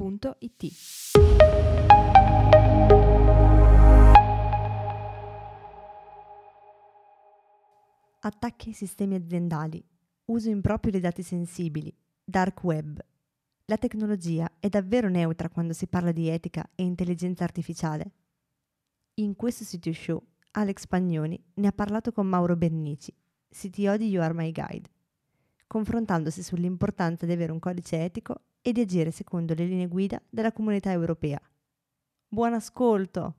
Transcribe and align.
www.it. 0.00 0.72
Attacchi 8.22 8.68
ai 8.68 8.74
sistemi 8.74 9.14
aziendali, 9.14 9.82
uso 10.26 10.48
improprio 10.48 10.92
dei 10.92 11.00
dati 11.00 11.22
sensibili, 11.22 11.94
dark 12.24 12.64
web. 12.64 12.98
La 13.66 13.76
tecnologia 13.76 14.50
è 14.58 14.68
davvero 14.68 15.08
neutra 15.08 15.48
quando 15.48 15.72
si 15.74 15.86
parla 15.86 16.12
di 16.12 16.28
etica 16.28 16.68
e 16.74 16.82
intelligenza 16.82 17.44
artificiale? 17.44 18.12
In 19.14 19.36
questo 19.36 19.64
sito 19.64 19.92
show 19.92 20.22
Alex 20.52 20.86
Pagnoni 20.86 21.40
ne 21.54 21.66
ha 21.66 21.72
parlato 21.72 22.10
con 22.10 22.26
Mauro 22.26 22.56
Bernici, 22.56 23.14
CTO 23.48 23.96
di 23.96 24.08
You 24.08 24.22
Are 24.22 24.34
My 24.34 24.50
Guide, 24.50 24.90
confrontandosi 25.66 26.42
sull'importanza 26.42 27.26
di 27.26 27.32
avere 27.32 27.52
un 27.52 27.58
codice 27.58 28.02
etico 28.02 28.42
e 28.62 28.72
di 28.72 28.82
agire 28.82 29.10
secondo 29.10 29.54
le 29.54 29.64
linee 29.64 29.86
guida 29.86 30.20
della 30.28 30.52
comunità 30.52 30.92
europea. 30.92 31.40
Buon 32.28 32.52
ascolto! 32.52 33.34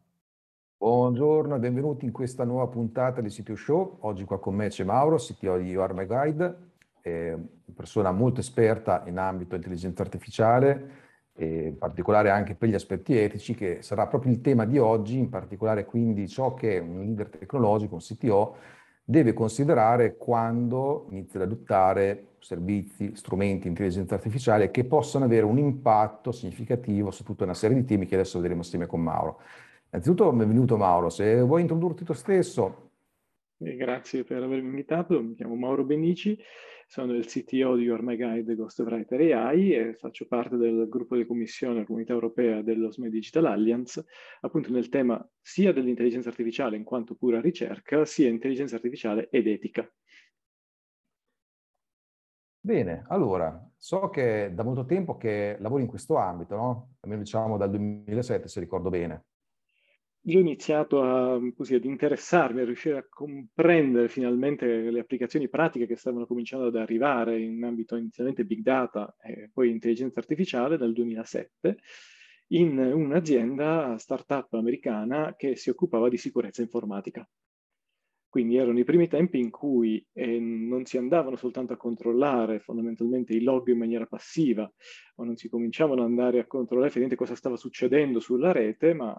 Buongiorno 0.77 1.55
e 1.55 1.59
benvenuti 1.59 2.05
in 2.05 2.11
questa 2.11 2.43
nuova 2.43 2.67
puntata 2.67 3.21
di 3.21 3.29
Sitio 3.29 3.55
Show. 3.55 3.97
Oggi 4.01 4.23
qua 4.23 4.39
con 4.39 4.55
me 4.55 4.69
c'è 4.69 4.83
Mauro, 4.83 5.17
CTO 5.17 5.57
di 5.57 5.75
My 5.75 6.05
Guide, 6.07 6.43
una 7.03 7.47
persona 7.75 8.11
molto 8.11 8.39
esperta 8.39 9.03
in 9.05 9.19
ambito 9.19 9.53
intelligenza 9.55 10.01
artificiale, 10.01 10.89
in 11.35 11.77
particolare 11.77 12.31
anche 12.31 12.55
per 12.55 12.69
gli 12.69 12.73
aspetti 12.73 13.15
etici, 13.15 13.53
che 13.53 13.83
sarà 13.83 14.07
proprio 14.07 14.31
il 14.31 14.41
tema 14.41 14.65
di 14.65 14.79
oggi, 14.79 15.19
in 15.19 15.29
particolare 15.29 15.85
quindi 15.85 16.27
ciò 16.27 16.55
che 16.55 16.79
un 16.79 17.01
leader 17.01 17.29
tecnologico, 17.29 17.93
un 17.93 18.01
CTO, 18.01 18.55
deve 19.03 19.33
considerare 19.33 20.17
quando 20.17 21.05
inizia 21.11 21.39
ad 21.39 21.45
adottare 21.45 22.30
servizi, 22.41 23.15
strumenti, 23.15 23.67
intelligenza 23.67 24.15
artificiale 24.15 24.71
che 24.71 24.83
possano 24.83 25.25
avere 25.25 25.45
un 25.45 25.59
impatto 25.59 26.31
significativo 26.31 27.11
su 27.11 27.23
tutta 27.23 27.43
una 27.43 27.53
serie 27.53 27.77
di 27.77 27.85
temi 27.85 28.07
che 28.07 28.15
adesso 28.15 28.39
vedremo 28.39 28.61
assieme 28.61 28.87
con 28.87 29.01
Mauro. 29.01 29.39
Innanzitutto, 29.91 30.31
benvenuto 30.31 30.75
Mauro, 30.75 31.09
se 31.09 31.39
vuoi 31.41 31.61
introdurti 31.61 32.03
tu 32.03 32.13
stesso. 32.13 32.89
Grazie 33.57 34.23
per 34.23 34.41
avermi 34.41 34.69
invitato, 34.69 35.21
mi 35.21 35.35
chiamo 35.35 35.55
Mauro 35.55 35.83
Benici, 35.83 36.35
sono 36.87 37.13
il 37.13 37.27
CTO 37.27 37.75
di 37.75 37.83
Your 37.83 38.01
My 38.01 38.17
Guide 38.17 38.55
Ghostwriter 38.55 39.19
AI 39.35 39.73
e 39.75 39.93
faccio 39.93 40.25
parte 40.25 40.57
del 40.57 40.87
gruppo 40.89 41.15
di 41.15 41.27
commissione 41.27 41.75
della 41.75 41.85
Comunità 41.85 42.13
Europea 42.13 42.63
dello 42.63 42.89
SME 42.89 43.11
Digital 43.11 43.45
Alliance, 43.45 44.03
appunto 44.41 44.71
nel 44.71 44.89
tema 44.89 45.23
sia 45.39 45.71
dell'intelligenza 45.71 46.29
artificiale 46.29 46.75
in 46.75 46.83
quanto 46.83 47.13
pura 47.13 47.39
ricerca, 47.39 48.03
sia 48.03 48.29
intelligenza 48.29 48.75
artificiale 48.75 49.29
ed 49.29 49.45
etica. 49.45 49.87
Bene, 52.63 53.05
allora, 53.07 53.59
so 53.75 54.09
che 54.09 54.51
da 54.53 54.63
molto 54.63 54.85
tempo 54.85 55.17
che 55.17 55.57
lavori 55.59 55.81
in 55.81 55.87
questo 55.89 56.17
ambito, 56.17 56.55
no? 56.55 56.95
Almeno 56.99 57.23
diciamo 57.23 57.57
dal 57.57 57.71
2007, 57.71 58.47
se 58.47 58.59
ricordo 58.59 58.89
bene. 58.89 59.25
Io 60.25 60.37
ho 60.37 60.41
iniziato 60.41 61.01
a, 61.01 61.39
così, 61.55 61.73
ad 61.73 61.85
interessarmi, 61.85 62.61
a 62.61 62.65
riuscire 62.65 62.99
a 62.99 63.05
comprendere 63.09 64.07
finalmente 64.07 64.91
le 64.91 64.99
applicazioni 64.99 65.49
pratiche 65.49 65.87
che 65.87 65.95
stavano 65.95 66.27
cominciando 66.27 66.67
ad 66.67 66.75
arrivare 66.75 67.41
in 67.41 67.63
ambito 67.63 67.95
inizialmente 67.95 68.45
big 68.45 68.61
data 68.61 69.15
e 69.19 69.49
poi 69.51 69.71
intelligenza 69.71 70.19
artificiale 70.19 70.77
nel 70.77 70.93
2007 70.93 71.77
in 72.49 72.77
un'azienda 72.77 73.97
startup 73.97 74.53
americana 74.53 75.33
che 75.35 75.55
si 75.55 75.71
occupava 75.71 76.09
di 76.09 76.17
sicurezza 76.17 76.61
informatica. 76.61 77.27
Quindi 78.31 78.55
erano 78.55 78.79
i 78.79 78.85
primi 78.85 79.09
tempi 79.09 79.39
in 79.39 79.49
cui 79.49 80.01
eh, 80.13 80.39
non 80.39 80.85
si 80.85 80.97
andavano 80.97 81.35
soltanto 81.35 81.73
a 81.73 81.75
controllare 81.75 82.61
fondamentalmente 82.61 83.33
i 83.33 83.41
log 83.41 83.67
in 83.67 83.77
maniera 83.77 84.05
passiva, 84.05 84.71
o 85.15 85.23
non 85.25 85.35
si 85.35 85.49
cominciavano 85.49 86.01
ad 86.01 86.07
andare 86.07 86.39
a 86.39 86.47
controllare 86.47 86.87
effettivamente 86.87 87.21
cosa 87.21 87.35
stava 87.35 87.57
succedendo 87.57 88.21
sulla 88.21 88.53
rete, 88.53 88.93
ma 88.93 89.13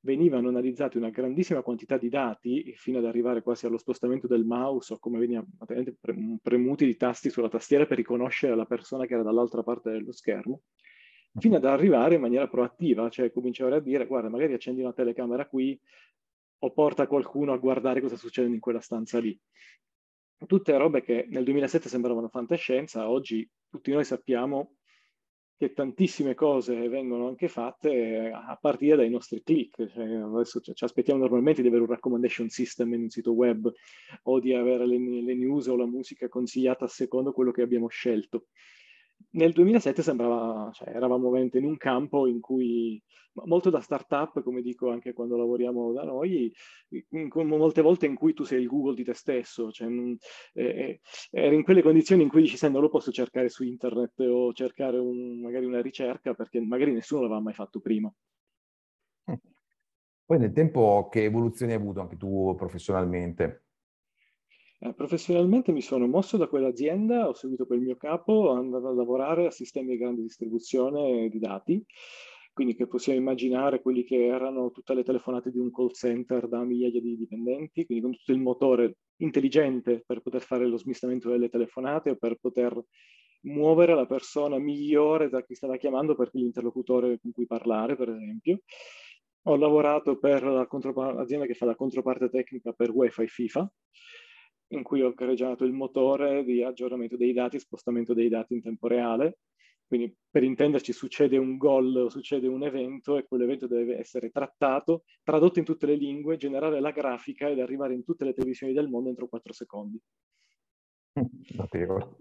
venivano 0.00 0.48
analizzati 0.48 0.96
una 0.96 1.10
grandissima 1.10 1.62
quantità 1.62 1.98
di 1.98 2.08
dati 2.08 2.72
fino 2.74 2.98
ad 2.98 3.04
arrivare 3.04 3.42
quasi 3.42 3.66
allo 3.66 3.78
spostamento 3.78 4.26
del 4.26 4.44
mouse 4.44 4.94
o 4.94 4.98
come 4.98 5.20
veniva 5.20 5.44
premuti 6.42 6.84
di 6.84 6.96
tasti 6.96 7.30
sulla 7.30 7.48
tastiera 7.48 7.86
per 7.86 7.98
riconoscere 7.98 8.56
la 8.56 8.64
persona 8.64 9.06
che 9.06 9.14
era 9.14 9.22
dall'altra 9.22 9.62
parte 9.62 9.92
dello 9.92 10.10
schermo, 10.10 10.62
fino 11.38 11.54
ad 11.54 11.64
arrivare 11.64 12.16
in 12.16 12.22
maniera 12.22 12.48
proattiva, 12.48 13.08
cioè 13.08 13.30
cominciare 13.30 13.76
a 13.76 13.80
dire 13.80 14.04
guarda 14.06 14.28
magari 14.28 14.52
accendi 14.52 14.80
una 14.80 14.92
telecamera 14.92 15.46
qui, 15.46 15.80
o 16.60 16.72
porta 16.72 17.06
qualcuno 17.06 17.52
a 17.52 17.58
guardare 17.58 18.00
cosa 18.00 18.16
succede 18.16 18.48
in 18.48 18.60
quella 18.60 18.80
stanza 18.80 19.18
lì. 19.18 19.38
Tutte 20.46 20.76
robe 20.76 21.02
che 21.02 21.26
nel 21.28 21.44
2007 21.44 21.88
sembravano 21.88 22.28
fantascienza, 22.28 23.08
oggi 23.08 23.48
tutti 23.68 23.90
noi 23.90 24.04
sappiamo 24.04 24.74
che 25.58 25.72
tantissime 25.72 26.34
cose 26.34 26.88
vengono 26.88 27.26
anche 27.26 27.48
fatte 27.48 28.30
a 28.32 28.56
partire 28.60 28.94
dai 28.94 29.10
nostri 29.10 29.42
click. 29.42 29.92
Cioè, 29.92 30.06
adesso 30.06 30.60
ci 30.60 30.84
aspettiamo 30.84 31.18
normalmente 31.18 31.62
di 31.62 31.66
avere 31.66 31.82
un 31.82 31.88
recommendation 31.88 32.48
system 32.48 32.94
in 32.94 33.02
un 33.02 33.10
sito 33.10 33.32
web 33.32 33.68
o 34.22 34.38
di 34.38 34.54
avere 34.54 34.86
le, 34.86 34.98
le 34.98 35.34
news 35.34 35.66
o 35.66 35.74
la 35.74 35.86
musica 35.86 36.28
consigliata 36.28 36.84
a 36.84 36.88
secondo 36.88 37.32
quello 37.32 37.50
che 37.50 37.62
abbiamo 37.62 37.88
scelto 37.88 38.46
nel 39.30 39.52
2007 39.52 40.02
sembrava, 40.02 40.70
cioè, 40.72 40.88
eravamo 40.88 41.30
veramente 41.30 41.58
in 41.58 41.64
un 41.64 41.76
campo 41.76 42.26
in 42.26 42.40
cui 42.40 43.02
molto 43.44 43.70
da 43.70 43.80
startup, 43.80 44.42
come 44.42 44.62
dico 44.62 44.90
anche 44.90 45.12
quando 45.12 45.36
lavoriamo 45.36 45.92
da 45.92 46.04
noi, 46.04 46.52
molte 47.32 47.82
volte 47.82 48.06
in 48.06 48.14
cui 48.14 48.32
tu 48.32 48.44
sei 48.44 48.62
il 48.62 48.68
Google 48.68 48.94
di 48.94 49.04
te 49.04 49.14
stesso, 49.14 49.70
cioè, 49.70 49.88
eh, 50.54 51.00
eri 51.30 51.54
in 51.54 51.62
quelle 51.62 51.82
condizioni 51.82 52.22
in 52.22 52.28
cui 52.28 52.42
dici, 52.42 52.56
se 52.56 52.68
non 52.68 52.80
lo 52.80 52.88
posso 52.88 53.12
cercare 53.12 53.48
su 53.48 53.64
internet 53.64 54.18
o 54.20 54.52
cercare 54.52 54.98
un, 54.98 55.40
magari 55.40 55.66
una 55.66 55.80
ricerca 55.80 56.34
perché 56.34 56.60
magari 56.60 56.92
nessuno 56.92 57.22
l'aveva 57.22 57.40
mai 57.40 57.54
fatto 57.54 57.80
prima. 57.80 58.12
Poi 60.24 60.38
nel 60.38 60.52
tempo 60.52 61.08
che 61.10 61.24
evoluzioni 61.24 61.72
hai 61.72 61.78
avuto 61.78 62.00
anche 62.00 62.16
tu 62.16 62.54
professionalmente? 62.54 63.67
Eh, 64.80 64.94
professionalmente 64.94 65.72
mi 65.72 65.80
sono 65.80 66.06
mosso 66.06 66.36
da 66.36 66.46
quell'azienda, 66.46 67.26
ho 67.26 67.32
seguito 67.32 67.66
quel 67.66 67.80
mio 67.80 67.96
capo, 67.96 68.52
andavo 68.52 68.90
a 68.90 68.94
lavorare 68.94 69.46
a 69.46 69.50
sistemi 69.50 69.90
di 69.90 69.98
grande 69.98 70.22
distribuzione 70.22 71.28
di 71.28 71.38
dati, 71.40 71.84
quindi 72.52 72.76
che 72.76 72.86
possiamo 72.86 73.18
immaginare 73.18 73.82
quelli 73.82 74.04
che 74.04 74.26
erano 74.26 74.70
tutte 74.70 74.94
le 74.94 75.02
telefonate 75.02 75.50
di 75.50 75.58
un 75.58 75.72
call 75.72 75.90
center 75.90 76.46
da 76.46 76.62
migliaia 76.62 77.00
di 77.00 77.16
dipendenti, 77.16 77.86
quindi 77.86 78.04
con 78.04 78.12
tutto 78.16 78.30
il 78.30 78.38
motore 78.38 78.98
intelligente 79.16 80.04
per 80.06 80.20
poter 80.20 80.42
fare 80.42 80.64
lo 80.64 80.76
smistamento 80.78 81.28
delle 81.28 81.48
telefonate 81.48 82.10
o 82.10 82.16
per 82.16 82.36
poter 82.36 82.80
muovere 83.42 83.96
la 83.96 84.06
persona 84.06 84.58
migliore 84.58 85.28
da 85.28 85.42
chi 85.42 85.54
stava 85.56 85.76
chiamando 85.76 86.14
per 86.14 86.30
l'interlocutore 86.32 87.18
con 87.20 87.32
cui 87.32 87.46
parlare, 87.46 87.96
per 87.96 88.10
esempio. 88.10 88.60
Ho 89.42 89.56
lavorato 89.56 90.18
per 90.18 90.44
l'azienda 90.44 91.46
che 91.46 91.54
fa 91.54 91.64
la 91.64 91.74
controparte 91.74 92.28
tecnica 92.28 92.72
per 92.72 92.92
e 92.94 93.10
FIFA, 93.26 93.72
in 94.68 94.82
cui 94.82 95.02
ho 95.02 95.12
gareggiato 95.14 95.64
il 95.64 95.72
motore 95.72 96.44
di 96.44 96.62
aggiornamento 96.62 97.16
dei 97.16 97.32
dati, 97.32 97.58
spostamento 97.58 98.14
dei 98.14 98.28
dati 98.28 98.54
in 98.54 98.62
tempo 98.62 98.86
reale. 98.86 99.38
Quindi 99.86 100.14
per 100.30 100.42
intenderci 100.42 100.92
succede 100.92 101.38
un 101.38 101.56
gol 101.56 101.96
o 101.96 102.08
succede 102.10 102.46
un 102.46 102.62
evento 102.62 103.16
e 103.16 103.24
quell'evento 103.24 103.66
deve 103.66 103.96
essere 103.96 104.30
trattato, 104.30 105.04
tradotto 105.22 105.60
in 105.60 105.64
tutte 105.64 105.86
le 105.86 105.94
lingue, 105.94 106.36
generare 106.36 106.78
la 106.78 106.90
grafica 106.90 107.48
ed 107.48 107.58
arrivare 107.58 107.94
in 107.94 108.04
tutte 108.04 108.26
le 108.26 108.34
televisioni 108.34 108.74
del 108.74 108.90
mondo 108.90 109.08
entro 109.08 109.28
4 109.28 109.52
secondi. 109.54 109.98
Notevole, 111.56 112.16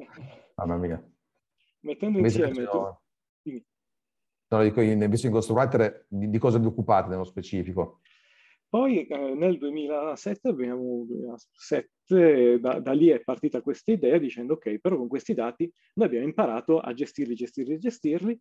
mamma 0.55 0.77
mia. 0.77 1.11
Mettendo 1.81 2.19
invece 2.19 2.45
insieme... 2.45 2.69
No, 2.71 3.01
tu... 3.41 3.61
no, 4.47 4.63
dico, 4.63 4.79
invece 4.79 5.27
in 5.27 5.33
Ghostwriter 5.33 6.05
di, 6.07 6.29
di 6.29 6.37
cosa 6.37 6.59
vi 6.59 6.67
occupate 6.67 7.09
nello 7.09 7.25
specifico? 7.25 7.99
Poi 8.69 9.07
eh, 9.07 9.33
nel 9.35 9.57
2007, 9.57 10.49
abbiamo, 10.49 11.05
2007 11.07 12.59
da, 12.59 12.79
da, 12.79 12.91
lì 12.91 13.07
è 13.09 13.21
partita 13.21 13.61
questa 13.61 13.91
idea 13.91 14.17
dicendo 14.17 14.53
ok, 14.53 14.79
però 14.79 14.97
con 14.97 15.07
questi 15.07 15.33
dati 15.33 15.71
noi 15.93 16.07
abbiamo 16.07 16.25
imparato 16.25 16.79
a 16.79 16.93
gestirli, 16.93 17.33
gestirli, 17.33 17.77
gestirli. 17.77 18.39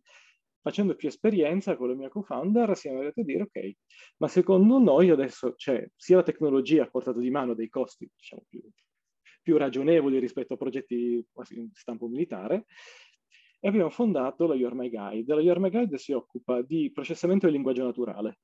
Facendo 0.59 0.95
più 0.95 1.07
esperienza 1.07 1.77
con 1.77 1.87
la 1.87 1.95
mia 1.95 2.09
co-founder 2.09 2.75
siamo 2.75 2.97
arrivati 2.97 3.21
a 3.21 3.23
dire 3.23 3.43
ok, 3.43 3.71
ma 4.17 4.27
secondo 4.27 4.79
noi 4.79 5.09
adesso 5.09 5.53
c'è 5.53 5.87
sia 5.95 6.17
la 6.17 6.23
tecnologia 6.23 6.83
a 6.83 6.89
portata 6.89 7.19
di 7.19 7.29
mano 7.29 7.53
dei 7.53 7.69
costi 7.69 8.09
diciamo, 8.13 8.43
più, 8.49 8.61
più 9.41 9.55
ragionevoli 9.55 10.19
rispetto 10.19 10.55
a 10.55 10.57
progetti 10.57 11.25
in 11.51 11.69
stampo 11.71 12.07
militare, 12.07 12.65
e 13.59 13.67
abbiamo 13.67 13.89
fondato 13.89 14.45
la 14.45 14.55
Your 14.55 14.75
My 14.75 14.89
Guide. 14.89 15.33
La 15.33 15.41
Your 15.41 15.59
My 15.59 15.69
Guide 15.69 15.97
si 15.97 16.11
occupa 16.11 16.61
di 16.61 16.91
processamento 16.91 17.45
del 17.45 17.55
linguaggio 17.55 17.83
naturale, 17.83 18.39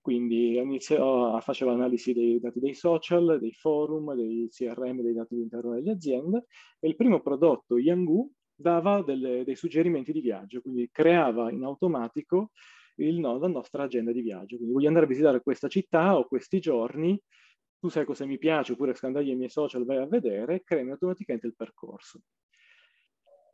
quindi 0.00 0.56
iniziò, 0.56 1.38
faceva 1.40 1.72
analisi 1.72 2.12
dei 2.12 2.40
dati 2.40 2.58
dei 2.58 2.74
social, 2.74 3.38
dei 3.40 3.52
forum, 3.52 4.14
dei 4.14 4.48
CRM, 4.50 5.00
dei 5.00 5.14
dati 5.14 5.34
all'interno 5.34 5.74
delle 5.74 5.92
aziende 5.92 6.46
e 6.80 6.88
il 6.88 6.96
primo 6.96 7.20
prodotto, 7.20 7.78
Yangu, 7.78 8.30
dava 8.54 9.02
delle, 9.02 9.44
dei 9.44 9.54
suggerimenti 9.54 10.12
di 10.12 10.20
viaggio, 10.20 10.60
quindi 10.60 10.88
creava 10.90 11.50
in 11.52 11.62
automatico 11.62 12.50
il, 12.96 13.20
no, 13.20 13.38
la 13.38 13.46
nostra 13.46 13.84
agenda 13.84 14.10
di 14.10 14.20
viaggio. 14.20 14.56
Quindi 14.56 14.74
voglio 14.74 14.88
andare 14.88 15.06
a 15.06 15.08
visitare 15.08 15.40
questa 15.40 15.68
città 15.68 16.18
o 16.18 16.26
questi 16.26 16.58
giorni, 16.58 17.20
tu 17.78 17.88
sai 17.88 18.04
cosa 18.04 18.26
mi 18.26 18.38
piace, 18.38 18.72
oppure 18.72 18.94
scandagli 18.94 19.30
ai 19.30 19.36
miei 19.36 19.50
social, 19.50 19.84
vai 19.84 19.98
a 19.98 20.06
vedere, 20.06 20.64
creami 20.64 20.90
automaticamente 20.90 21.46
il 21.46 21.54
percorso 21.54 22.22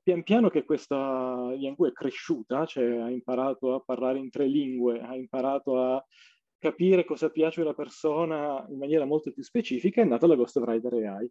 pian 0.05 0.23
piano 0.23 0.51
che 0.51 0.65
questa 0.65 1.51
lingua 1.53 1.89
è 1.89 1.93
cresciuta, 1.93 2.67
cioè 2.67 2.99
ha 2.99 3.11
imparato 3.11 3.75
a 3.75 3.81
parlare 3.81 4.19
in 4.19 4.31
tre 4.31 4.47
lingue, 4.47 5.01
ha 5.01 5.17
imparato 5.17 5.81
a 5.81 6.05
capire 6.59 7.05
cosa 7.05 7.31
piace 7.31 7.63
alla 7.63 7.75
persona 7.75 8.65
in 8.69 8.79
maniera 8.79 9.07
molto 9.07 9.33
più 9.33 9.43
specifica, 9.43 10.03
è 10.03 10.05
nata 10.05 10.27
la 10.27 10.35
Ghostwriter 10.37 10.93
AI. 10.93 11.31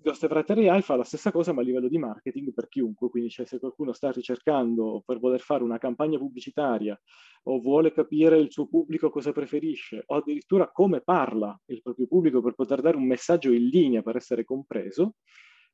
Ghostwriter 0.00 0.56
AI 0.58 0.80
fa 0.80 0.96
la 0.96 1.04
stessa 1.04 1.30
cosa 1.32 1.52
ma 1.52 1.60
a 1.60 1.64
livello 1.64 1.88
di 1.88 1.98
marketing 1.98 2.54
per 2.54 2.68
chiunque, 2.68 3.10
quindi 3.10 3.30
cioè, 3.30 3.46
se 3.46 3.58
qualcuno 3.58 3.92
sta 3.92 4.10
ricercando 4.10 5.02
per 5.04 5.18
voler 5.18 5.40
fare 5.40 5.62
una 5.62 5.78
campagna 5.78 6.18
pubblicitaria 6.18 6.98
o 7.44 7.60
vuole 7.60 7.92
capire 7.92 8.38
il 8.38 8.50
suo 8.50 8.68
pubblico 8.68 9.10
cosa 9.10 9.32
preferisce 9.32 10.04
o 10.06 10.16
addirittura 10.16 10.70
come 10.70 11.00
parla 11.02 11.58
il 11.66 11.82
proprio 11.82 12.06
pubblico 12.06 12.40
per 12.40 12.54
poter 12.54 12.80
dare 12.80 12.96
un 12.96 13.06
messaggio 13.06 13.52
in 13.52 13.66
linea 13.66 14.02
per 14.02 14.16
essere 14.16 14.44
compreso, 14.44 15.16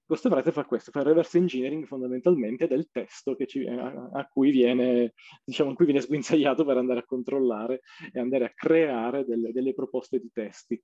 Ghostwriter 0.06 0.53
fa 0.53 0.65
questo, 0.65 0.91
fa 0.91 1.01
il 1.01 1.06
reverse 1.06 1.39
engineering 1.39 1.87
fondamentalmente 1.87 2.67
del 2.67 2.89
testo 2.91 3.35
ci, 3.47 3.67
a, 3.67 4.11
a, 4.12 4.27
cui 4.27 4.51
viene, 4.51 5.15
diciamo, 5.43 5.71
in 5.71 5.77
cui 5.77 5.87
viene 5.87 6.01
sguinzagliato 6.01 6.65
per 6.65 6.77
andare 6.77 7.01
a 7.01 7.05
controllare 7.05 7.81
e 8.12 8.21
andare 8.21 8.45
a 8.45 8.53
creare 8.55 9.25
delle, 9.25 9.53
delle 9.53 9.73
proposte 9.73 10.19
di 10.19 10.31
testi. 10.31 10.83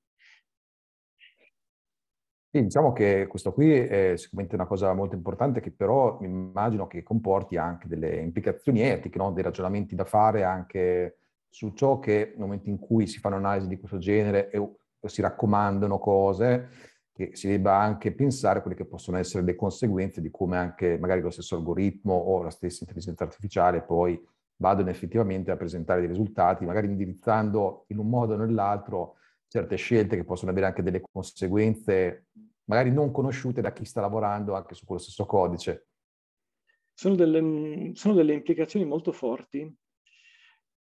Sì, 2.52 2.62
diciamo 2.62 2.92
che 2.92 3.28
questo 3.28 3.52
qui 3.52 3.70
è 3.72 4.14
sicuramente 4.16 4.56
una 4.56 4.66
cosa 4.66 4.92
molto 4.92 5.14
importante 5.14 5.60
che 5.60 5.70
però 5.70 6.18
immagino 6.22 6.88
che 6.88 7.04
comporti 7.04 7.56
anche 7.56 7.86
delle 7.86 8.16
implicazioni 8.16 8.80
etiche, 8.80 9.18
no? 9.18 9.30
dei 9.30 9.44
ragionamenti 9.44 9.94
da 9.94 10.04
fare 10.04 10.42
anche 10.42 11.18
su 11.48 11.72
ciò 11.74 12.00
che 12.00 12.32
nel 12.34 12.40
momento 12.40 12.68
in 12.68 12.78
cui 12.78 13.06
si 13.06 13.20
fanno 13.20 13.36
analisi 13.36 13.68
di 13.68 13.78
questo 13.78 13.98
genere 13.98 14.50
e 14.50 14.68
si 15.04 15.20
raccomandano 15.20 15.98
cose, 15.98 16.68
che 17.12 17.30
si 17.34 17.48
debba 17.48 17.76
anche 17.76 18.12
pensare 18.12 18.58
a 18.58 18.62
quelle 18.62 18.76
che 18.76 18.84
possono 18.84 19.18
essere 19.18 19.44
le 19.44 19.54
conseguenze 19.54 20.20
di 20.20 20.30
come 20.30 20.56
anche 20.56 20.98
magari 20.98 21.20
lo 21.20 21.30
stesso 21.30 21.56
algoritmo 21.56 22.14
o 22.14 22.42
la 22.42 22.50
stessa 22.50 22.78
intelligenza 22.82 23.24
artificiale 23.24 23.82
poi 23.82 24.20
vadano 24.56 24.90
effettivamente 24.90 25.50
a 25.50 25.56
presentare 25.56 26.00
dei 26.00 26.08
risultati, 26.08 26.64
magari 26.64 26.86
indirizzando 26.86 27.84
in 27.88 27.98
un 27.98 28.08
modo 28.08 28.34
o 28.34 28.36
nell'altro 28.36 29.16
certe 29.48 29.76
scelte 29.76 30.16
che 30.16 30.24
possono 30.24 30.50
avere 30.50 30.66
anche 30.66 30.82
delle 30.82 31.00
conseguenze 31.00 32.26
magari 32.64 32.92
non 32.92 33.10
conosciute 33.10 33.60
da 33.60 33.72
chi 33.72 33.84
sta 33.84 34.00
lavorando 34.00 34.54
anche 34.54 34.74
su 34.74 34.84
quello 34.84 35.00
stesso 35.00 35.26
codice. 35.26 35.88
Sono 36.94 37.16
delle, 37.16 37.90
sono 37.94 38.14
delle 38.14 38.34
implicazioni 38.34 38.86
molto 38.86 39.10
forti 39.10 39.74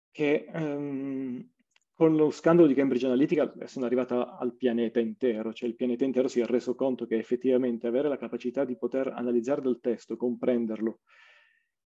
che 0.10 0.50
um, 0.52 1.48
con 1.96 2.14
lo 2.18 2.30
scandalo 2.30 2.68
di 2.68 2.74
Cambridge 2.74 3.06
Analytica 3.06 3.54
sono 3.68 3.86
arrivata 3.86 4.38
al 4.38 4.54
pianeta 4.54 5.00
intero, 5.00 5.54
cioè 5.54 5.70
il 5.70 5.76
pianeta 5.76 6.04
intero 6.04 6.28
si 6.28 6.42
è 6.42 6.46
reso 6.46 6.76
conto 6.76 7.06
che 7.06 7.18
effettivamente 7.18 7.88
avere 7.88 8.10
la 8.10 8.18
capacità 8.18 8.66
di 8.66 8.78
poter 8.78 9.08
analizzare 9.08 9.62
del 9.62 9.80
testo, 9.80 10.18
comprenderlo, 10.18 11.00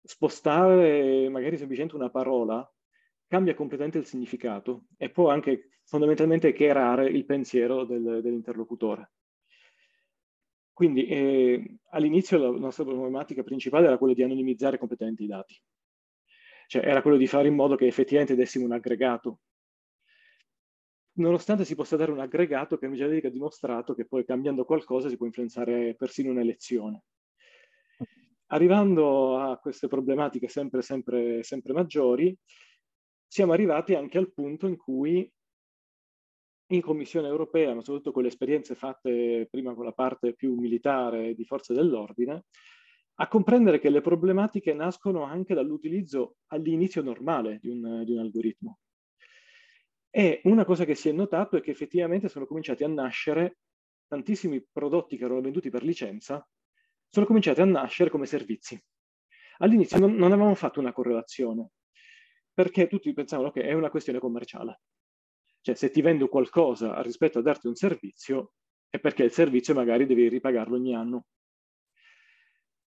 spostare 0.03 1.27
magari 1.31 1.57
semplicemente 1.57 1.97
una 1.97 2.11
parola, 2.11 2.71
cambia 3.27 3.55
completamente 3.55 3.97
il 3.97 4.05
significato 4.05 4.89
e 4.99 5.09
può 5.09 5.31
anche 5.31 5.71
fondamentalmente 5.85 6.53
kerare 6.53 7.09
il 7.09 7.25
pensiero 7.25 7.87
del, 7.87 8.21
dell'interlocutore. 8.23 9.13
Quindi 10.75 11.07
eh, 11.07 11.79
all'inizio 11.93 12.37
la 12.37 12.51
nostra 12.51 12.85
problematica 12.85 13.43
principale 13.43 13.87
era 13.87 13.97
quella 13.97 14.13
di 14.13 14.23
anonimizzare 14.23 14.77
completamente 14.77 15.23
i 15.23 15.29
dati. 15.29 15.59
Cioè 16.67 16.87
era 16.87 17.01
quello 17.01 17.17
di 17.17 17.27
fare 17.27 17.49
in 17.49 17.55
modo 17.55 17.75
che 17.75 17.87
effettivamente 17.87 18.35
dessimo 18.35 18.67
un 18.67 18.73
aggregato 18.73 19.41
nonostante 21.15 21.65
si 21.65 21.75
possa 21.75 21.97
dare 21.97 22.11
un 22.11 22.21
aggregato, 22.21 22.79
Cambridge 22.79 23.05
Analytica 23.05 23.29
ha 23.29 23.33
dimostrato 23.33 23.95
che 23.95 24.07
poi 24.07 24.25
cambiando 24.25 24.65
qualcosa 24.65 25.09
si 25.09 25.17
può 25.17 25.27
influenzare 25.27 25.95
persino 25.95 26.31
un'elezione. 26.31 27.05
Arrivando 28.49 29.39
a 29.39 29.59
queste 29.59 29.89
problematiche 29.89 30.49
sempre, 30.49 30.83
sempre, 30.83 31.43
sempre 31.43 31.73
maggiori, 31.73 32.37
siamo 33.27 33.53
arrivati 33.53 33.95
anche 33.95 34.19
al 34.19 34.33
punto 34.33 34.67
in 34.67 34.77
cui 34.77 35.29
in 36.69 36.81
Commissione 36.81 37.29
europea, 37.29 37.75
ma 37.75 37.81
soprattutto 37.81 38.13
con 38.13 38.23
le 38.23 38.29
esperienze 38.29 38.75
fatte 38.75 39.49
prima 39.51 39.75
con 39.75 39.85
la 39.85 39.93
parte 39.93 40.35
più 40.35 40.55
militare 40.55 41.35
di 41.35 41.45
forze 41.45 41.75
dell'ordine, 41.75 42.45
a 43.17 43.29
comprendere 43.29 43.79
che 43.79 43.91
le 43.91 44.01
problematiche 44.01 44.73
nascono 44.73 45.23
anche 45.25 45.55
dall'utilizzo 45.55 46.37
all'inizio 46.49 47.03
normale 47.03 47.59
di 47.61 47.69
un, 47.69 48.03
di 48.05 48.13
un 48.13 48.19
algoritmo. 48.19 48.79
E 50.17 50.41
una 50.45 50.65
cosa 50.65 50.85
che 50.85 50.95
si 50.95 51.09
è 51.09 51.13
notato 51.13 51.57
è 51.57 51.61
che 51.61 51.73
effettivamente 51.73 52.29
sono 52.29 52.47
cominciati 52.47 52.85
a 52.85 52.89
nascere 52.89 53.57
tantissimi 54.07 54.65
prodotti 54.71 55.17
che 55.17 55.25
erano 55.25 55.41
venduti 55.41 55.71
per 55.71 55.83
licenza, 55.83 56.49
sono 57.09 57.27
cominciati 57.27 57.61
a 57.61 57.65
nascere 57.65 58.11
come 58.11 58.25
servizi. 58.25 58.81
All'inizio 59.59 59.99
non, 59.99 60.15
non 60.15 60.31
avevamo 60.31 60.55
fatto 60.55 60.79
una 60.79 60.93
correlazione, 60.93 61.71
perché 62.53 62.87
tutti 62.87 63.13
pensavano 63.13 63.51
che 63.51 63.63
è 63.63 63.73
una 63.73 63.91
questione 63.91 64.21
commerciale. 64.21 64.83
Cioè, 65.61 65.75
se 65.75 65.91
ti 65.91 66.01
vendo 66.01 66.29
qualcosa 66.29 67.03
rispetto 67.03 67.41
a 67.41 67.43
darti 67.43 67.67
un 67.67 67.75
servizio, 67.75 68.53
è 68.89 69.01
perché 69.01 69.25
il 69.25 69.33
servizio 69.33 69.75
magari 69.75 70.07
devi 70.07 70.29
ripagarlo 70.29 70.77
ogni 70.77 70.95
anno. 70.95 71.25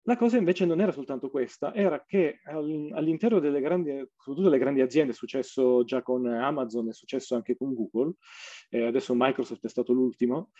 La 0.08 0.16
cosa 0.16 0.36
invece 0.36 0.64
non 0.66 0.80
era 0.80 0.92
soltanto 0.92 1.30
questa, 1.30 1.74
era 1.74 2.04
che 2.04 2.38
all'interno 2.44 3.40
delle 3.40 3.60
grandi, 3.60 3.90
soprattutto 3.90 4.42
delle 4.48 4.60
grandi 4.60 4.80
aziende, 4.80 5.10
è 5.10 5.14
successo 5.14 5.82
già 5.82 6.00
con 6.02 6.24
Amazon, 6.28 6.88
è 6.88 6.92
successo 6.92 7.34
anche 7.34 7.56
con 7.56 7.74
Google, 7.74 8.14
eh, 8.70 8.86
adesso 8.86 9.14
Microsoft 9.16 9.64
è 9.64 9.68
stato 9.68 9.92
l'ultimo, 9.92 10.52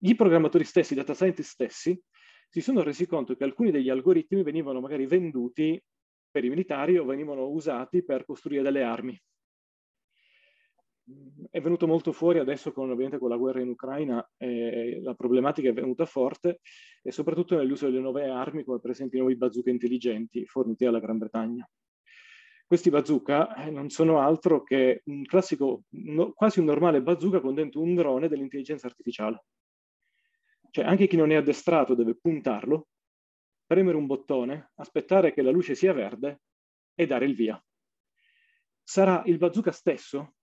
i 0.00 0.14
programmatori 0.14 0.64
stessi, 0.64 0.92
i 0.92 0.96
data 0.96 1.14
scientist 1.14 1.52
stessi, 1.52 1.98
si 2.50 2.60
sono 2.60 2.82
resi 2.82 3.06
conto 3.06 3.34
che 3.34 3.44
alcuni 3.44 3.70
degli 3.70 3.88
algoritmi 3.88 4.42
venivano 4.42 4.80
magari 4.80 5.06
venduti 5.06 5.82
per 6.30 6.44
i 6.44 6.50
militari 6.50 6.98
o 6.98 7.06
venivano 7.06 7.48
usati 7.48 8.04
per 8.04 8.26
costruire 8.26 8.62
delle 8.62 8.82
armi 8.82 9.18
è 11.50 11.60
venuto 11.60 11.86
molto 11.86 12.12
fuori 12.12 12.38
adesso 12.38 12.72
con, 12.72 12.90
ovviamente 12.90 13.18
con 13.18 13.28
la 13.28 13.36
guerra 13.36 13.60
in 13.60 13.68
Ucraina, 13.68 14.28
eh, 14.36 15.00
la 15.02 15.14
problematica 15.14 15.68
è 15.68 15.72
venuta 15.72 16.04
forte 16.04 16.60
e 17.02 17.12
soprattutto 17.12 17.56
nell'uso 17.56 17.86
delle 17.86 18.00
nuove 18.00 18.28
armi 18.28 18.64
come 18.64 18.80
per 18.80 18.90
esempio 18.90 19.18
i 19.18 19.20
nuovi 19.20 19.36
bazooka 19.36 19.70
intelligenti 19.70 20.44
forniti 20.46 20.84
dalla 20.84 20.98
Gran 20.98 21.18
Bretagna. 21.18 21.68
Questi 22.66 22.90
bazooka 22.90 23.54
eh, 23.54 23.70
non 23.70 23.90
sono 23.90 24.18
altro 24.18 24.64
che 24.64 25.02
un 25.04 25.24
classico, 25.24 25.82
no, 25.90 26.32
quasi 26.32 26.58
un 26.58 26.66
normale 26.66 27.00
bazooka 27.00 27.40
con 27.40 27.54
dentro 27.54 27.80
un 27.80 27.94
drone 27.94 28.28
dell'intelligenza 28.28 28.88
artificiale. 28.88 29.44
Cioè 30.70 30.84
anche 30.84 31.06
chi 31.06 31.16
non 31.16 31.30
è 31.30 31.36
addestrato 31.36 31.94
deve 31.94 32.16
puntarlo, 32.16 32.88
premere 33.64 33.96
un 33.96 34.06
bottone, 34.06 34.72
aspettare 34.74 35.32
che 35.32 35.42
la 35.42 35.52
luce 35.52 35.76
sia 35.76 35.92
verde 35.92 36.40
e 36.94 37.06
dare 37.06 37.24
il 37.26 37.36
via. 37.36 37.64
Sarà 38.82 39.22
il 39.26 39.38
bazooka 39.38 39.70
stesso 39.70 40.34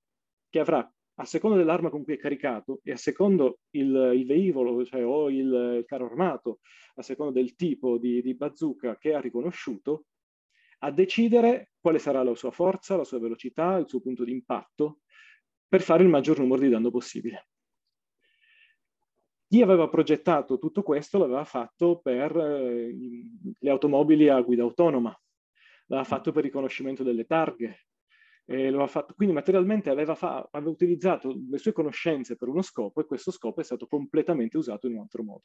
che 0.53 0.59
avrà, 0.59 0.87
a 1.15 1.25
seconda 1.25 1.57
dell'arma 1.57 1.89
con 1.89 2.03
cui 2.03 2.13
è 2.13 2.17
caricato 2.17 2.79
e 2.83 2.91
a 2.91 2.95
seconda 2.95 3.51
il, 3.71 4.11
il 4.13 4.25
velivolo 4.27 4.85
cioè, 4.85 5.03
o 5.03 5.31
il, 5.31 5.37
il, 5.79 5.83
carro 5.87 6.05
armato, 6.05 6.59
a 6.93 7.01
seconda 7.01 7.33
del 7.33 7.55
tipo 7.55 7.97
di, 7.97 8.21
di 8.21 8.35
bazooka 8.35 8.99
che 8.99 9.15
ha 9.15 9.19
riconosciuto, 9.19 10.05
a 10.81 10.91
decidere 10.91 11.71
quale 11.79 11.97
sarà 11.97 12.21
la 12.21 12.35
sua 12.35 12.51
forza, 12.51 12.95
la 12.95 13.03
sua 13.03 13.17
velocità, 13.17 13.77
il 13.77 13.89
suo 13.89 13.99
punto 13.99 14.23
di 14.23 14.31
impatto, 14.31 14.99
per 15.67 15.81
fare 15.81 16.03
il 16.03 16.09
maggior 16.09 16.37
numero 16.37 16.61
di 16.61 16.69
danno 16.69 16.91
possibile. 16.91 17.47
Chi 19.47 19.63
aveva 19.63 19.89
progettato 19.89 20.59
tutto 20.59 20.83
questo 20.83 21.17
l'aveva 21.17 21.45
fatto 21.45 21.99
per 21.99 22.37
eh, 22.37 22.95
le 23.57 23.69
automobili 23.71 24.29
a 24.29 24.39
guida 24.41 24.61
autonoma, 24.61 25.19
l'aveva 25.87 26.07
fatto 26.07 26.31
per 26.31 26.43
riconoscimento 26.43 27.01
delle 27.01 27.25
targhe, 27.25 27.87
eh, 28.45 28.71
quindi 29.15 29.33
materialmente 29.33 29.89
aveva, 29.89 30.15
fa, 30.15 30.47
aveva, 30.51 30.71
utilizzato 30.71 31.33
le 31.49 31.57
sue 31.57 31.71
conoscenze 31.71 32.35
per 32.35 32.49
uno 32.49 32.61
scopo 32.61 33.01
e 33.01 33.05
questo 33.05 33.31
scopo 33.31 33.61
è 33.61 33.63
stato 33.63 33.87
completamente 33.87 34.57
usato 34.57 34.87
in 34.87 34.93
un 34.93 34.99
altro 34.99 35.23
modo. 35.23 35.43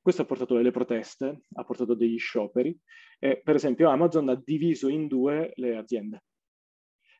Questo 0.00 0.22
ha 0.22 0.26
portato 0.26 0.54
delle 0.54 0.70
proteste, 0.70 1.42
ha 1.54 1.64
portato 1.64 1.94
degli 1.94 2.18
scioperi 2.18 2.78
e 3.18 3.40
per 3.42 3.54
esempio 3.54 3.88
Amazon 3.88 4.28
ha 4.28 4.40
diviso 4.42 4.88
in 4.88 5.06
due 5.06 5.52
le 5.54 5.76
aziende. 5.76 6.24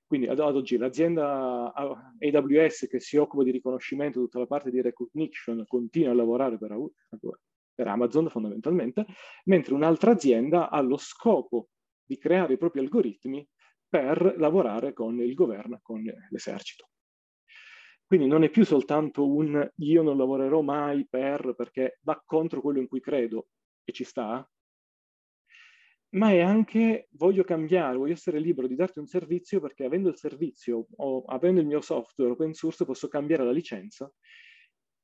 Quindi 0.07 0.27
ad, 0.27 0.39
oggi 0.39 0.77
l'azienda 0.77 1.73
AWS 1.73 2.87
che 2.89 3.01
si 3.01 3.17
occupa 3.17 3.43
di 3.43 3.51
riconoscimento, 3.51 4.21
tutta 4.21 4.39
la 4.39 4.47
parte 4.47 4.71
di 4.71 4.83
recognition, 4.83 5.65
continua 5.67 6.11
a 6.11 6.15
lavorare 6.15 6.59
per 6.59 6.77
per 7.75 7.89
Amazon 7.89 8.29
fondamentalmente, 8.29 9.05
mentre 9.47 9.75
un'altra 9.75 10.13
azienda 10.13 10.71
ha 10.71 10.81
lo 10.81 10.97
scopo 10.97 11.71
di 12.05 12.17
creare 12.19 12.53
i 12.53 12.59
propri 12.59 12.81
algoritmi 12.81 13.47
per 13.95 14.35
lavorare 14.39 14.93
con 14.93 15.21
il 15.21 15.35
governo, 15.35 15.79
con 15.81 16.03
l'esercito. 16.31 16.89
Quindi 18.05 18.27
non 18.27 18.43
è 18.43 18.51
più 18.51 18.65
soltanto 18.65 19.25
un 19.25 19.71
io 19.77 20.03
non 20.03 20.17
lavorerò 20.17 20.63
mai 20.63 21.07
per, 21.09 21.55
perché 21.57 22.01
va 22.03 22.21
contro 22.27 22.61
quello 22.61 22.81
in 22.81 22.89
cui 22.89 22.99
credo 22.99 23.51
e 23.85 23.93
ci 23.93 24.03
sta, 24.03 24.45
ma 26.17 26.31
è 26.31 26.41
anche 26.41 27.07
voglio 27.13 27.45
cambiare, 27.45 27.97
voglio 27.97 28.15
essere 28.15 28.41
libero 28.41 28.67
di 28.67 28.75
darti 28.75 28.99
un 28.99 29.07
servizio 29.07 29.61
perché 29.61 29.85
avendo 29.85 30.09
il 30.09 30.17
servizio 30.17 30.89
o 30.97 31.23
avendo 31.27 31.61
il 31.61 31.67
mio 31.69 31.81
software 31.81 32.33
open 32.33 32.53
source 32.53 32.85
posso 32.85 33.07
cambiare 33.07 33.45
la 33.45 33.53
licenza 33.53 34.13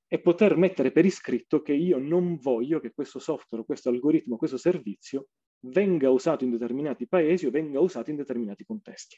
e 0.09 0.21
poter 0.21 0.57
mettere 0.57 0.91
per 0.91 1.05
iscritto 1.05 1.63
che 1.63 1.75
io 1.75 1.99
non 1.99 2.39
voglio 2.39 2.81
che 2.81 2.91
questo 2.91 3.21
software, 3.21 3.65
questo 3.65 3.89
algoritmo, 3.89 4.37
questo 4.37 4.57
servizio 4.57 5.29
venga 5.61 6.11
usato 6.11 6.45
in 6.45 6.51
determinati 6.51 7.07
paesi 7.07 7.47
o 7.47 7.51
venga 7.51 7.81
usato 7.81 8.11
in 8.11 8.17
determinati 8.17 8.65
contesti. 8.65 9.17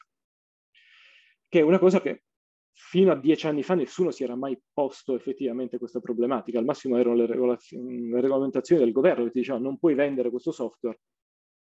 Che 1.48 1.58
è 1.58 1.62
una 1.62 1.78
cosa 1.78 2.00
che 2.00 2.22
fino 2.74 3.12
a 3.12 3.18
dieci 3.18 3.46
anni 3.46 3.62
fa 3.62 3.74
nessuno 3.74 4.10
si 4.10 4.24
era 4.24 4.34
mai 4.34 4.58
posto 4.72 5.14
effettivamente 5.14 5.78
questa 5.78 6.00
problematica. 6.00 6.58
Al 6.58 6.64
massimo 6.64 6.96
erano 6.96 7.14
le, 7.14 7.26
le 7.26 8.20
regolamentazioni 8.20 8.82
del 8.82 8.92
governo 8.92 9.24
che 9.24 9.30
ti 9.30 9.38
dicevano 9.40 9.64
non 9.64 9.78
puoi 9.78 9.94
vendere 9.94 10.30
questo 10.30 10.52
software 10.52 11.00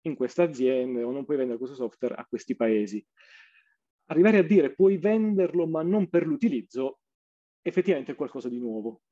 in 0.02 0.14
queste 0.14 0.42
aziende 0.42 1.02
o 1.02 1.10
non 1.10 1.24
puoi 1.24 1.36
vendere 1.36 1.58
questo 1.58 1.76
software 1.76 2.14
a 2.14 2.26
questi 2.26 2.56
paesi. 2.56 3.04
Arrivare 4.06 4.38
a 4.38 4.42
dire 4.42 4.74
puoi 4.74 4.96
venderlo 4.96 5.66
ma 5.66 5.82
non 5.82 6.08
per 6.08 6.26
l'utilizzo, 6.26 7.00
effettivamente 7.62 8.12
è 8.12 8.16
qualcosa 8.16 8.48
di 8.48 8.58
nuovo. 8.58 9.02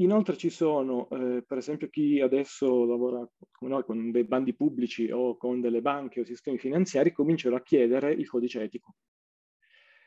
Inoltre 0.00 0.36
ci 0.36 0.48
sono, 0.48 1.08
eh, 1.10 1.42
per 1.46 1.58
esempio, 1.58 1.88
chi 1.88 2.20
adesso 2.20 2.86
lavora 2.86 3.26
noi 3.60 3.84
con 3.84 4.10
dei 4.10 4.24
bandi 4.24 4.54
pubblici 4.54 5.10
o 5.10 5.36
con 5.36 5.60
delle 5.60 5.82
banche 5.82 6.20
o 6.20 6.24
sistemi 6.24 6.58
finanziari, 6.58 7.12
cominciano 7.12 7.56
a 7.56 7.62
chiedere 7.62 8.12
il 8.12 8.26
codice 8.26 8.62
etico. 8.62 8.94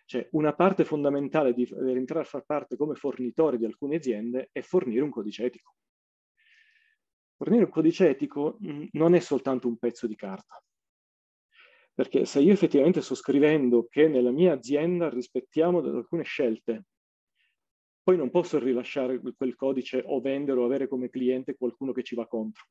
Cioè, 0.06 0.28
una 0.32 0.54
parte 0.54 0.84
fondamentale 0.84 1.54
di, 1.54 1.68
entrare 1.72 2.26
a 2.26 2.28
far 2.28 2.44
parte 2.44 2.76
come 2.76 2.96
fornitore 2.96 3.58
di 3.58 3.66
alcune 3.66 3.98
aziende 3.98 4.50
è 4.52 4.62
fornire 4.62 5.02
un 5.02 5.12
codice 5.12 5.46
etico. 5.46 5.76
Fornire 7.36 7.66
un 7.66 7.70
codice 7.70 8.10
etico 8.10 8.58
mh, 8.60 8.86
non 8.94 9.14
è 9.14 9.20
soltanto 9.20 9.68
un 9.68 9.78
pezzo 9.78 10.08
di 10.08 10.16
carta. 10.16 10.60
Perché 11.94 12.26
se 12.26 12.40
io 12.40 12.52
effettivamente 12.52 13.02
sto 13.02 13.14
scrivendo 13.14 13.86
che 13.88 14.08
nella 14.08 14.32
mia 14.32 14.54
azienda 14.54 15.08
rispettiamo 15.10 15.78
alcune 15.78 16.24
scelte 16.24 16.86
poi 18.04 18.18
non 18.18 18.30
posso 18.30 18.60
rilasciare 18.60 19.20
quel 19.20 19.56
codice 19.56 20.04
o 20.06 20.20
vendere 20.20 20.60
o 20.60 20.66
avere 20.66 20.88
come 20.90 21.10
cliente 21.10 21.56
qualcuno 21.56 21.94
che 21.94 22.04
ci 22.04 22.16
va 22.16 22.28
contro. 22.28 22.66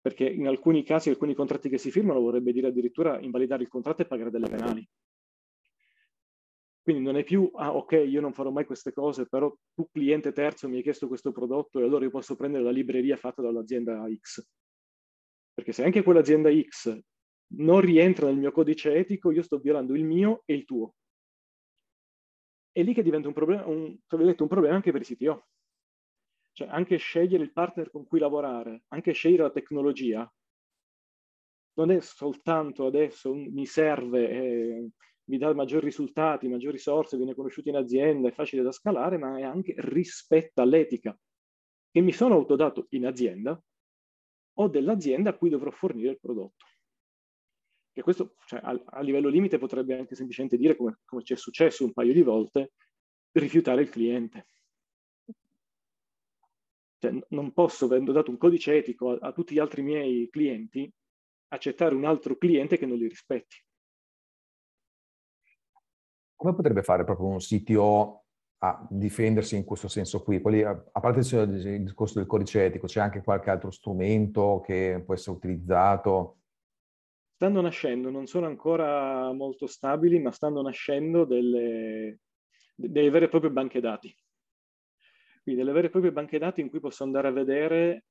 Perché 0.00 0.24
in 0.28 0.46
alcuni 0.46 0.84
casi, 0.84 1.10
alcuni 1.10 1.34
contratti 1.34 1.68
che 1.68 1.76
si 1.76 1.90
firmano 1.90 2.20
vorrebbe 2.20 2.52
dire 2.52 2.68
addirittura 2.68 3.20
invalidare 3.20 3.64
il 3.64 3.68
contratto 3.68 4.02
e 4.02 4.06
pagare 4.06 4.30
delle 4.30 4.48
penali. 4.48 4.88
Quindi 6.82 7.02
non 7.02 7.16
è 7.16 7.24
più, 7.24 7.50
ah 7.54 7.74
ok, 7.74 8.04
io 8.06 8.20
non 8.20 8.32
farò 8.32 8.50
mai 8.50 8.64
queste 8.64 8.92
cose, 8.92 9.26
però 9.26 9.52
tu 9.74 9.88
cliente 9.90 10.32
terzo 10.32 10.68
mi 10.68 10.76
hai 10.76 10.82
chiesto 10.82 11.08
questo 11.08 11.32
prodotto 11.32 11.80
e 11.80 11.82
allora 11.82 12.04
io 12.04 12.10
posso 12.10 12.36
prendere 12.36 12.64
la 12.64 12.70
libreria 12.70 13.16
fatta 13.16 13.42
dall'azienda 13.42 14.06
X. 14.08 14.48
Perché 15.52 15.72
se 15.72 15.84
anche 15.84 16.02
quell'azienda 16.02 16.48
X 16.50 16.98
non 17.56 17.80
rientra 17.80 18.26
nel 18.26 18.38
mio 18.38 18.52
codice 18.52 18.94
etico, 18.94 19.32
io 19.32 19.42
sto 19.42 19.58
violando 19.58 19.94
il 19.94 20.04
mio 20.04 20.42
e 20.46 20.54
il 20.54 20.64
tuo 20.64 20.94
è 22.72 22.82
lì 22.82 22.94
che 22.94 23.02
diventa 23.02 23.28
un 23.28 23.34
problema, 23.34 23.66
un, 23.66 23.96
un 24.08 24.48
problema 24.48 24.74
anche 24.74 24.92
per 24.92 25.00
i 25.00 25.04
CTO. 25.04 25.46
Cioè 26.52 26.68
anche 26.68 26.96
scegliere 26.96 27.42
il 27.42 27.52
partner 27.52 27.90
con 27.90 28.06
cui 28.06 28.18
lavorare, 28.18 28.84
anche 28.88 29.12
scegliere 29.12 29.44
la 29.44 29.50
tecnologia, 29.50 30.32
non 31.74 31.90
è 31.90 32.00
soltanto 32.00 32.86
adesso 32.86 33.32
mi 33.34 33.64
serve, 33.64 34.28
eh, 34.28 34.90
mi 35.24 35.38
dà 35.38 35.54
maggiori 35.54 35.86
risultati, 35.86 36.48
maggiori 36.48 36.72
risorse, 36.72 37.16
viene 37.16 37.34
conosciuto 37.34 37.68
in 37.68 37.76
azienda, 37.76 38.28
è 38.28 38.32
facile 38.32 38.62
da 38.62 38.72
scalare, 38.72 39.16
ma 39.16 39.38
è 39.38 39.42
anche 39.42 39.74
rispetto 39.78 40.60
all'etica 40.60 41.16
che 41.90 42.00
mi 42.00 42.12
sono 42.12 42.34
autodato 42.34 42.86
in 42.90 43.06
azienda 43.06 43.60
o 44.54 44.68
dell'azienda 44.68 45.30
a 45.30 45.36
cui 45.36 45.48
dovrò 45.48 45.70
fornire 45.70 46.10
il 46.10 46.20
prodotto. 46.20 46.66
E 47.92 48.02
questo 48.02 48.36
cioè, 48.46 48.60
a, 48.62 48.80
a, 48.84 49.00
livello 49.00 49.28
limite 49.28 49.58
potrebbe 49.58 49.98
anche 49.98 50.14
semplicemente 50.14 50.56
dire, 50.56 50.76
come, 50.76 50.98
come 51.04 51.22
ci 51.22 51.32
è 51.32 51.36
successo 51.36 51.84
un 51.84 51.92
paio 51.92 52.12
di 52.12 52.22
volte, 52.22 52.72
rifiutare 53.32 53.82
il 53.82 53.90
cliente. 53.90 54.46
Cioè, 56.98 57.18
non 57.30 57.52
posso, 57.52 57.86
avendo 57.86 58.12
dato 58.12 58.30
un 58.30 58.36
codice 58.36 58.76
etico 58.76 59.12
a, 59.12 59.18
a, 59.28 59.32
tutti 59.32 59.54
gli 59.54 59.58
altri 59.58 59.82
miei 59.82 60.28
clienti, 60.30 60.90
accettare 61.48 61.94
un 61.94 62.04
altro 62.04 62.36
cliente 62.36 62.78
che 62.78 62.86
non 62.86 62.98
li 62.98 63.08
rispetti. 63.08 63.56
Come 66.36 66.54
potrebbe 66.54 66.82
fare 66.82 67.04
proprio 67.04 67.26
un 67.26 67.38
CTO 67.38 68.24
a 68.62 68.86
difendersi 68.88 69.56
in 69.56 69.64
questo 69.64 69.88
senso 69.88 70.22
qui? 70.22 70.40
Quali, 70.40 70.62
a 70.62 70.74
parte 70.74 71.20
il 71.36 71.82
discorso 71.82 72.18
del 72.18 72.26
codice 72.26 72.64
etico, 72.64 72.86
c'è 72.86 73.00
anche 73.00 73.22
qualche 73.22 73.50
altro 73.50 73.70
strumento 73.70 74.62
che 74.64 75.02
può 75.04 75.14
essere 75.14 75.36
utilizzato? 75.36 76.39
Stanno 77.40 77.62
nascendo, 77.62 78.10
non 78.10 78.26
sono 78.26 78.44
ancora 78.44 79.32
molto 79.32 79.66
stabili, 79.66 80.20
ma 80.20 80.30
stanno 80.30 80.60
nascendo 80.60 81.24
delle, 81.24 82.18
delle 82.74 83.08
vere 83.08 83.24
e 83.24 83.28
proprie 83.30 83.50
banche 83.50 83.80
dati. 83.80 84.14
Quindi 85.42 85.62
delle 85.62 85.72
vere 85.72 85.86
e 85.86 85.90
proprie 85.90 86.12
banche 86.12 86.38
dati 86.38 86.60
in 86.60 86.68
cui 86.68 86.80
posso 86.80 87.02
andare 87.02 87.28
a 87.28 87.32
vedere 87.32 88.04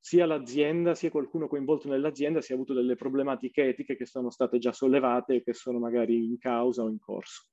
sia 0.00 0.26
l'azienda, 0.26 0.96
sia 0.96 1.12
qualcuno 1.12 1.46
coinvolto 1.46 1.88
nell'azienda, 1.88 2.40
se 2.40 2.52
ha 2.52 2.56
avuto 2.56 2.74
delle 2.74 2.96
problematiche 2.96 3.68
etiche 3.68 3.94
che 3.94 4.06
sono 4.06 4.30
state 4.30 4.58
già 4.58 4.72
sollevate 4.72 5.36
e 5.36 5.42
che 5.44 5.54
sono 5.54 5.78
magari 5.78 6.24
in 6.24 6.36
causa 6.38 6.82
o 6.82 6.88
in 6.88 6.98
corso. 6.98 7.44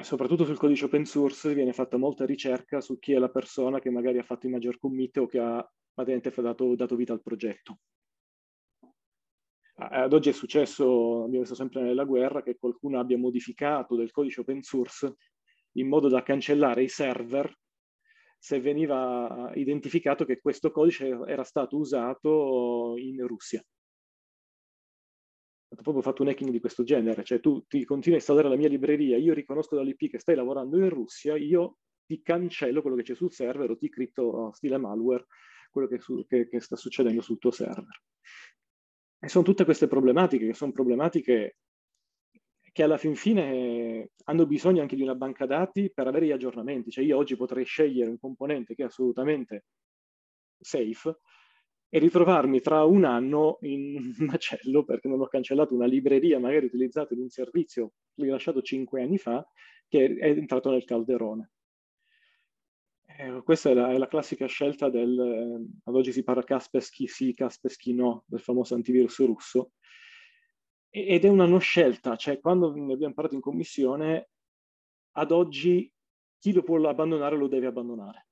Soprattutto 0.00 0.46
sul 0.46 0.56
codice 0.56 0.86
open 0.86 1.04
source 1.04 1.52
viene 1.52 1.74
fatta 1.74 1.98
molta 1.98 2.24
ricerca 2.24 2.80
su 2.80 2.98
chi 2.98 3.12
è 3.12 3.18
la 3.18 3.28
persona 3.28 3.80
che 3.80 3.90
magari 3.90 4.16
ha 4.16 4.22
fatto 4.22 4.46
il 4.46 4.52
maggior 4.52 4.78
commit 4.78 5.18
o 5.18 5.26
che 5.26 5.38
ha 5.38 5.70
dato, 5.94 6.74
dato 6.74 6.96
vita 6.96 7.12
al 7.12 7.20
progetto. 7.20 7.80
Ad 9.82 10.12
oggi 10.12 10.28
è 10.28 10.32
successo, 10.32 11.24
abbiamo 11.24 11.40
visto 11.40 11.54
sempre 11.54 11.80
nella 11.80 12.04
guerra, 12.04 12.42
che 12.42 12.58
qualcuno 12.58 13.00
abbia 13.00 13.16
modificato 13.16 13.96
del 13.96 14.10
codice 14.10 14.42
open 14.42 14.60
source 14.60 15.16
in 15.72 15.88
modo 15.88 16.08
da 16.08 16.22
cancellare 16.22 16.82
i 16.82 16.88
server 16.88 17.50
se 18.38 18.60
veniva 18.60 19.50
identificato 19.54 20.26
che 20.26 20.38
questo 20.38 20.70
codice 20.70 21.08
era 21.26 21.44
stato 21.44 21.78
usato 21.78 22.94
in 22.98 23.26
Russia. 23.26 23.64
Ho 25.68 25.82
proprio 25.82 26.02
fatto 26.02 26.22
un 26.22 26.28
hacking 26.28 26.50
di 26.50 26.60
questo 26.60 26.82
genere, 26.82 27.24
cioè 27.24 27.40
tu 27.40 27.64
ti 27.66 27.84
continui 27.86 28.16
a 28.16 28.20
installare 28.20 28.50
la 28.50 28.56
mia 28.56 28.68
libreria, 28.68 29.16
io 29.16 29.32
riconosco 29.32 29.76
dall'IP 29.76 30.10
che 30.10 30.18
stai 30.18 30.34
lavorando 30.34 30.76
in 30.76 30.90
Russia, 30.90 31.36
io 31.36 31.78
ti 32.04 32.20
cancello 32.20 32.82
quello 32.82 32.96
che 32.96 33.02
c'è 33.04 33.14
sul 33.14 33.32
server 33.32 33.70
o 33.70 33.78
ti 33.78 33.88
cripto 33.88 34.52
stile 34.52 34.76
malware 34.76 35.26
quello 35.70 35.88
che, 35.88 36.00
su, 36.00 36.26
che, 36.26 36.48
che 36.48 36.60
sta 36.60 36.76
succedendo 36.76 37.22
sul 37.22 37.38
tuo 37.38 37.50
server. 37.50 38.02
E 39.22 39.28
sono 39.28 39.44
tutte 39.44 39.64
queste 39.64 39.86
problematiche 39.86 40.46
che 40.46 40.54
sono 40.54 40.72
problematiche 40.72 41.56
che 42.72 42.82
alla 42.82 42.96
fin 42.96 43.14
fine 43.16 44.10
hanno 44.24 44.46
bisogno 44.46 44.80
anche 44.80 44.96
di 44.96 45.02
una 45.02 45.14
banca 45.14 45.44
dati 45.44 45.90
per 45.92 46.06
avere 46.06 46.26
gli 46.26 46.32
aggiornamenti. 46.32 46.90
Cioè 46.90 47.04
io 47.04 47.18
oggi 47.18 47.36
potrei 47.36 47.64
scegliere 47.64 48.08
un 48.08 48.18
componente 48.18 48.74
che 48.74 48.82
è 48.82 48.86
assolutamente 48.86 49.64
safe 50.58 51.18
e 51.88 51.98
ritrovarmi 51.98 52.60
tra 52.60 52.84
un 52.84 53.04
anno 53.04 53.58
in 53.62 54.14
macello 54.18 54.84
perché 54.84 55.08
non 55.08 55.20
ho 55.20 55.26
cancellato 55.26 55.74
una 55.74 55.86
libreria 55.86 56.38
magari 56.38 56.66
utilizzata 56.66 57.14
in 57.14 57.20
un 57.20 57.28
servizio 57.28 57.92
rilasciato 58.14 58.62
cinque 58.62 59.02
anni 59.02 59.18
fa 59.18 59.44
che 59.88 60.16
è 60.16 60.28
entrato 60.28 60.70
nel 60.70 60.84
calderone. 60.84 61.50
Eh, 63.20 63.42
questa 63.42 63.68
è 63.68 63.74
la, 63.74 63.90
è 63.90 63.98
la, 63.98 64.08
classica 64.08 64.46
scelta 64.46 64.88
del, 64.88 65.18
eh, 65.20 65.80
ad 65.84 65.94
oggi 65.94 66.10
si 66.10 66.22
parla 66.22 66.42
Kaspersky 66.42 67.06
sì, 67.06 67.34
Kaspersky 67.34 67.92
no, 67.92 68.24
del 68.26 68.40
famoso 68.40 68.74
antivirus 68.74 69.18
russo, 69.26 69.72
e, 70.88 71.06
ed 71.06 71.26
è 71.26 71.28
una 71.28 71.44
non 71.44 71.60
scelta, 71.60 72.16
cioè 72.16 72.40
quando 72.40 72.72
ne 72.74 72.94
abbiamo 72.94 73.12
parlato 73.12 73.36
in 73.36 73.42
commissione, 73.42 74.30
ad 75.16 75.32
oggi 75.32 75.92
chi 76.38 76.52
lo 76.54 76.62
può 76.62 76.80
abbandonare 76.88 77.36
lo 77.36 77.46
deve 77.46 77.66
abbandonare. 77.66 78.28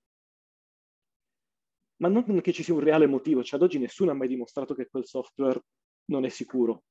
Ma 1.96 2.08
non 2.08 2.40
che 2.40 2.52
ci 2.52 2.62
sia 2.62 2.72
un 2.72 2.80
reale 2.80 3.06
motivo, 3.06 3.42
cioè 3.42 3.58
ad 3.58 3.66
oggi 3.66 3.78
nessuno 3.78 4.12
ha 4.12 4.14
mai 4.14 4.28
dimostrato 4.28 4.74
che 4.74 4.88
quel 4.88 5.04
software 5.04 5.60
non 6.06 6.24
è 6.24 6.30
sicuro. 6.30 6.84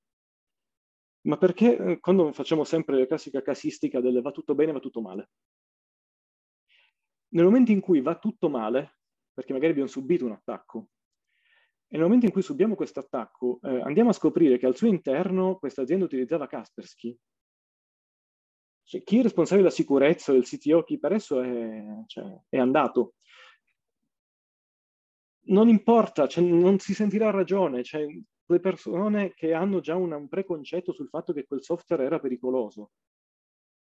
Ma 1.22 1.38
perché 1.38 1.78
eh, 1.78 2.00
quando 2.00 2.32
facciamo 2.32 2.64
sempre 2.64 3.00
la 3.00 3.08
classica 3.08 3.42
casistica 3.42 4.02
del 4.02 4.22
va 4.22 4.32
tutto 4.32 4.54
bene, 4.54 4.72
va 4.72 4.80
tutto 4.80 5.02
male? 5.02 5.30
Nel 7.30 7.46
momento 7.46 7.72
in 7.72 7.82
cui 7.82 8.02
va 8.02 8.18
tutto 8.18 8.50
male, 8.50 9.00
perché 9.34 9.54
magari 9.54 9.72
abbiamo 9.72 9.90
subito 9.90 10.26
un 10.26 10.32
attacco, 10.32 10.90
e 11.90 11.96
nel 11.96 12.02
momento 12.02 12.26
in 12.26 12.32
cui 12.32 12.42
subiamo 12.42 12.76
questo 12.76 13.00
attacco, 13.00 13.60
eh, 13.64 13.82
andiamo 13.82 14.10
a 14.10 14.14
scoprire 14.14 14.58
che 14.58 14.66
al 14.66 14.76
suo 14.76 14.88
interno 14.88 15.58
questa 15.58 15.84
azienda 15.84 16.06
utilizzava 16.06 16.48
Kaspersky, 16.48 17.18
Cioè, 18.84 19.04
chi 19.04 19.20
è 19.20 19.22
responsabile 19.22 19.68
della 19.68 19.76
sicurezza 19.76 20.32
del 20.32 20.44
CTO, 20.44 20.84
chi 20.84 21.00
per 21.00 21.14
esso 21.14 21.42
è, 21.42 21.84
cioè, 22.08 22.26
è 22.50 22.58
andato. 22.58 23.16
Non 25.50 25.70
importa, 25.70 26.28
cioè, 26.28 26.44
non 26.44 26.80
si 26.80 26.94
sentirà 26.94 27.30
ragione. 27.30 27.84
Cioè, 27.84 28.06
le 28.50 28.60
persone 28.60 29.34
che 29.34 29.54
hanno 29.54 29.80
già 29.80 29.96
una, 29.96 30.16
un 30.18 30.28
preconcetto 30.28 30.94
sul 30.94 31.10
fatto 31.10 31.34
che 31.34 31.46
quel 31.46 31.64
software 31.64 32.04
era 32.04 32.20
pericoloso. 32.20 32.92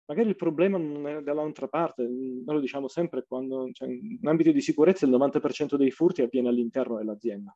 Magari 0.05 0.29
il 0.29 0.35
problema 0.35 0.77
non 0.77 1.07
è 1.07 1.21
dall'altra 1.21 1.67
parte, 1.67 2.03
noi 2.03 2.43
lo 2.45 2.59
diciamo 2.59 2.89
sempre 2.89 3.23
quando 3.25 3.69
cioè, 3.71 3.87
in 3.87 4.27
ambito 4.27 4.51
di 4.51 4.59
sicurezza 4.59 5.05
il 5.05 5.11
90% 5.11 5.75
dei 5.75 5.91
furti 5.91 6.21
avviene 6.21 6.49
all'interno 6.49 6.97
dell'azienda. 6.97 7.55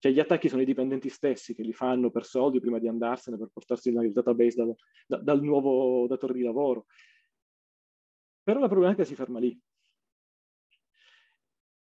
Cioè 0.00 0.12
gli 0.12 0.20
attacchi 0.20 0.48
sono 0.48 0.62
i 0.62 0.64
dipendenti 0.64 1.08
stessi 1.08 1.54
che 1.54 1.62
li 1.62 1.72
fanno 1.72 2.10
per 2.10 2.24
soldi 2.24 2.60
prima 2.60 2.78
di 2.78 2.88
andarsene, 2.88 3.36
per 3.36 3.50
portarsi 3.52 3.90
il 3.90 4.12
database 4.12 4.56
dal, 4.56 4.74
da, 5.06 5.16
dal 5.18 5.42
nuovo 5.42 6.06
datore 6.06 6.34
di 6.34 6.42
lavoro. 6.42 6.86
Però 8.42 8.58
la 8.60 8.68
problematica 8.68 9.04
si 9.04 9.14
ferma 9.14 9.38
lì. 9.38 9.60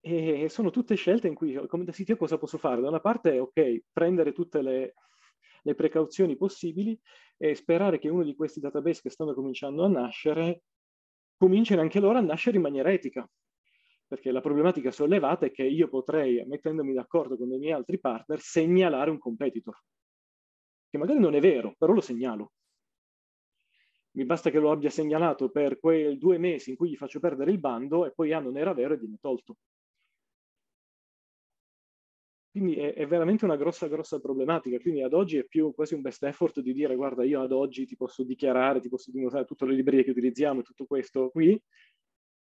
E 0.02 0.49
sono 0.49 0.70
tutte 0.70 0.94
scelte 0.94 1.28
in 1.28 1.35
cui, 1.35 1.54
come 1.66 1.85
da 1.85 1.92
CTO, 1.92 2.16
cosa 2.16 2.38
posso 2.38 2.59
fare? 2.59 2.80
Da 2.80 2.88
una 2.88 3.00
parte, 3.00 3.38
ok, 3.38 3.82
prendere 3.92 4.32
tutte 4.32 4.62
le, 4.62 4.94
le 5.62 5.74
precauzioni 5.74 6.36
possibili 6.36 6.98
e 7.36 7.54
sperare 7.54 7.98
che 7.98 8.08
uno 8.08 8.24
di 8.24 8.34
questi 8.34 8.60
database 8.60 9.02
che 9.02 9.10
stanno 9.10 9.34
cominciando 9.34 9.84
a 9.84 9.88
nascere 9.88 10.62
cominciano 11.36 11.80
anche 11.80 12.00
loro 12.00 12.18
a 12.18 12.22
nascere 12.22 12.56
in 12.56 12.62
maniera 12.62 12.92
etica 12.92 13.28
perché 14.10 14.32
la 14.32 14.40
problematica 14.40 14.90
sollevata 14.90 15.46
è 15.46 15.52
che 15.52 15.62
io 15.62 15.86
potrei, 15.86 16.44
mettendomi 16.44 16.92
d'accordo 16.92 17.36
con 17.36 17.52
i 17.52 17.58
miei 17.58 17.70
altri 17.70 18.00
partner, 18.00 18.40
segnalare 18.40 19.08
un 19.08 19.18
competitor, 19.18 19.80
che 20.90 20.98
magari 20.98 21.20
non 21.20 21.36
è 21.36 21.40
vero, 21.40 21.76
però 21.78 21.92
lo 21.92 22.00
segnalo. 22.00 22.50
Mi 24.16 24.24
basta 24.24 24.50
che 24.50 24.58
lo 24.58 24.72
abbia 24.72 24.90
segnalato 24.90 25.48
per 25.50 25.78
quei 25.78 26.18
due 26.18 26.38
mesi 26.38 26.70
in 26.70 26.76
cui 26.76 26.90
gli 26.90 26.96
faccio 26.96 27.20
perdere 27.20 27.52
il 27.52 27.60
bando 27.60 28.04
e 28.04 28.10
poi 28.10 28.32
ah, 28.32 28.40
non 28.40 28.56
era 28.56 28.74
vero 28.74 28.94
e 28.94 28.96
viene 28.96 29.18
tolto. 29.20 29.58
Quindi 32.50 32.75
è, 32.75 32.95
è, 32.95 33.07
veramente 33.07 33.45
una 33.45 33.57
grossa, 33.57 33.87
grossa 33.87 34.19
problematica. 34.19 34.78
Quindi 34.78 35.02
ad 35.02 35.14
oggi 35.14 35.38
è 35.38 35.45
più 35.45 35.73
quasi 35.73 35.95
un 35.95 36.00
best 36.00 36.25
effort 36.25 36.61
di 36.61 36.73
dire 36.73 36.97
guarda, 36.97 37.25
io 37.25 37.42
ad 37.42 37.52
oggi 37.52 37.87
ti 37.87 37.97
posso 37.97 38.25
dichiarare, 38.25 38.80
ti 38.80 38.88
posso 38.88 39.11
dimostrare 39.11 39.47
tutte 39.47 39.66
le 39.66 39.75
librerie 39.75 40.04
che 40.04 40.11
utilizziamo, 40.11 40.62
tutto 40.62 40.87
questo 40.87 41.30
qui, 41.30 41.61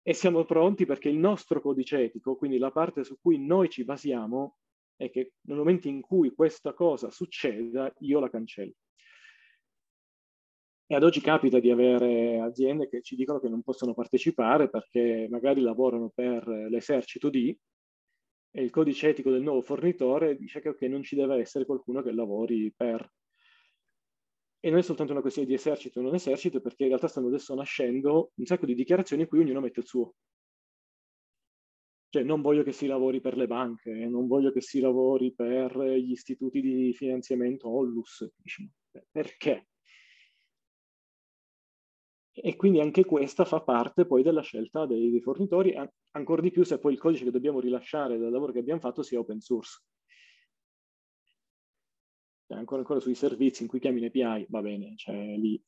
e 0.03 0.15
siamo 0.15 0.45
pronti 0.45 0.87
perché 0.87 1.11
il 1.11 1.19
nostro 1.19 1.61
codice 1.61 1.99
etico, 2.05 2.37
quindi 2.37 2.57
la 2.57 2.71
parte 2.71 3.05
su 3.05 3.19
cui 3.21 3.39
noi 3.39 3.69
ci 3.69 3.85
basiamo, 3.85 4.57
è 4.97 5.11
che 5.11 5.35
nel 5.43 5.59
momento 5.59 5.89
in 5.89 6.01
cui 6.01 6.33
questa 6.35 6.73
cosa 6.73 7.11
succeda, 7.11 7.93
io 7.99 8.21
la 8.21 8.31
cancello. 8.31 8.75
E 10.87 10.95
ad 10.95 11.05
oggi 11.05 11.21
capita 11.21 11.61
di 11.61 11.71
avere 11.71 12.41
aziende 12.41 12.89
che 12.89 13.01
ci 13.01 13.15
dicono 13.15 13.39
che 13.39 13.49
non 13.49 13.63
possono 13.63 13.95
partecipare 13.95 14.69
perché 14.69 15.29
magari 15.31 15.61
lavorano 15.61 16.11
per 16.13 16.49
l'esercito 16.49 17.31
di 17.31 17.57
e 18.51 18.63
il 18.63 18.71
codice 18.71 19.09
etico 19.09 19.31
del 19.31 19.43
nuovo 19.43 19.63
fornitore 19.63 20.37
dice 20.37 20.61
che 20.61 20.71
okay, 20.71 20.89
non 20.89 21.03
ci 21.03 21.15
deve 21.15 21.37
essere 21.37 21.65
qualcuno 21.65 22.03
che 22.03 22.13
lavori 22.13 22.73
per 22.77 23.11
e 24.63 24.69
non 24.69 24.79
è 24.79 24.83
soltanto 24.83 25.13
una 25.13 25.23
questione 25.23 25.49
di 25.49 25.55
esercito 25.55 26.01
o 26.01 26.03
non 26.03 26.15
esercito, 26.15 26.61
perché 26.61 26.83
in 26.83 26.91
realtà 26.91 27.09
stanno 27.09 27.29
adesso 27.29 27.55
nascendo 27.55 28.33
un 28.35 28.45
sacco 28.45 28.67
di 28.67 28.75
dichiarazioni 28.75 29.23
in 29.23 29.29
cui 29.29 29.39
ognuno 29.39 29.61
mette 29.61 29.81
il 29.81 29.87
suo. 29.87 30.15
Cioè, 32.11 32.23
non 32.25 32.43
voglio 32.43 32.63
che 32.63 32.73
si 32.73 32.87
lavori 32.87 33.21
per 33.21 33.39
le 33.39 33.47
banche, 33.47 33.91
non 33.91 34.27
voglio 34.27 34.53
che 34.53 34.61
si 34.61 34.81
lavori 34.81 35.33
per 35.33 35.79
gli 35.79 36.11
istituti 36.11 36.61
di 36.61 36.93
finanziamento 36.93 37.71
Ollus. 37.71 38.29
Perché? 39.11 39.70
E 42.33 42.57
quindi 42.57 42.81
anche 42.81 43.05
questa 43.05 43.45
fa 43.45 43.61
parte 43.61 44.07
poi 44.07 44.23
della 44.23 44.43
scelta 44.43 44.87
dei, 44.87 45.11
dei 45.11 45.21
fornitori, 45.21 45.75
ancora 46.13 46.41
di 46.41 46.51
più 46.51 46.63
se 46.63 46.79
poi 46.79 46.93
il 46.93 46.99
codice 46.99 47.25
che 47.25 47.31
dobbiamo 47.31 47.61
rilasciare 47.61 48.19
dal 48.19 48.31
lavoro 48.31 48.53
che 48.53 48.61
abbiamo 48.61 48.81
fatto 48.81 49.03
sia 49.03 49.19
open 49.19 49.41
source 49.41 49.83
ancora, 52.55 52.81
ancora 52.81 53.01
sui 53.01 53.15
servizi 53.15 53.63
in 53.63 53.69
cui 53.69 53.81
chiami 53.81 54.01
l'API, 54.01 54.47
va 54.49 54.61
bene, 54.61 54.97
cioè 54.97 55.37
lì 55.37 55.61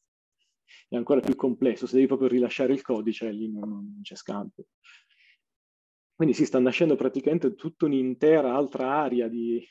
è 0.88 0.96
ancora 0.96 1.20
più 1.20 1.34
complesso, 1.34 1.86
se 1.86 1.94
devi 1.94 2.06
proprio 2.06 2.28
rilasciare 2.28 2.72
il 2.72 2.82
codice 2.82 3.30
lì 3.30 3.50
non, 3.50 3.68
non 3.68 4.00
c'è 4.02 4.14
scambio. 4.14 4.66
Quindi 6.14 6.34
si 6.34 6.44
sta 6.44 6.58
nascendo 6.58 6.94
praticamente 6.94 7.54
tutta 7.54 7.86
un'intera 7.86 8.54
altra 8.54 8.94
area 8.94 9.28
di, 9.28 9.64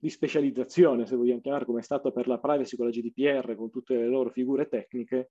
di 0.00 0.08
specializzazione, 0.10 1.06
se 1.06 1.16
vogliamo 1.16 1.40
chiamare, 1.40 1.64
come 1.64 1.80
è 1.80 1.82
stata 1.82 2.10
per 2.10 2.26
la 2.28 2.38
privacy 2.38 2.76
con 2.76 2.86
la 2.86 2.92
GDPR, 2.92 3.54
con 3.56 3.70
tutte 3.70 3.96
le 3.96 4.06
loro 4.06 4.30
figure 4.30 4.68
tecniche, 4.68 5.30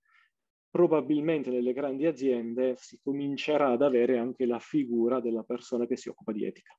probabilmente 0.76 1.48
nelle 1.48 1.72
grandi 1.72 2.04
aziende 2.04 2.74
si 2.76 3.00
comincerà 3.02 3.70
ad 3.70 3.80
avere 3.80 4.18
anche 4.18 4.44
la 4.44 4.58
figura 4.58 5.20
della 5.20 5.42
persona 5.42 5.86
che 5.86 5.96
si 5.96 6.10
occupa 6.10 6.32
di 6.32 6.44
etica. 6.44 6.78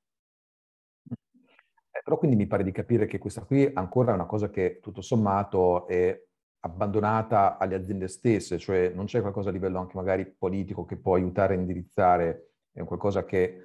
Però 2.03 2.19
quindi 2.19 2.37
mi 2.37 2.45
pare 2.45 2.63
di 2.63 2.71
capire 2.71 3.07
che 3.07 3.17
questa 3.17 3.43
qui 3.43 3.67
ancora 3.73 4.11
è 4.11 4.13
una 4.13 4.27
cosa 4.27 4.51
che 4.51 4.77
tutto 4.83 5.01
sommato 5.01 5.87
è 5.87 6.15
abbandonata 6.59 7.57
alle 7.57 7.73
aziende 7.73 8.07
stesse, 8.07 8.59
cioè 8.59 8.91
non 8.93 9.05
c'è 9.05 9.19
qualcosa 9.21 9.49
a 9.49 9.51
livello 9.51 9.79
anche 9.79 9.97
magari 9.97 10.31
politico 10.31 10.85
che 10.85 10.97
può 10.97 11.15
aiutare 11.15 11.55
a 11.55 11.57
indirizzare, 11.57 12.51
è 12.71 12.83
qualcosa 12.83 13.25
che 13.25 13.41
eh, 13.41 13.63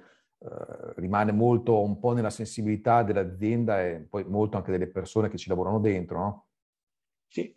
rimane 0.95 1.31
molto 1.31 1.79
un 1.79 1.99
po' 1.99 2.13
nella 2.13 2.31
sensibilità 2.31 3.03
dell'azienda 3.03 3.83
e 3.83 4.07
poi 4.09 4.23
molto 4.23 4.57
anche 4.57 4.71
delle 4.71 4.87
persone 4.87 5.29
che 5.29 5.37
ci 5.37 5.49
lavorano 5.49 5.79
dentro, 5.79 6.17
no? 6.17 6.47
Sì, 7.27 7.55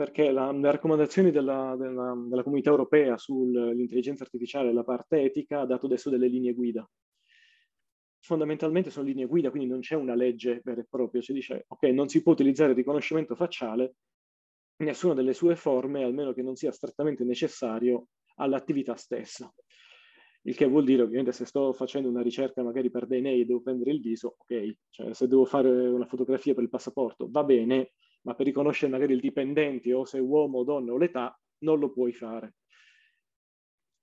perché 0.00 0.30
la, 0.30 0.50
le 0.50 0.70
raccomandazioni 0.70 1.30
della, 1.30 1.76
della, 1.76 2.14
della 2.26 2.42
comunità 2.42 2.70
europea 2.70 3.18
sull'intelligenza 3.18 4.24
artificiale 4.24 4.70
e 4.70 4.72
la 4.72 4.82
parte 4.82 5.20
etica 5.20 5.60
ha 5.60 5.66
dato 5.66 5.84
adesso 5.84 6.08
delle 6.08 6.26
linee 6.26 6.54
guida 6.54 6.88
fondamentalmente 8.22 8.90
sono 8.90 9.06
linee 9.06 9.26
guida, 9.26 9.50
quindi 9.50 9.68
non 9.68 9.80
c'è 9.80 9.96
una 9.96 10.14
legge 10.14 10.60
vera 10.64 10.80
e 10.80 10.86
propria, 10.88 11.20
ci 11.20 11.34
dice 11.34 11.64
ok, 11.68 11.82
non 11.88 12.08
si 12.08 12.22
può 12.22 12.32
utilizzare 12.32 12.70
il 12.70 12.76
riconoscimento 12.76 13.34
facciale 13.34 13.94
in 14.76 14.86
nessuna 14.86 15.12
delle 15.12 15.34
sue 15.34 15.54
forme, 15.56 16.04
almeno 16.04 16.32
che 16.32 16.42
non 16.42 16.54
sia 16.54 16.72
strettamente 16.72 17.24
necessario 17.24 18.08
all'attività 18.36 18.94
stessa. 18.94 19.52
Il 20.42 20.54
che 20.54 20.66
vuol 20.66 20.84
dire, 20.84 21.02
ovviamente, 21.02 21.32
se 21.32 21.44
sto 21.44 21.72
facendo 21.74 22.08
una 22.08 22.22
ricerca 22.22 22.62
magari 22.62 22.90
per 22.90 23.06
DNA 23.06 23.30
e 23.30 23.44
devo 23.44 23.60
prendere 23.60 23.90
il 23.90 24.00
viso, 24.00 24.36
ok, 24.38 24.74
cioè 24.88 25.12
se 25.12 25.26
devo 25.26 25.44
fare 25.44 25.68
una 25.68 26.06
fotografia 26.06 26.54
per 26.54 26.62
il 26.62 26.70
passaporto, 26.70 27.28
va 27.30 27.44
bene, 27.44 27.92
ma 28.22 28.34
per 28.34 28.46
riconoscere 28.46 28.90
magari 28.90 29.14
il 29.14 29.20
dipendente 29.20 29.92
o 29.92 30.04
se 30.04 30.18
è 30.18 30.20
uomo 30.20 30.58
o 30.58 30.64
donna 30.64 30.92
o 30.92 30.98
l'età, 30.98 31.38
non 31.58 31.78
lo 31.78 31.90
puoi 31.90 32.12
fare. 32.12 32.54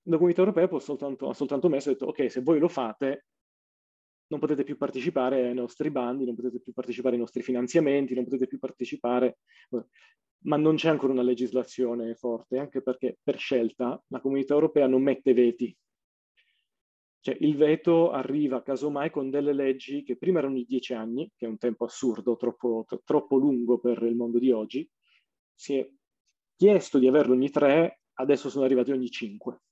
La 0.03 0.15
comunità 0.15 0.41
europea 0.41 0.69
soltanto, 0.80 1.30
ha 1.30 1.34
soltanto 1.34 1.69
messo 1.69 1.89
e 1.89 1.93
detto, 1.93 2.06
ok, 2.06 2.32
se 2.32 2.41
voi 2.41 2.60
lo 2.60 2.67
fate, 2.67 3.25
non 4.27 4.39
potete 4.39 4.63
più 4.63 4.77
partecipare 4.77 5.47
ai 5.47 5.53
nostri 5.53 5.89
bandi, 5.89 6.25
non 6.25 6.36
potete 6.36 6.60
più 6.60 6.73
partecipare 6.73 7.15
ai 7.15 7.21
nostri 7.21 7.41
finanziamenti, 7.41 8.13
non 8.13 8.23
potete 8.23 8.47
più 8.47 8.60
partecipare, 8.60 9.39
ma 10.45 10.58
non 10.58 10.75
c'è 10.75 10.89
ancora 10.89 11.13
una 11.13 11.21
legislazione 11.23 12.13
forte, 12.15 12.58
anche 12.58 12.82
perché 12.82 13.17
per 13.21 13.38
scelta 13.38 14.01
la 14.08 14.19
comunità 14.19 14.53
europea 14.53 14.88
non 14.88 15.01
mette 15.01 15.34
veti. 15.34 15.75
Cioè 17.27 17.35
il 17.41 17.57
veto 17.57 18.11
arriva 18.11 18.63
casomai 18.63 19.09
con 19.09 19.29
delle 19.29 19.51
leggi 19.51 20.01
che 20.01 20.15
prima 20.15 20.39
erano 20.39 20.53
di 20.53 20.63
dieci 20.63 20.93
anni, 20.93 21.29
che 21.35 21.45
è 21.45 21.49
un 21.49 21.57
tempo 21.57 21.83
assurdo, 21.83 22.37
troppo, 22.37 22.85
troppo 23.03 23.35
lungo 23.35 23.79
per 23.79 24.01
il 24.03 24.15
mondo 24.15 24.39
di 24.39 24.49
oggi, 24.49 24.89
si 25.53 25.75
è 25.75 25.85
chiesto 26.55 26.97
di 26.97 27.05
averlo 27.05 27.33
ogni 27.33 27.49
tre, 27.49 27.99
adesso 28.13 28.49
sono 28.49 28.63
arrivati 28.63 28.91
ogni 28.91 29.09
cinque. 29.09 29.63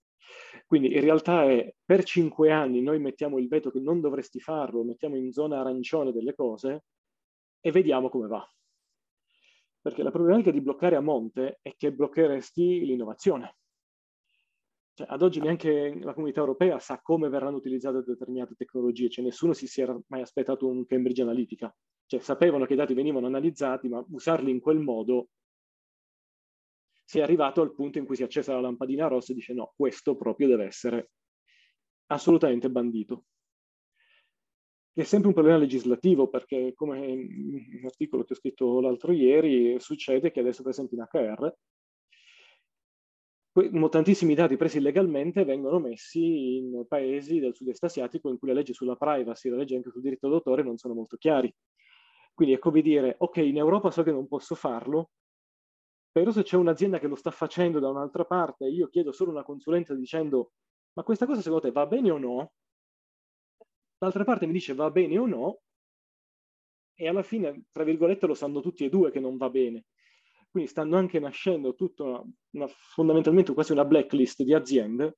Quindi 0.67 0.93
in 0.93 0.99
realtà 0.99 1.45
è 1.45 1.73
per 1.85 2.03
cinque 2.03 2.51
anni 2.51 2.81
noi 2.81 2.99
mettiamo 2.99 3.37
il 3.37 3.47
veto 3.47 3.71
che 3.71 3.79
non 3.79 4.01
dovresti 4.01 4.41
farlo, 4.41 4.83
mettiamo 4.83 5.15
in 5.15 5.31
zona 5.31 5.61
arancione 5.61 6.11
delle 6.11 6.35
cose 6.35 6.83
e 7.61 7.71
vediamo 7.71 8.09
come 8.09 8.27
va. 8.27 8.45
Perché 9.79 10.03
la 10.03 10.11
problematica 10.11 10.51
di 10.51 10.59
bloccare 10.59 10.97
a 10.97 11.01
monte 11.01 11.59
è 11.61 11.73
che 11.77 11.93
bloccheresti 11.93 12.85
l'innovazione. 12.85 13.55
Cioè, 14.95 15.07
ad 15.09 15.21
oggi 15.21 15.41
neanche 15.41 15.93
la 16.01 16.13
comunità 16.13 16.39
europea 16.39 16.79
sa 16.79 17.01
come 17.01 17.27
verranno 17.27 17.57
utilizzate 17.57 18.01
determinate 18.01 18.55
tecnologie, 18.55 19.09
cioè 19.09 19.25
nessuno 19.25 19.51
si, 19.51 19.67
si 19.67 19.81
era 19.81 19.99
mai 20.07 20.21
aspettato 20.21 20.67
un 20.67 20.85
Cambridge 20.85 21.21
Analytica. 21.21 21.75
Cioè 22.05 22.21
sapevano 22.21 22.65
che 22.65 22.73
i 22.73 22.77
dati 22.77 22.93
venivano 22.93 23.27
analizzati, 23.27 23.89
ma 23.89 24.03
usarli 24.09 24.49
in 24.49 24.61
quel 24.61 24.79
modo 24.79 25.29
si 27.03 27.19
è 27.19 27.21
arrivato 27.21 27.61
al 27.61 27.73
punto 27.73 27.97
in 27.97 28.05
cui 28.05 28.15
si 28.15 28.21
è 28.21 28.25
accesa 28.25 28.53
la 28.53 28.61
lampadina 28.61 29.07
rossa 29.07 29.33
e 29.33 29.35
dice 29.35 29.53
no, 29.53 29.73
questo 29.75 30.15
proprio 30.15 30.47
deve 30.47 30.63
essere 30.63 31.11
assolutamente 32.07 32.69
bandito. 32.69 33.25
È 34.93 35.03
sempre 35.03 35.27
un 35.27 35.33
problema 35.33 35.57
legislativo 35.57 36.29
perché, 36.29 36.71
come 36.73 37.05
in 37.05 37.79
un 37.81 37.85
articolo 37.85 38.23
che 38.23 38.31
ho 38.31 38.37
scritto 38.37 38.79
l'altro 38.79 39.11
ieri, 39.11 39.77
succede 39.77 40.31
che 40.31 40.39
adesso, 40.39 40.61
per 40.61 40.71
esempio, 40.71 40.97
in 40.97 41.05
HR, 41.11 41.53
tantissimi 43.89 44.35
dati 44.35 44.57
presi 44.57 44.77
illegalmente 44.77 45.45
vengono 45.45 45.79
messi 45.79 46.57
in 46.57 46.85
paesi 46.87 47.39
del 47.39 47.55
sud-est 47.55 47.83
asiatico 47.85 48.29
in 48.29 48.37
cui 48.37 48.49
le 48.49 48.53
leggi 48.53 48.73
sulla 48.73 48.95
privacy 48.95 49.47
e 49.47 49.51
le 49.51 49.57
leggi 49.57 49.75
anche 49.75 49.89
sul 49.91 50.01
diritto 50.01 50.29
d'autore 50.29 50.61
non 50.63 50.77
sono 50.77 50.93
molto 50.93 51.17
chiari. 51.17 51.53
Quindi 52.33 52.55
è 52.55 52.59
come 52.59 52.81
dire, 52.81 53.15
ok, 53.17 53.37
in 53.37 53.57
Europa 53.57 53.91
so 53.91 54.03
che 54.03 54.11
non 54.11 54.27
posso 54.27 54.55
farlo, 54.55 55.11
Però 56.11 56.31
se 56.31 56.41
c'è 56.41 56.55
un'azienda 56.57 56.97
che 56.97 57.05
lo 57.05 57.13
sta 57.13 57.29
facendo 57.29 57.77
da 57.79 57.89
un'altra 57.89 58.25
parte, 58.25 58.65
io 58.65 58.87
chiedo 58.87 59.11
solo 59.11 59.29
una 59.29 59.43
consulenza 59.43 59.93
dicendo 59.93 60.53
ma 60.93 61.03
questa 61.03 61.27
cosa 61.27 61.41
secondo 61.41 61.67
te 61.67 61.71
va 61.71 61.85
bene 61.85 62.09
o 62.09 62.17
no? 62.17 62.53
L'altra 63.97 64.23
parte 64.23 64.45
mi 64.45 64.53
dice 64.53 64.73
va 64.73 64.89
bene 64.89 65.17
o 65.17 65.25
no, 65.25 65.59
e 66.93 67.07
alla 67.07 67.23
fine, 67.23 67.63
tra 67.71 67.83
virgolette, 67.85 68.25
lo 68.27 68.33
sanno 68.33 68.59
tutti 68.61 68.83
e 68.83 68.89
due 68.89 69.11
che 69.11 69.19
non 69.21 69.37
va 69.37 69.49
bene. 69.49 69.85
Quindi 70.55 70.71
stanno 70.71 70.95
anche 70.95 71.19
nascendo 71.19 71.75
tutta 71.75 72.05
una, 72.05 72.23
una, 72.51 72.67
fondamentalmente 72.69 73.53
quasi 73.53 73.73
una 73.73 73.83
blacklist 73.83 74.41
di 74.41 74.53
aziende 74.53 75.17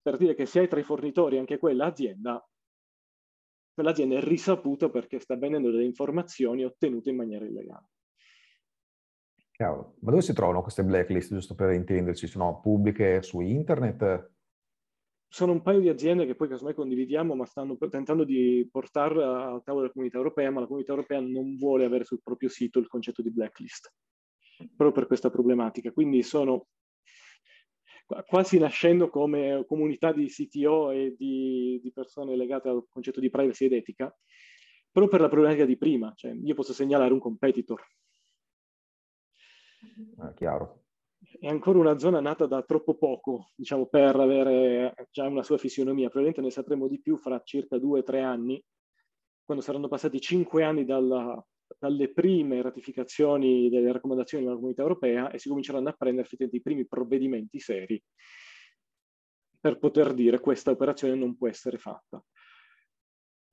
per 0.00 0.16
dire 0.16 0.36
che 0.36 0.46
se 0.46 0.60
hai 0.60 0.68
tra 0.68 0.78
i 0.78 0.84
fornitori 0.84 1.36
anche 1.36 1.58
quella 1.58 1.86
azienda, 1.86 2.48
quell'azienda 3.74 4.18
è 4.18 4.20
risaputa 4.20 4.88
perché 4.88 5.18
sta 5.18 5.36
vendendo 5.36 5.72
delle 5.72 5.82
informazioni 5.82 6.64
ottenute 6.64 7.10
in 7.10 7.16
maniera 7.16 7.44
illegale. 7.44 7.88
Chiaro. 9.50 9.96
Ma 10.02 10.10
dove 10.10 10.22
si 10.22 10.32
trovano 10.32 10.62
queste 10.62 10.84
blacklist, 10.84 11.32
giusto 11.32 11.56
per 11.56 11.72
intenderci? 11.72 12.28
Sono 12.28 12.60
pubbliche 12.60 13.20
su 13.20 13.40
internet? 13.40 14.30
Sono 15.26 15.50
un 15.50 15.62
paio 15.62 15.80
di 15.80 15.88
aziende 15.88 16.24
che 16.24 16.36
poi 16.36 16.46
casomai 16.46 16.74
condividiamo, 16.74 17.34
ma 17.34 17.46
stanno 17.46 17.76
tentando 17.90 18.22
di 18.22 18.68
portarle 18.70 19.24
al 19.24 19.62
tavolo 19.64 19.80
della 19.80 19.92
comunità 19.92 20.18
europea, 20.18 20.52
ma 20.52 20.60
la 20.60 20.66
comunità 20.66 20.92
europea 20.92 21.18
non 21.18 21.56
vuole 21.56 21.84
avere 21.84 22.04
sul 22.04 22.22
proprio 22.22 22.48
sito 22.48 22.78
il 22.78 22.86
concetto 22.86 23.22
di 23.22 23.32
blacklist, 23.32 23.92
proprio 24.68 24.92
per 24.92 25.06
questa 25.06 25.30
problematica. 25.30 25.92
Quindi 25.92 26.22
sono 26.22 26.66
quasi 28.26 28.58
nascendo 28.58 29.08
come 29.08 29.64
comunità 29.66 30.12
di 30.12 30.26
CTO 30.26 30.90
e 30.90 31.14
di, 31.16 31.80
di, 31.82 31.92
persone 31.92 32.36
legate 32.36 32.68
al 32.68 32.84
concetto 32.88 33.20
di 33.20 33.30
privacy 33.30 33.66
ed 33.66 33.72
etica, 33.72 34.14
proprio 34.90 35.10
per 35.10 35.20
la 35.20 35.28
problematica 35.28 35.64
di 35.64 35.78
prima, 35.78 36.12
cioè 36.14 36.32
io 36.32 36.54
posso 36.54 36.72
segnalare 36.72 37.12
un 37.12 37.20
competitor. 37.20 37.80
Ah, 40.18 40.32
chiaro. 40.34 40.80
È 41.38 41.46
ancora 41.46 41.78
una 41.78 41.98
zona 41.98 42.20
nata 42.20 42.46
da 42.46 42.62
troppo 42.62 42.96
poco, 42.96 43.50
diciamo, 43.54 43.86
per 43.86 44.16
avere 44.16 45.08
già 45.10 45.26
una 45.26 45.42
sua 45.42 45.56
fisionomia. 45.56 46.08
Probabilmente 46.08 46.40
ne 46.40 46.50
sapremo 46.50 46.88
di 46.88 47.00
più 47.00 47.16
fra 47.16 47.40
circa 47.44 47.78
due 47.78 48.00
o 48.00 48.02
tre 48.02 48.20
anni, 48.20 48.62
quando 49.44 49.62
saranno 49.62 49.88
passati 49.88 50.20
cinque 50.20 50.64
anni 50.64 50.84
dalla, 50.84 51.42
dalle 51.78 52.12
prime 52.12 52.62
ratificazioni 52.62 53.68
delle 53.68 53.92
raccomandazioni 53.92 54.44
della 54.44 54.56
comunità 54.56 54.82
europea 54.82 55.30
e 55.30 55.38
si 55.38 55.48
cominceranno 55.48 55.88
a 55.88 55.92
prendere 55.92 56.26
effettivamente 56.26 56.58
i 56.58 56.62
primi 56.62 56.86
provvedimenti 56.86 57.58
seri 57.58 58.02
per 59.60 59.78
poter 59.78 60.12
dire 60.12 60.40
questa 60.40 60.72
operazione 60.72 61.14
non 61.14 61.36
può 61.36 61.48
essere 61.48 61.78
fatta. 61.78 62.22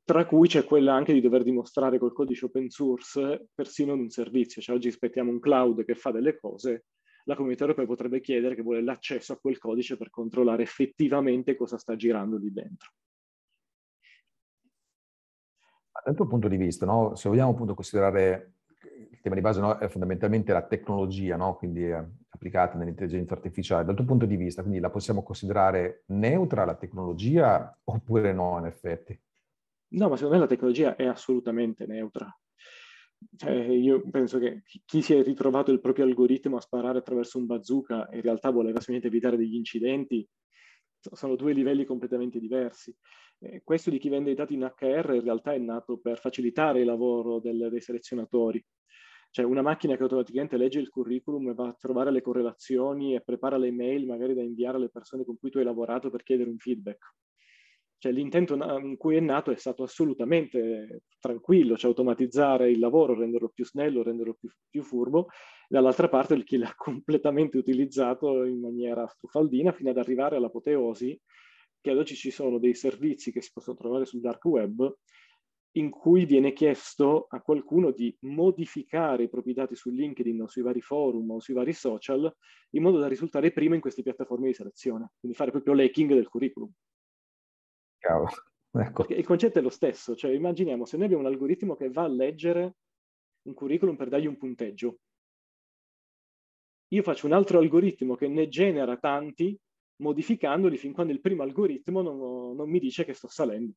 Tra 0.03 0.25
cui 0.25 0.47
c'è 0.47 0.63
quella 0.63 0.95
anche 0.95 1.13
di 1.13 1.21
dover 1.21 1.43
dimostrare 1.43 1.99
col 1.99 2.13
codice 2.13 2.45
open 2.45 2.69
source 2.69 3.49
persino 3.53 3.93
in 3.93 3.99
un 3.99 4.10
servizio. 4.10 4.60
Cioè 4.60 4.75
oggi 4.75 4.88
aspettiamo 4.88 5.29
un 5.29 5.39
cloud 5.39 5.86
che 5.86 5.93
fa 5.93 6.10
delle 6.10 6.36
cose, 6.36 6.86
la 7.25 7.36
comunità 7.36 7.65
europea 7.65 7.86
potrebbe 7.86 8.21
chiedere 8.21 8.55
che 8.55 8.63
vuole 8.63 8.82
l'accesso 8.82 9.34
a 9.34 9.38
quel 9.38 9.60
codice 9.60 9.97
per 9.97 10.10
controllare 10.10 10.63
effettivamente 10.63 11.55
cosa 11.55 11.77
sta 11.77 11.95
girando 11.95 12.38
lì 12.38 12.51
dentro. 12.51 12.89
Dal 16.03 16.15
tuo 16.15 16.27
punto 16.27 16.47
di 16.47 16.57
vista, 16.57 16.85
no? 16.85 17.15
se 17.15 17.29
vogliamo 17.29 17.51
appunto 17.51 17.73
considerare 17.73 18.53
il 19.12 19.19
tema 19.21 19.35
di 19.35 19.41
base 19.41 19.59
no? 19.59 19.77
è 19.77 19.88
fondamentalmente 19.88 20.53
la 20.53 20.65
tecnologia, 20.65 21.35
no? 21.35 21.55
quindi 21.55 21.89
eh, 21.89 22.03
applicata 22.29 22.77
nell'intelligenza 22.77 23.33
artificiale, 23.33 23.83
dal 23.83 23.95
tuo 23.95 24.05
punto 24.05 24.25
di 24.25 24.38
vista, 24.38 24.62
quindi 24.62 24.79
la 24.79 24.89
possiamo 24.89 25.23
considerare 25.23 26.03
neutra 26.07 26.65
la 26.65 26.75
tecnologia 26.75 27.77
oppure 27.83 28.33
no 28.33 28.57
in 28.59 28.65
effetti? 28.65 29.19
No, 29.91 30.07
ma 30.07 30.15
secondo 30.15 30.35
me 30.35 30.41
la 30.41 30.49
tecnologia 30.49 30.95
è 30.95 31.05
assolutamente 31.05 31.85
neutra. 31.85 32.31
Cioè, 33.35 33.51
io 33.51 34.07
penso 34.09 34.39
che 34.39 34.63
chi 34.85 35.01
si 35.01 35.13
è 35.13 35.21
ritrovato 35.23 35.71
il 35.71 35.81
proprio 35.81 36.05
algoritmo 36.05 36.55
a 36.55 36.62
sparare 36.62 36.99
attraverso 36.99 37.38
un 37.38 37.45
bazooka 37.45 38.07
in 38.13 38.21
realtà 38.21 38.49
voleva 38.49 38.79
semplicemente 38.79 39.07
evitare 39.07 39.35
degli 39.35 39.55
incidenti, 39.55 40.25
sono 40.99 41.35
due 41.35 41.53
livelli 41.53 41.85
completamente 41.85 42.39
diversi. 42.39 42.95
Eh, 43.41 43.62
questo 43.63 43.89
di 43.89 43.99
chi 43.99 44.10
vende 44.10 44.32
i 44.32 44.36
dati 44.36 44.54
in 44.54 44.63
HR 44.63 45.13
in 45.13 45.23
realtà 45.23 45.54
è 45.54 45.58
nato 45.58 45.97
per 45.97 46.19
facilitare 46.19 46.82
il 46.82 46.86
lavoro 46.86 47.39
del, 47.39 47.69
dei 47.69 47.82
selezionatori. 47.82 48.63
Cioè 49.32 49.45
una 49.45 49.62
macchina 49.62 49.95
che 49.95 50.04
automaticamente 50.04 50.58
legge 50.58 50.80
il 50.80 50.89
curriculum 50.89 51.49
e 51.49 51.54
va 51.54 51.67
a 51.67 51.75
trovare 51.80 52.12
le 52.12 52.21
correlazioni 52.21 53.15
e 53.15 53.21
prepara 53.21 53.58
le 53.58 53.71
mail 53.71 54.06
magari 54.06 54.34
da 54.34 54.41
inviare 54.41 54.78
alle 54.78 54.89
persone 54.89 55.23
con 55.23 55.38
cui 55.38 55.52
tu 55.52 55.60
hai 55.60 55.63
lavorato 55.63 56.10
per 56.10 56.23
chiedere 56.23 56.49
un 56.49 56.58
feedback. 56.58 57.13
Cioè 57.99 58.12
l'intento 58.12 58.56
in 58.56 58.95
cui 58.97 59.17
è 59.17 59.19
nato 59.19 59.52
è 59.52 59.58
stato 59.58 59.84
assolutamente 59.84 61.04
tranquillo, 61.19 61.78
cioè 61.78 61.89
automatizzare 61.89 62.71
il 62.71 62.80
lavoro, 62.80 63.13
renderlo 63.13 63.49
più 63.49 63.65
snello, 63.65 64.04
renderlo 64.04 64.36
più, 64.39 64.49
più 64.69 64.84
furbo. 64.84 65.28
Dall'altra 65.67 66.08
parte 66.10 66.41
chi 66.43 66.58
l'ha 66.58 66.73
completamente 66.75 67.58
utilizzato 67.58 68.45
in 68.45 68.60
maniera 68.60 69.06
strufaldina 69.08 69.71
fino 69.73 69.91
ad 69.91 69.97
arrivare 69.97 70.38
all'apoteosi 70.38 71.19
che 71.81 71.91
ad 71.91 71.97
oggi 71.97 72.15
ci 72.15 72.31
sono 72.31 72.59
dei 72.59 72.73
servizi 72.73 73.31
che 73.31 73.41
si 73.41 73.51
possono 73.53 73.77
trovare 73.77 74.05
sul 74.05 74.19
dark 74.19 74.43
web 74.45 74.97
in 75.73 75.89
cui 75.89 76.25
viene 76.25 76.51
chiesto 76.51 77.27
a 77.29 77.41
qualcuno 77.41 77.91
di 77.91 78.15
modificare 78.21 79.23
i 79.23 79.29
propri 79.29 79.53
dati 79.53 79.75
su 79.75 79.89
LinkedIn 79.89 80.41
o 80.41 80.47
sui 80.47 80.63
vari 80.63 80.81
forum 80.81 81.29
o 81.31 81.39
sui 81.39 81.53
vari 81.53 81.73
social 81.73 82.33
in 82.71 82.81
modo 82.81 82.97
da 82.97 83.07
risultare 83.07 83.51
prima 83.51 83.75
in 83.75 83.81
queste 83.81 84.01
piattaforme 84.01 84.47
di 84.47 84.53
selezione, 84.53 85.11
quindi 85.19 85.37
fare 85.37 85.51
proprio 85.51 85.73
l'hacking 85.73 86.13
del 86.13 86.27
curriculum. 86.27 86.71
Cavolo. 87.99 88.29
Ecco. 88.71 89.05
il 89.09 89.25
concetto 89.25 89.57
è 89.57 89.61
lo 89.63 89.69
stesso, 89.69 90.15
cioè 90.15 90.31
immaginiamo 90.31 90.85
se 90.85 90.95
noi 90.95 91.05
abbiamo 91.05 91.23
un 91.23 91.31
algoritmo 91.31 91.75
che 91.75 91.89
va 91.89 92.03
a 92.03 92.07
leggere 92.07 92.75
un 93.47 93.53
curriculum 93.53 93.95
per 93.95 94.09
dargli 94.09 94.27
un 94.27 94.37
punteggio. 94.37 94.99
Io 96.89 97.03
faccio 97.03 97.25
un 97.25 97.33
altro 97.33 97.59
algoritmo 97.59 98.15
che 98.15 98.27
ne 98.27 98.47
genera 98.47 98.97
tanti 98.97 99.59
modificandoli 99.99 100.77
fin 100.77 100.93
quando 100.93 101.13
il 101.13 101.21
primo 101.21 101.43
algoritmo 101.43 102.01
non, 102.01 102.55
non 102.55 102.69
mi 102.69 102.79
dice 102.79 103.05
che 103.05 103.13
sto 103.13 103.27
salendo. 103.27 103.73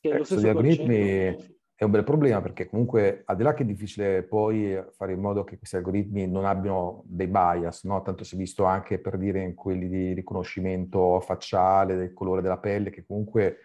Che 0.00 0.08
eh, 0.08 0.40
gli 0.40 0.46
algoritmi 0.46 1.56
è 1.74 1.84
un 1.84 1.90
bel 1.92 2.02
problema 2.02 2.40
perché 2.40 2.68
comunque 2.68 3.22
al 3.24 3.36
di 3.36 3.44
là 3.44 3.54
che 3.54 3.62
è 3.62 3.66
difficile 3.66 4.24
poi 4.24 4.76
fare 4.90 5.12
in 5.12 5.20
modo 5.20 5.44
che 5.44 5.58
questi 5.58 5.76
algoritmi 5.76 6.26
non 6.26 6.44
abbiano 6.44 7.04
dei 7.06 7.28
bias, 7.28 7.84
no? 7.84 8.02
tanto 8.02 8.24
si 8.24 8.34
è 8.34 8.38
visto 8.38 8.64
anche 8.64 8.98
per 8.98 9.16
dire 9.16 9.42
in 9.42 9.54
quelli 9.54 9.88
di 9.88 10.12
riconoscimento 10.12 11.20
facciale, 11.20 11.94
del 11.94 12.12
colore 12.12 12.42
della 12.42 12.58
pelle, 12.58 12.90
che 12.90 13.04
comunque 13.06 13.58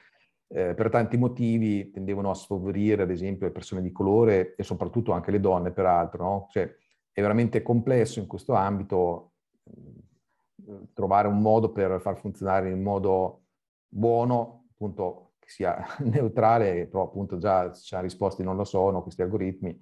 eh, 0.47 0.75
per 0.75 0.89
tanti 0.89 1.17
motivi 1.17 1.89
tendevano 1.89 2.29
a 2.29 2.35
sfavorire 2.35 3.01
ad 3.01 3.09
esempio 3.09 3.47
le 3.47 3.51
persone 3.51 3.81
di 3.81 3.91
colore 3.91 4.53
e 4.55 4.63
soprattutto 4.63 5.11
anche 5.11 5.31
le 5.31 5.39
donne 5.39 5.71
peraltro, 5.71 6.23
no? 6.23 6.47
cioè 6.51 6.71
è 7.13 7.21
veramente 7.21 7.61
complesso 7.61 8.19
in 8.19 8.27
questo 8.27 8.53
ambito 8.53 9.33
mm, 9.69 10.83
trovare 10.93 11.27
un 11.27 11.39
modo 11.39 11.71
per 11.71 12.01
far 12.01 12.17
funzionare 12.17 12.71
in 12.71 12.81
modo 12.81 13.43
buono, 13.87 14.65
appunto 14.73 15.33
che 15.39 15.49
sia 15.49 15.77
neutrale, 16.03 16.87
però 16.87 17.03
appunto 17.03 17.37
già 17.37 17.71
ci 17.71 17.93
ha 17.95 18.01
risposti 18.01 18.43
non 18.43 18.57
lo 18.57 18.65
sono 18.65 19.03
questi 19.03 19.21
algoritmi. 19.21 19.79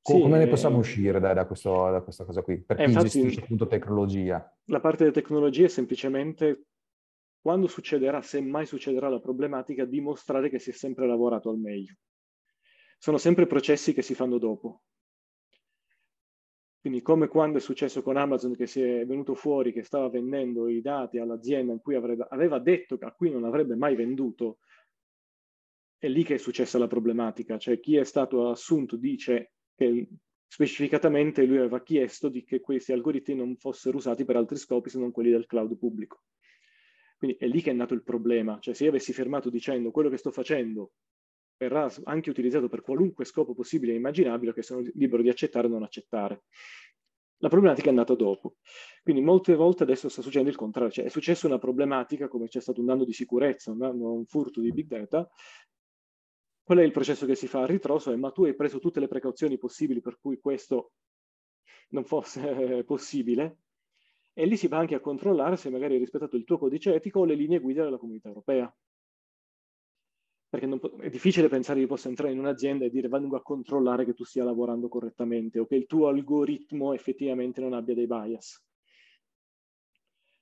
Come, 0.00 0.22
sì, 0.22 0.28
ne 0.28 0.48
possiamo 0.48 0.76
eh, 0.76 0.80
uscire 0.80 1.20
da, 1.20 1.32
da, 1.32 1.46
questo, 1.46 1.90
da, 1.90 2.00
questa 2.00 2.24
cosa 2.24 2.42
qui? 2.42 2.60
Per 2.60 2.80
eh, 2.80 2.84
chi 2.84 2.90
infatti, 2.90 3.08
gestisce 3.08 3.40
appunto 3.40 3.66
tecnologia? 3.66 4.56
La 4.64 4.80
parte 4.80 5.04
delle 5.04 5.14
tecnologie 5.14 5.66
è 5.66 5.68
semplicemente 5.68 6.66
quando 7.40 7.66
succederà, 7.66 8.20
se 8.22 8.40
mai 8.40 8.66
succederà 8.66 9.08
la 9.08 9.20
problematica, 9.20 9.84
dimostrare 9.84 10.48
che 10.48 10.58
si 10.58 10.70
è 10.70 10.72
sempre 10.72 11.06
lavorato 11.06 11.50
al 11.50 11.58
meglio. 11.58 11.94
Sono 12.98 13.18
sempre 13.18 13.46
processi 13.46 13.92
che 13.92 14.02
si 14.02 14.14
fanno 14.14 14.38
dopo. 14.38 14.82
Quindi 16.82 17.00
come 17.00 17.28
quando 17.28 17.58
è 17.58 17.60
successo 17.60 18.02
con 18.02 18.16
Amazon 18.16 18.56
che 18.56 18.66
si 18.66 18.82
è 18.82 19.06
venuto 19.06 19.36
fuori 19.36 19.72
che 19.72 19.84
stava 19.84 20.08
vendendo 20.08 20.66
i 20.66 20.80
dati 20.80 21.18
all'azienda 21.18 21.72
in 21.72 21.78
cui 21.80 21.94
avrebbe, 21.94 22.26
aveva 22.28 22.58
detto 22.58 22.98
a 23.02 23.12
cui 23.12 23.30
non 23.30 23.44
avrebbe 23.44 23.76
mai 23.76 23.94
venduto, 23.94 24.58
è 25.96 26.08
lì 26.08 26.24
che 26.24 26.34
è 26.34 26.38
successa 26.38 26.78
la 26.78 26.88
problematica. 26.88 27.56
Cioè 27.56 27.78
chi 27.78 27.94
è 27.94 28.02
stato 28.02 28.48
assunto 28.48 28.96
dice 28.96 29.52
che 29.76 30.08
specificatamente 30.48 31.44
lui 31.44 31.58
aveva 31.58 31.80
chiesto 31.84 32.28
di 32.28 32.42
che 32.42 32.58
questi 32.58 32.90
algoritmi 32.90 33.36
non 33.36 33.54
fossero 33.54 33.98
usati 33.98 34.24
per 34.24 34.34
altri 34.34 34.56
scopi 34.56 34.90
se 34.90 34.98
non 34.98 35.12
quelli 35.12 35.30
del 35.30 35.46
cloud 35.46 35.78
pubblico. 35.78 36.24
Quindi 37.16 37.36
è 37.38 37.46
lì 37.46 37.62
che 37.62 37.70
è 37.70 37.74
nato 37.74 37.94
il 37.94 38.02
problema. 38.02 38.58
Cioè 38.58 38.74
se 38.74 38.82
io 38.82 38.90
avessi 38.90 39.12
fermato 39.12 39.50
dicendo 39.50 39.92
quello 39.92 40.08
che 40.08 40.16
sto 40.16 40.32
facendo 40.32 40.94
verrà 41.62 41.90
anche 42.04 42.30
utilizzato 42.30 42.68
per 42.68 42.82
qualunque 42.82 43.24
scopo 43.24 43.54
possibile 43.54 43.92
e 43.92 43.96
immaginabile 43.96 44.52
che 44.52 44.62
sono 44.62 44.82
libero 44.94 45.22
di 45.22 45.28
accettare 45.28 45.66
o 45.66 45.70
non 45.70 45.82
accettare. 45.82 46.44
La 47.38 47.48
problematica 47.48 47.90
è 47.90 47.92
nata 47.92 48.14
dopo. 48.14 48.56
Quindi 49.02 49.22
molte 49.22 49.54
volte 49.54 49.82
adesso 49.82 50.08
sta 50.08 50.22
succedendo 50.22 50.50
il 50.50 50.56
contrario, 50.56 50.92
cioè 50.92 51.04
è 51.04 51.08
successa 51.08 51.46
una 51.46 51.58
problematica 51.58 52.28
come 52.28 52.48
c'è 52.48 52.60
stato 52.60 52.80
un 52.80 52.86
danno 52.86 53.04
di 53.04 53.12
sicurezza, 53.12 53.70
un, 53.72 53.78
danno, 53.78 54.12
un 54.12 54.26
furto 54.26 54.60
di 54.60 54.72
big 54.72 54.86
data, 54.86 55.28
qual 56.62 56.78
è 56.78 56.82
il 56.82 56.92
processo 56.92 57.26
che 57.26 57.34
si 57.34 57.48
fa 57.48 57.62
a 57.62 57.66
ritroso? 57.66 58.12
È 58.12 58.16
ma 58.16 58.30
tu 58.30 58.44
hai 58.44 58.54
preso 58.54 58.78
tutte 58.78 59.00
le 59.00 59.08
precauzioni 59.08 59.58
possibili 59.58 60.00
per 60.00 60.18
cui 60.20 60.38
questo 60.38 60.92
non 61.90 62.04
fosse 62.04 62.82
possibile 62.86 63.58
e 64.32 64.46
lì 64.46 64.56
si 64.56 64.68
va 64.68 64.78
anche 64.78 64.94
a 64.94 65.00
controllare 65.00 65.56
se 65.56 65.68
magari 65.68 65.94
hai 65.94 66.00
rispettato 66.00 66.36
il 66.36 66.44
tuo 66.44 66.58
codice 66.58 66.94
etico 66.94 67.20
o 67.20 67.24
le 67.24 67.34
linee 67.34 67.58
guida 67.58 67.82
della 67.84 67.98
comunità 67.98 68.28
europea. 68.28 68.72
Perché 70.52 70.68
po- 70.68 70.98
è 70.98 71.08
difficile 71.08 71.48
pensare 71.48 71.80
che 71.80 71.86
possa 71.86 72.10
entrare 72.10 72.34
in 72.34 72.38
un'azienda 72.38 72.84
e 72.84 72.90
dire 72.90 73.08
vengo 73.08 73.36
a 73.36 73.42
controllare 73.42 74.04
che 74.04 74.12
tu 74.12 74.22
stia 74.22 74.44
lavorando 74.44 74.86
correttamente 74.86 75.58
o 75.58 75.64
che 75.64 75.76
il 75.76 75.86
tuo 75.86 76.08
algoritmo 76.08 76.92
effettivamente 76.92 77.62
non 77.62 77.72
abbia 77.72 77.94
dei 77.94 78.06
bias. 78.06 78.62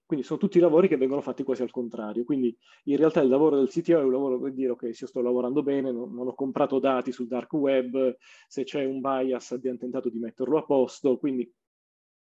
Quindi 0.04 0.26
sono 0.26 0.40
tutti 0.40 0.58
lavori 0.58 0.88
che 0.88 0.96
vengono 0.96 1.20
fatti 1.20 1.44
quasi 1.44 1.62
al 1.62 1.70
contrario. 1.70 2.24
Quindi 2.24 2.58
in 2.86 2.96
realtà 2.96 3.20
il 3.20 3.28
lavoro 3.28 3.54
del 3.54 3.68
CTO 3.68 4.00
è 4.00 4.02
un 4.02 4.10
lavoro 4.10 4.40
per 4.40 4.52
dire 4.52 4.70
ok, 4.70 4.92
se 4.92 5.04
io 5.04 5.06
sto 5.06 5.20
lavorando 5.20 5.62
bene, 5.62 5.92
non, 5.92 6.12
non 6.12 6.26
ho 6.26 6.34
comprato 6.34 6.80
dati 6.80 7.12
sul 7.12 7.28
dark 7.28 7.52
web, 7.52 8.16
se 8.48 8.64
c'è 8.64 8.84
un 8.84 9.00
bias 9.00 9.52
abbiamo 9.52 9.78
tentato 9.78 10.08
di 10.08 10.18
metterlo 10.18 10.58
a 10.58 10.64
posto, 10.64 11.18
quindi 11.18 11.48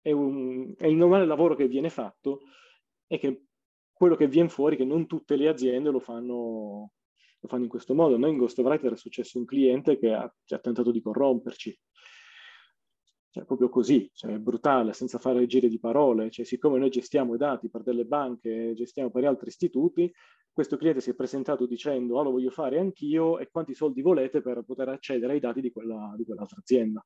è, 0.01 0.13
un, 0.13 0.75
è 0.79 0.87
il 0.87 0.95
normale 0.95 1.27
lavoro 1.27 1.57
che 1.57 1.67
viene 1.67 1.91
fatto 1.91 2.43
e 3.09 3.19
che 3.19 3.47
quello 3.93 4.15
che 4.15 4.29
viene 4.29 4.49
fuori 4.49 4.77
che 4.77 4.85
non 4.85 5.09
tutte 5.09 5.35
le 5.35 5.49
aziende 5.49 5.91
lo 5.91 5.99
fanno, 5.99 6.93
lo 7.45 7.49
fanno 7.49 7.65
in 7.65 7.69
questo 7.69 7.95
modo. 7.95 8.17
Noi 8.17 8.31
in 8.31 8.39
Ghostwriter 8.39 8.93
è 8.93 8.97
successo 8.97 9.39
un 9.39 9.45
cliente 9.45 9.99
che 9.99 10.13
ha, 10.13 10.23
ha 10.23 10.59
tentato 10.59 10.91
di 10.91 11.03
corromperci. 11.03 11.79
Cioè, 13.31 13.45
proprio 13.45 13.69
così, 13.69 14.09
cioè, 14.15 14.39
brutale, 14.39 14.93
senza 14.93 15.19
fare 15.19 15.47
giri 15.47 15.69
di 15.69 15.79
parole. 15.79 16.31
Cioè, 16.31 16.45
siccome 16.45 16.79
noi 16.79 16.89
gestiamo 16.89 17.35
i 17.35 17.39
dati 17.39 17.69
per 17.69 17.83
delle 17.83 18.07
banche, 18.07 18.73
gestiamo 18.75 19.11
per 19.11 19.25
altri 19.25 19.49
istituti, 19.49 20.11
questo 20.53 20.77
cliente 20.77 21.01
si 21.01 21.11
è 21.11 21.15
presentato 21.15 21.67
dicendo, 21.67 22.19
ah, 22.19 22.23
lo 22.23 22.31
voglio 22.31 22.51
fare 22.51 22.79
anch'io, 22.79 23.39
e 23.39 23.51
quanti 23.51 23.75
soldi 23.75 24.03
volete 24.03 24.41
per 24.41 24.63
poter 24.63 24.89
accedere 24.89 25.33
ai 25.33 25.41
dati 25.41 25.61
di, 25.61 25.73
quella, 25.73 26.15
di 26.17 26.25
quell'altra 26.25 26.59
azienda. 26.61 27.05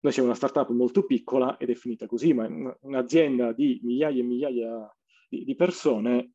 Noi 0.00 0.12
siamo 0.12 0.28
una 0.28 0.36
startup 0.36 0.68
molto 0.70 1.04
piccola 1.04 1.56
ed 1.58 1.70
è 1.70 1.74
finita 1.74 2.06
così, 2.06 2.32
ma 2.32 2.48
un'azienda 2.80 3.52
di 3.52 3.80
migliaia 3.82 4.20
e 4.20 4.24
migliaia 4.24 4.96
di, 5.28 5.44
di 5.44 5.54
persone 5.54 6.32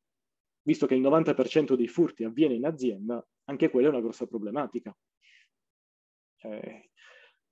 visto 0.67 0.85
che 0.85 0.95
il 0.95 1.01
90% 1.01 1.75
dei 1.75 1.87
furti 1.87 2.25
avviene 2.25 2.53
in 2.53 2.65
azienda, 2.65 3.25
anche 3.45 3.69
quella 3.69 3.87
è 3.87 3.89
una 3.89 4.01
grossa 4.01 4.27
problematica. 4.27 4.93
Cioè, 6.35 6.89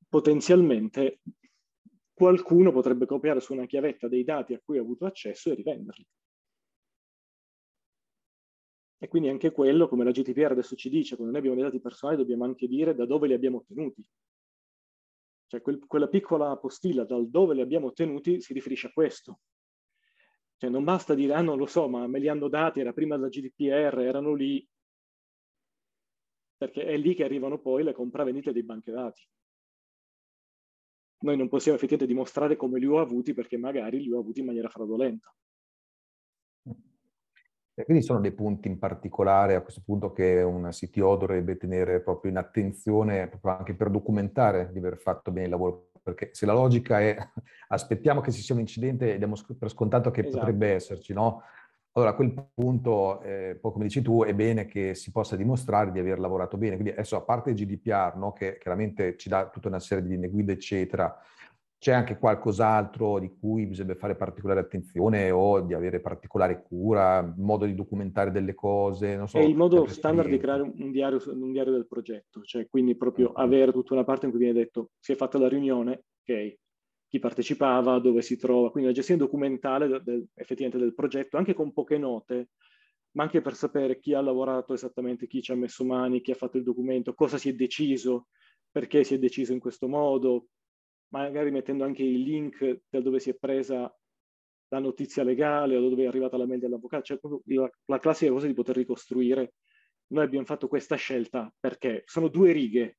potenzialmente 0.09 1.21
qualcuno 2.13 2.73
potrebbe 2.73 3.05
copiare 3.05 3.39
su 3.39 3.53
una 3.53 3.67
chiavetta 3.67 4.09
dei 4.09 4.25
dati 4.25 4.53
a 4.53 4.61
cui 4.61 4.77
ha 4.77 4.81
avuto 4.81 5.05
accesso 5.05 5.49
e 5.49 5.55
rivenderli. 5.55 6.05
E 8.97 9.07
quindi 9.07 9.29
anche 9.29 9.51
quello, 9.51 9.87
come 9.87 10.03
la 10.03 10.11
GDPR 10.11 10.51
adesso 10.51 10.75
ci 10.75 10.89
dice, 10.89 11.15
quando 11.15 11.31
noi 11.31 11.39
abbiamo 11.39 11.55
dei 11.55 11.69
dati 11.69 11.81
personali 11.81 12.17
dobbiamo 12.17 12.43
anche 12.43 12.67
dire 12.67 12.93
da 12.93 13.05
dove 13.05 13.27
li 13.27 13.33
abbiamo 13.33 13.59
ottenuti. 13.59 14.05
Cioè 15.47 15.61
quel, 15.61 15.85
quella 15.87 16.09
piccola 16.09 16.57
postilla 16.57 17.05
dal 17.05 17.29
dove 17.29 17.53
li 17.53 17.61
abbiamo 17.61 17.87
ottenuti 17.87 18.41
si 18.41 18.51
riferisce 18.51 18.87
a 18.87 18.91
questo. 18.91 19.39
Cioè 20.57 20.69
non 20.69 20.83
basta 20.83 21.13
dire, 21.13 21.33
ah 21.33 21.41
non 21.41 21.57
lo 21.57 21.65
so, 21.65 21.87
ma 21.87 22.07
me 22.07 22.19
li 22.19 22.29
hanno 22.29 22.47
dati, 22.47 22.79
era 22.79 22.93
prima 22.93 23.17
della 23.17 23.29
GDPR, 23.29 23.99
erano 23.99 24.33
lì, 24.33 24.65
perché 26.57 26.85
è 26.85 26.97
lì 26.97 27.13
che 27.13 27.25
arrivano 27.25 27.59
poi 27.59 27.83
le 27.83 27.93
compravendite 27.93 28.53
dei 28.53 28.63
banche 28.63 28.91
dati. 28.91 29.27
Noi 31.19 31.37
non 31.37 31.49
possiamo 31.49 31.77
effettivamente 31.77 32.13
dimostrare 32.13 32.55
come 32.55 32.79
li 32.79 32.85
ho 32.85 32.99
avuti 32.99 33.33
perché 33.33 33.57
magari 33.57 34.01
li 34.01 34.11
ho 34.11 34.19
avuti 34.19 34.39
in 34.39 34.45
maniera 34.45 34.69
fraudolenta. 34.69 35.35
E 37.77 37.83
quindi 37.83 38.03
sono 38.03 38.21
dei 38.21 38.31
punti 38.31 38.69
in 38.69 38.79
particolare 38.79 39.55
a 39.55 39.61
questo 39.61 39.81
punto 39.83 40.13
che 40.13 40.41
un 40.41 40.69
CTO 40.71 41.17
dovrebbe 41.17 41.57
tenere 41.57 42.01
proprio 42.01 42.31
in 42.31 42.37
attenzione 42.37 43.27
proprio 43.27 43.51
anche 43.51 43.75
per 43.75 43.89
documentare 43.89 44.71
di 44.71 44.77
aver 44.77 44.97
fatto 44.97 45.31
bene 45.31 45.47
il 45.47 45.51
lavoro 45.51 45.91
perché 46.05 46.29
se 46.33 46.45
la 46.45 46.53
logica 46.53 46.99
è 46.99 47.17
aspettiamo 47.69 48.21
che 48.21 48.31
ci 48.31 48.43
sia 48.43 48.53
un 48.53 48.61
incidente 48.61 49.15
e 49.15 49.17
diamo 49.17 49.33
per 49.57 49.71
scontato 49.71 50.11
che 50.11 50.21
esatto. 50.21 50.37
potrebbe 50.37 50.67
esserci, 50.67 51.13
no? 51.13 51.41
Allora 51.93 52.11
a 52.11 52.15
quel 52.15 52.31
punto, 52.53 53.21
eh, 53.21 53.57
poi 53.59 53.71
come 53.71 53.85
dici 53.85 54.03
tu, 54.03 54.23
è 54.23 54.33
bene 54.35 54.65
che 54.65 54.93
si 54.93 55.11
possa 55.11 55.35
dimostrare 55.35 55.91
di 55.91 55.99
aver 55.99 56.19
lavorato 56.19 56.57
bene. 56.57 56.75
Quindi 56.75 56.91
adesso 56.91 57.15
a 57.15 57.21
parte 57.21 57.51
il 57.51 57.55
GDPR, 57.55 58.17
no, 58.17 58.33
che 58.33 58.57
chiaramente 58.59 59.15
ci 59.15 59.29
dà 59.29 59.47
tutta 59.47 59.69
una 59.69 59.79
serie 59.79 60.03
di 60.03 60.09
linee 60.09 60.29
guida, 60.29 60.51
eccetera, 60.51 61.17
c'è 61.77 61.91
anche 61.91 62.17
qualcos'altro 62.17 63.19
di 63.19 63.31
cui 63.39 63.65
bisogna 63.67 63.95
fare 63.95 64.15
particolare 64.15 64.61
attenzione 64.61 65.29
o 65.31 65.61
di 65.61 65.73
avere 65.73 65.99
particolare 65.99 66.63
cura, 66.63 67.33
modo 67.37 67.65
di 67.65 67.75
documentare 67.75 68.31
delle 68.31 68.53
cose? 68.53 69.15
Non 69.15 69.27
so, 69.27 69.37
è 69.37 69.43
il 69.43 69.55
modo 69.55 69.85
standard 69.87 70.29
di 70.29 70.37
creare 70.37 70.61
un 70.61 70.91
diario, 70.91 71.21
un 71.27 71.51
diario, 71.51 71.73
del 71.73 71.87
progetto, 71.87 72.41
cioè 72.43 72.67
quindi 72.67 72.95
proprio 72.95 73.31
avere 73.33 73.71
tutta 73.71 73.93
una 73.93 74.03
parte 74.03 74.25
in 74.25 74.31
cui 74.31 74.41
viene 74.41 74.59
detto 74.59 74.91
si 74.99 75.11
è 75.11 75.15
fatta 75.15 75.37
la 75.37 75.47
riunione, 75.47 76.05
ok, 76.21 76.57
chi 77.07 77.19
partecipava, 77.19 77.99
dove 77.99 78.21
si 78.21 78.37
trova, 78.37 78.71
quindi 78.71 78.89
la 78.89 78.95
gestione 78.95 79.21
documentale 79.21 79.87
del, 79.87 80.03
del, 80.03 80.27
effettivamente 80.33 80.83
del 80.83 80.95
progetto, 80.95 81.37
anche 81.37 81.53
con 81.53 81.71
poche 81.71 81.97
note, 81.97 82.49
ma 83.11 83.23
anche 83.23 83.41
per 83.41 83.55
sapere 83.55 83.99
chi 83.99 84.13
ha 84.13 84.21
lavorato 84.21 84.73
esattamente, 84.73 85.27
chi 85.27 85.41
ci 85.41 85.51
ha 85.51 85.55
messo 85.55 85.85
mani, 85.85 86.21
chi 86.21 86.31
ha 86.31 86.35
fatto 86.35 86.57
il 86.57 86.63
documento, 86.63 87.13
cosa 87.13 87.37
si 87.37 87.49
è 87.49 87.53
deciso, 87.53 88.27
perché 88.69 89.03
si 89.03 89.13
è 89.13 89.19
deciso 89.19 89.53
in 89.53 89.59
questo 89.59 89.87
modo, 89.87 90.47
magari 91.21 91.51
mettendo 91.51 91.83
anche 91.83 92.03
i 92.03 92.23
link 92.23 92.81
da 92.89 92.99
dove 92.99 93.19
si 93.19 93.29
è 93.29 93.35
presa 93.35 93.93
la 94.69 94.79
notizia 94.79 95.23
legale 95.23 95.77
o 95.77 95.81
da 95.81 95.89
dove 95.89 96.03
è 96.03 96.07
arrivata 96.07 96.37
la 96.37 96.45
mail 96.45 96.59
dell'avvocato, 96.59 97.03
cioè 97.03 97.19
la, 97.45 97.69
la 97.85 97.99
classica 97.99 98.31
cosa 98.31 98.47
di 98.47 98.53
poter 98.53 98.75
ricostruire. 98.75 99.53
Noi 100.07 100.23
abbiamo 100.23 100.45
fatto 100.45 100.67
questa 100.67 100.95
scelta 100.95 101.53
perché 101.59 102.03
sono 102.05 102.27
due 102.27 102.51
righe, 102.51 102.97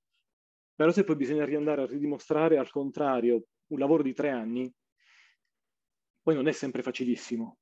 però 0.75 0.91
se 0.91 1.05
poi 1.05 1.17
bisogna 1.17 1.45
riandare 1.45 1.83
a 1.83 1.87
ridimostrare 1.87 2.59
al 2.59 2.71
contrario 2.71 3.45
un 3.69 3.79
lavoro 3.79 4.03
di 4.03 4.13
tre 4.13 4.31
anni, 4.31 4.73
poi 6.23 6.35
non 6.35 6.49
è 6.49 6.53
sempre 6.53 6.83
facilissimo. 6.83 7.59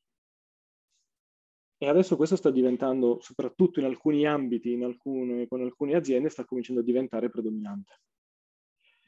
E 1.77 1.89
adesso 1.89 2.17
questo 2.17 2.37
sta 2.37 2.51
diventando, 2.51 3.19
soprattutto 3.21 3.81
in 3.81 3.87
alcuni 3.87 4.27
ambiti, 4.27 4.73
in 4.73 4.85
alcune, 4.85 5.47
con 5.47 5.61
alcune 5.61 5.95
aziende, 5.97 6.31
sta 6.31 6.45
cominciando 6.45 6.81
a 6.81 6.85
diventare 6.85 7.29
predominante. 7.29 8.01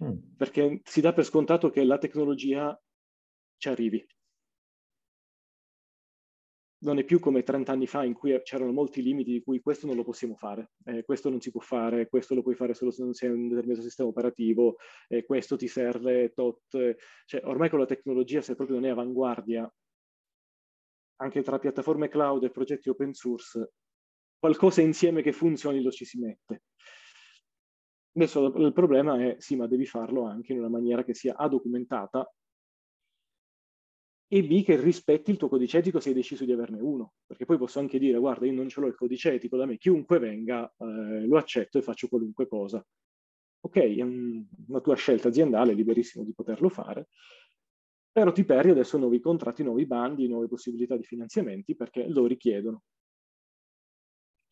Mm. 0.04 0.36
Perché 0.36 0.80
si 0.84 1.00
dà 1.00 1.12
per 1.12 1.24
scontato 1.24 1.70
che 1.70 1.84
la 1.84 1.98
tecnologia 1.98 2.78
ci 3.56 3.68
arrivi. 3.68 4.06
Non 6.78 6.98
è 6.98 7.04
più 7.04 7.18
come 7.18 7.42
30 7.42 7.72
anni 7.72 7.86
fa 7.86 8.04
in 8.04 8.12
cui 8.12 8.38
c'erano 8.42 8.70
molti 8.70 9.02
limiti 9.02 9.32
di 9.32 9.42
cui 9.42 9.60
questo 9.60 9.86
non 9.86 9.96
lo 9.96 10.04
possiamo 10.04 10.36
fare, 10.36 10.72
eh, 10.84 11.04
questo 11.04 11.30
non 11.30 11.40
si 11.40 11.50
può 11.50 11.60
fare, 11.60 12.06
questo 12.06 12.34
lo 12.34 12.42
puoi 12.42 12.54
fare 12.54 12.74
solo 12.74 12.90
se 12.90 13.02
non 13.02 13.14
sei 13.14 13.30
un 13.30 13.48
determinato 13.48 13.82
sistema 13.82 14.10
operativo, 14.10 14.76
eh, 15.08 15.24
questo 15.24 15.56
ti 15.56 15.68
serve 15.68 16.32
tot. 16.34 16.96
Cioè, 17.24 17.40
ormai 17.44 17.70
con 17.70 17.78
la 17.78 17.86
tecnologia, 17.86 18.42
se 18.42 18.54
proprio 18.54 18.76
non 18.76 18.84
è 18.86 18.90
avanguardia, 18.90 19.72
anche 21.16 21.42
tra 21.42 21.58
piattaforme 21.58 22.08
cloud 22.08 22.44
e 22.44 22.50
progetti 22.50 22.90
open 22.90 23.14
source, 23.14 23.72
qualcosa 24.38 24.82
insieme 24.82 25.22
che 25.22 25.32
funzioni 25.32 25.82
lo 25.82 25.90
ci 25.90 26.04
si 26.04 26.18
mette. 26.18 26.64
Adesso 28.16 28.46
il 28.56 28.72
problema 28.72 29.22
è, 29.22 29.36
sì, 29.38 29.56
ma 29.56 29.66
devi 29.66 29.84
farlo 29.84 30.24
anche 30.24 30.52
in 30.52 30.58
una 30.58 30.70
maniera 30.70 31.04
che 31.04 31.12
sia 31.12 31.36
A 31.36 31.48
documentata 31.48 32.26
e 34.28 34.42
B 34.42 34.64
che 34.64 34.80
rispetti 34.80 35.30
il 35.30 35.36
tuo 35.36 35.48
codice 35.48 35.78
etico 35.78 36.00
se 36.00 36.08
hai 36.08 36.14
deciso 36.14 36.44
di 36.46 36.52
averne 36.52 36.80
uno. 36.80 37.12
Perché 37.26 37.44
poi 37.44 37.58
posso 37.58 37.78
anche 37.78 37.98
dire, 37.98 38.18
guarda, 38.18 38.46
io 38.46 38.52
non 38.52 38.68
ce 38.68 38.80
l'ho 38.80 38.86
il 38.86 38.94
codice 38.94 39.34
etico, 39.34 39.58
da 39.58 39.66
me 39.66 39.76
chiunque 39.76 40.18
venga 40.18 40.66
eh, 40.78 41.26
lo 41.26 41.36
accetto 41.36 41.76
e 41.78 41.82
faccio 41.82 42.08
qualunque 42.08 42.48
cosa. 42.48 42.84
Ok, 43.60 43.76
è 43.76 44.02
un, 44.02 44.46
una 44.68 44.80
tua 44.80 44.94
scelta 44.96 45.28
aziendale, 45.28 45.74
liberissimo 45.74 46.24
di 46.24 46.32
poterlo 46.32 46.68
fare, 46.68 47.08
però 48.10 48.32
ti 48.32 48.44
perdi 48.44 48.70
adesso 48.70 48.96
nuovi 48.96 49.20
contratti, 49.20 49.62
nuovi 49.62 49.86
bandi, 49.86 50.26
nuove 50.26 50.48
possibilità 50.48 50.96
di 50.96 51.04
finanziamenti 51.04 51.76
perché 51.76 52.08
lo 52.08 52.26
richiedono 52.26 52.84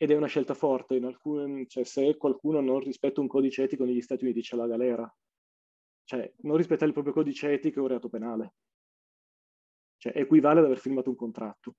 ed 0.04 0.10
è 0.10 0.16
una 0.16 0.26
scelta 0.26 0.54
forte. 0.54 0.96
Alcune, 0.96 1.66
cioè, 1.66 1.84
se 1.84 2.16
qualcuno 2.16 2.60
non 2.60 2.80
rispetta 2.80 3.20
un 3.20 3.26
codice 3.26 3.64
etico 3.64 3.84
negli 3.84 4.00
Stati 4.00 4.24
Uniti 4.24 4.42
c'è 4.42 4.56
la 4.56 4.66
galera. 4.66 5.12
Cioè, 6.04 6.34
non 6.42 6.56
rispettare 6.56 6.86
il 6.86 6.92
proprio 6.92 7.14
codice 7.14 7.52
etico 7.52 7.78
è 7.78 7.82
un 7.82 7.88
reato 7.88 8.08
penale. 8.08 8.54
Cioè, 9.96 10.12
equivale 10.14 10.60
ad 10.60 10.66
aver 10.66 10.78
firmato 10.78 11.08
un 11.08 11.16
contratto. 11.16 11.74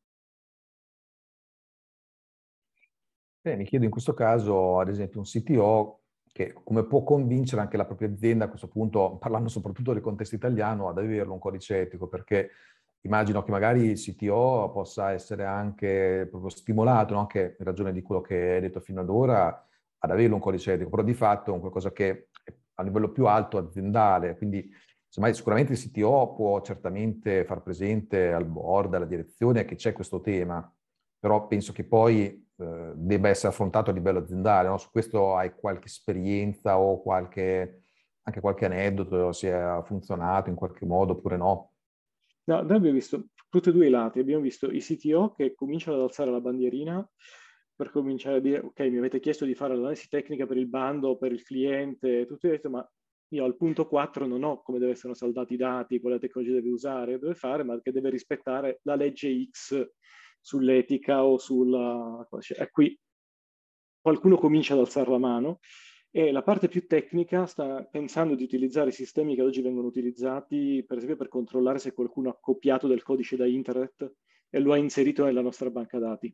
Beh, 3.42 3.56
mi 3.56 3.66
chiedo 3.66 3.86
in 3.86 3.92
questo 3.92 4.16
caso, 4.16 4.80
ad 4.80 4.90
esempio, 4.90 5.20
un 5.20 5.26
CTO 5.26 6.02
che 6.32 6.52
come 6.52 6.86
può 6.86 7.04
convincere 7.04 7.62
anche 7.62 7.78
la 7.78 7.86
propria 7.86 8.10
azienda, 8.10 8.46
a 8.46 8.50
questo 8.50 8.68
punto, 8.68 9.18
parlando 9.18 9.50
soprattutto 9.50 9.94
del 9.94 10.02
contesto 10.02 10.34
italiano, 10.34 10.90
ad 10.90 10.98
averlo 10.98 11.34
un 11.34 11.40
codice 11.40 11.82
etico, 11.82 12.08
perché 12.08 12.50
immagino 13.06 13.44
che 13.44 13.52
magari 13.52 13.86
il 13.86 14.00
CTO 14.00 14.72
possa 14.74 15.12
essere 15.12 15.46
anche 15.46 16.28
proprio 16.30 16.50
stimolato, 16.50 17.14
no? 17.14 17.22
anche 17.22 17.56
in 17.58 17.66
ragione 17.66 17.92
di 17.94 18.02
quello 18.02 18.22
che 18.22 18.54
hai 18.54 18.62
detto 18.62 18.80
fino 18.80 19.02
ad 19.02 19.10
ora, 19.10 19.48
ad 19.98 20.12
averlo 20.12 20.36
un 20.36 20.42
codice 20.42 20.74
etico, 20.74 20.90
però 20.90 21.04
di 21.04 21.14
fatto 21.14 21.52
è 21.52 21.54
un 21.54 21.60
qualcosa 21.60 21.92
che 21.92 22.30
a 22.76 22.84
livello 22.84 23.12
più 23.12 23.28
alto 23.28 23.58
aziendale, 23.58 24.36
quindi 24.36 24.70
insomma, 25.06 25.32
sicuramente 25.32 25.74
il 25.74 25.80
CTO 25.80 26.34
può 26.34 26.62
certamente 26.62 27.46
far 27.46 27.62
presente 27.62 28.34
al 28.34 28.46
board, 28.46 28.94
alla 28.94 29.06
direzione 29.06 29.66
che 29.66 29.76
c'è 29.76 29.94
questo 29.94 30.20
tema, 30.20 30.70
però 31.20 31.48
penso 31.48 31.72
che 31.74 31.86
poi 31.86 32.46
eh, 32.58 32.92
debba 32.96 33.30
essere 33.30 33.50
affrontato 33.50 33.92
a 33.92 33.94
livello 33.94 34.20
aziendale. 34.20 34.68
No? 34.68 34.78
Su 34.78 34.90
questo 34.92 35.36
hai 35.36 35.54
qualche 35.56 35.88
esperienza 35.88 36.80
o 36.80 37.02
qualche, 37.02 37.84
anche 38.24 38.40
qualche 38.42 38.66
aneddoto, 38.66 39.32
se 39.32 39.54
ha 39.54 39.82
funzionato 39.84 40.50
in 40.50 40.56
qualche 40.56 40.86
modo 40.86 41.14
oppure 41.14 41.38
no? 41.38 41.75
No, 42.48 42.62
noi 42.62 42.76
abbiamo 42.76 42.94
visto 42.94 43.28
tutti 43.50 43.70
e 43.70 43.72
due 43.72 43.88
i 43.88 43.90
lati, 43.90 44.20
abbiamo 44.20 44.42
visto 44.42 44.70
i 44.70 44.80
CTO 44.80 45.34
che 45.34 45.56
cominciano 45.56 45.98
ad 45.98 46.04
alzare 46.04 46.30
la 46.30 46.42
bandierina 46.42 47.08
per 47.76 47.90
cominciare 47.90 48.38
a 48.38 48.40
dire, 48.40 48.60
ok, 48.60 48.80
mi 48.82 48.98
avete 49.00 49.20
chiesto 49.20 49.46
di 49.46 49.56
fare 49.56 49.76
l'analisi 49.76 50.08
tecnica 50.08 50.46
per 50.46 50.58
il 50.58 50.68
bando, 50.68 51.18
per 51.18 51.32
il 51.32 51.44
cliente, 51.44 52.26
tutto 52.26 52.48
questo, 52.48 52.70
ma 52.70 52.88
io 53.30 53.44
al 53.44 53.58
punto 53.58 53.88
4 53.88 54.28
non 54.28 54.44
ho 54.44 54.62
come 54.62 54.80
deve 54.80 54.92
essere 54.92 55.16
saldati 55.16 55.56
i 55.56 55.58
dati, 55.58 56.00
quale 56.00 56.20
tecnologia 56.20 56.54
deve 56.54 56.70
usare, 56.70 57.20
deve 57.20 57.34
fare, 57.34 57.64
ma 57.64 57.80
che 57.82 57.92
deve 57.92 58.10
rispettare 58.12 58.80
la 58.84 58.96
legge 58.96 59.50
X 59.50 59.92
sull'etica 60.40 61.26
o 61.26 61.38
sulla... 61.38 62.28
E 62.56 62.70
qui 62.70 62.98
qualcuno 64.00 64.38
comincia 64.38 64.74
ad 64.74 64.80
alzare 64.82 65.10
la 65.10 65.18
mano 65.18 65.60
e 66.18 66.32
la 66.32 66.44
parte 66.44 66.70
più 66.70 66.88
tecnica 66.88 67.46
sta 67.46 67.84
pensando 67.84 68.36
di 68.36 68.44
utilizzare 68.44 68.88
i 68.88 68.94
sistemi 68.94 69.36
che 69.36 69.42
oggi 69.42 69.62
vengono 69.62 69.88
utilizzati, 69.88 70.82
per 70.88 70.96
esempio, 70.96 71.18
per 71.18 71.28
controllare 71.28 71.78
se 71.78 71.92
qualcuno 71.92 72.30
ha 72.30 72.38
copiato 72.40 72.88
del 72.88 73.04
codice 73.04 73.36
da 73.36 73.46
internet 73.46 74.14
e 74.50 74.60
lo 74.62 74.72
ha 74.72 74.78
inserito 74.78 75.26
nella 75.26 75.42
nostra 75.42 75.70
banca 75.70 76.00
dati. 76.00 76.34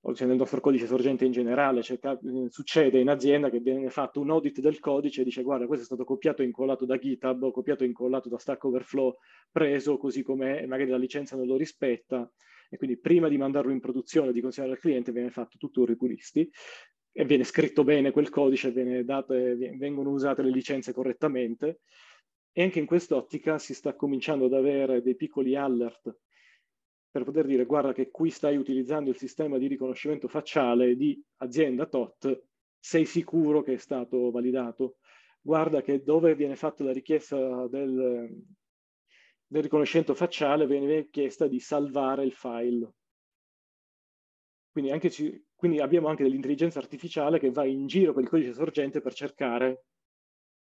O 0.00 0.14
cioè 0.16 0.26
nel 0.26 0.36
nostro 0.36 0.58
codice 0.58 0.88
sorgente 0.88 1.24
in 1.24 1.30
generale, 1.30 1.84
cioè, 1.84 2.00
succede 2.48 2.98
in 2.98 3.08
azienda 3.08 3.50
che 3.50 3.60
viene 3.60 3.88
fatto 3.88 4.18
un 4.18 4.30
audit 4.30 4.58
del 4.58 4.80
codice 4.80 5.20
e 5.20 5.24
dice 5.24 5.44
guarda 5.44 5.66
questo 5.66 5.84
è 5.84 5.86
stato 5.86 6.02
copiato 6.02 6.42
e 6.42 6.46
incollato 6.46 6.84
da 6.84 6.98
GitHub 6.98 7.40
o 7.40 7.52
copiato 7.52 7.84
e 7.84 7.86
incollato 7.86 8.28
da 8.28 8.38
Stack 8.38 8.64
Overflow, 8.64 9.14
preso 9.48 9.96
così 9.96 10.24
com'è 10.24 10.60
e 10.60 10.66
magari 10.66 10.90
la 10.90 10.98
licenza 10.98 11.36
non 11.36 11.46
lo 11.46 11.56
rispetta 11.56 12.28
e 12.68 12.76
quindi 12.76 12.98
prima 12.98 13.28
di 13.28 13.38
mandarlo 13.38 13.70
in 13.70 13.78
produzione, 13.78 14.32
di 14.32 14.40
consegnare 14.40 14.74
al 14.74 14.80
cliente, 14.80 15.12
viene 15.12 15.30
fatto 15.30 15.56
tutto 15.56 15.80
un 15.80 15.86
ripulisti 15.86 16.50
e 17.20 17.24
viene 17.26 17.44
scritto 17.44 17.84
bene 17.84 18.12
quel 18.12 18.30
codice, 18.30 18.72
date, 19.04 19.54
vengono 19.76 20.08
usate 20.08 20.40
le 20.40 20.50
licenze 20.50 20.94
correttamente. 20.94 21.80
E 22.50 22.62
anche 22.62 22.78
in 22.78 22.86
quest'ottica 22.86 23.58
si 23.58 23.74
sta 23.74 23.94
cominciando 23.94 24.46
ad 24.46 24.54
avere 24.54 25.02
dei 25.02 25.14
piccoli 25.16 25.54
alert 25.54 26.16
per 27.10 27.24
poter 27.24 27.44
dire 27.44 27.66
guarda 27.66 27.92
che 27.92 28.10
qui 28.10 28.30
stai 28.30 28.56
utilizzando 28.56 29.10
il 29.10 29.18
sistema 29.18 29.58
di 29.58 29.66
riconoscimento 29.66 30.28
facciale 30.28 30.96
di 30.96 31.22
azienda 31.38 31.86
TOT, 31.86 32.44
sei 32.78 33.04
sicuro 33.04 33.62
che 33.62 33.74
è 33.74 33.78
stato 33.78 34.30
validato? 34.30 34.96
Guarda 35.42 35.82
che 35.82 36.02
dove 36.02 36.34
viene 36.34 36.56
fatta 36.56 36.84
la 36.84 36.92
richiesta 36.92 37.66
del, 37.66 38.44
del 39.46 39.62
riconoscimento 39.62 40.14
facciale 40.14 40.66
viene 40.66 41.10
chiesta 41.10 41.46
di 41.46 41.60
salvare 41.60 42.24
il 42.24 42.32
file. 42.32 42.94
Quindi 44.72 44.92
anche 44.92 45.10
ci, 45.10 45.44
quindi 45.60 45.78
abbiamo 45.78 46.08
anche 46.08 46.22
dell'intelligenza 46.22 46.78
artificiale 46.78 47.38
che 47.38 47.50
va 47.50 47.66
in 47.66 47.86
giro 47.86 48.14
per 48.14 48.22
il 48.22 48.30
codice 48.30 48.54
sorgente 48.54 49.02
per 49.02 49.12
cercare 49.12 49.84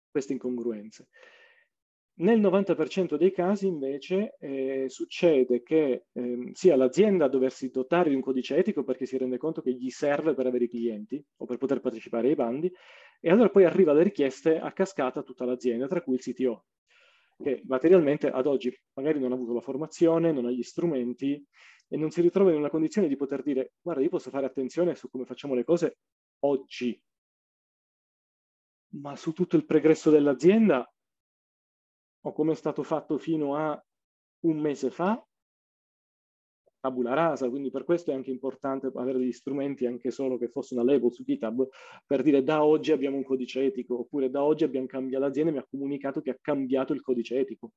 queste 0.10 0.34
incongruenze. 0.34 1.10
Nel 2.16 2.42
90% 2.42 3.16
dei 3.16 3.32
casi 3.32 3.68
invece 3.68 4.38
eh, 4.40 4.86
succede 4.88 5.62
che 5.62 6.06
eh, 6.12 6.50
sia 6.54 6.76
l'azienda 6.76 7.26
a 7.26 7.30
doversi 7.30 7.70
dotare 7.70 8.10
di 8.10 8.16
un 8.16 8.22
codice 8.22 8.56
etico 8.56 8.84
perché 8.84 9.06
si 9.06 9.20
rende 9.20 9.38
conto 9.38 9.62
che 9.62 9.72
gli 9.72 9.90
serve 9.92 10.34
per 10.34 10.48
avere 10.48 10.64
i 10.64 10.70
clienti 10.70 11.24
o 11.36 11.46
per 11.46 11.58
poter 11.58 11.80
partecipare 11.80 12.30
ai 12.30 12.36
bandi 12.36 12.74
e 13.22 13.30
allora 13.30 13.50
poi 13.50 13.66
arriva 13.66 13.94
le 13.94 14.02
richieste 14.02 14.58
a 14.58 14.72
cascata 14.72 15.20
a 15.20 15.24
tutta 15.24 15.46
l'azienda, 15.46 15.86
tra 15.86 16.02
cui 16.02 16.16
il 16.16 16.22
CTO, 16.22 16.66
che 17.42 17.62
materialmente 17.66 18.30
ad 18.30 18.48
oggi 18.48 18.76
magari 18.94 19.20
non 19.20 19.32
ha 19.32 19.36
avuto 19.36 19.54
la 19.54 19.62
formazione, 19.62 20.32
non 20.32 20.46
ha 20.46 20.52
gli 20.52 20.64
strumenti 20.64 21.44
e 21.88 21.98
non 21.98 22.10
si 22.10 22.22
ritrova 22.22 22.52
in 22.52 22.58
una 22.58 22.70
condizione 22.70 23.08
di 23.08 23.16
poter 23.16 23.44
dire 23.44 23.74
guarda 23.82 24.02
io 24.02 24.10
posso 24.10 24.30
fare 24.30 24.46
attenzione 24.46 24.96
su 24.96 25.10
come 25.10 25.26
facciamo 25.26 25.54
le 25.54 25.64
cose 25.64 25.98
oggi, 26.40 27.00
ma 28.96 29.16
su 29.16 29.34
tutto 29.34 29.56
il 29.56 29.66
pregresso 29.66 30.10
dell'azienda 30.10 30.90
o 32.22 32.34
come 32.34 32.54
è 32.54 32.56
stato 32.56 32.84
fatto 32.84 33.18
fino 33.18 33.56
a 33.56 33.82
un 34.42 34.60
mese 34.60 34.90
fa, 34.90 35.24
tabula 36.88 37.14
rasa, 37.14 37.50
quindi 37.50 37.70
per 37.70 37.84
questo 37.84 38.12
è 38.12 38.14
anche 38.14 38.32
importante 38.32 38.90
avere 38.96 39.20
degli 39.20 39.32
strumenti, 39.32 39.86
anche 39.86 40.10
solo 40.12 40.38
che 40.38 40.48
fosse 40.48 40.74
una 40.74 40.84
label 40.84 41.12
su 41.12 41.24
GitHub, 41.24 41.68
per 42.06 42.22
dire 42.24 42.44
da 42.44 42.64
oggi 42.64 42.92
abbiamo 42.92 43.18
un 43.18 43.24
codice 43.24 43.66
etico, 43.66 44.00
oppure 44.00 44.30
da 44.30 44.44
oggi 44.44 44.64
abbiamo 44.64 44.88
cambiato, 44.88 45.26
l'azienda 45.26 45.52
mi 45.52 45.58
ha 45.58 45.68
comunicato 45.70 46.22
che 46.22 46.32
ha 46.32 46.38
cambiato 46.40 46.94
il 46.94 47.02
codice 47.02 47.40
etico. 47.40 47.72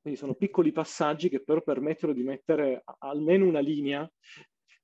Quindi 0.00 0.20
sono 0.20 0.34
piccoli 0.34 0.70
passaggi 0.70 1.30
che 1.30 1.42
però 1.42 1.62
permettono 1.62 2.12
di 2.12 2.22
mettere 2.22 2.82
almeno 2.98 3.46
una 3.46 3.60
linea, 3.60 4.10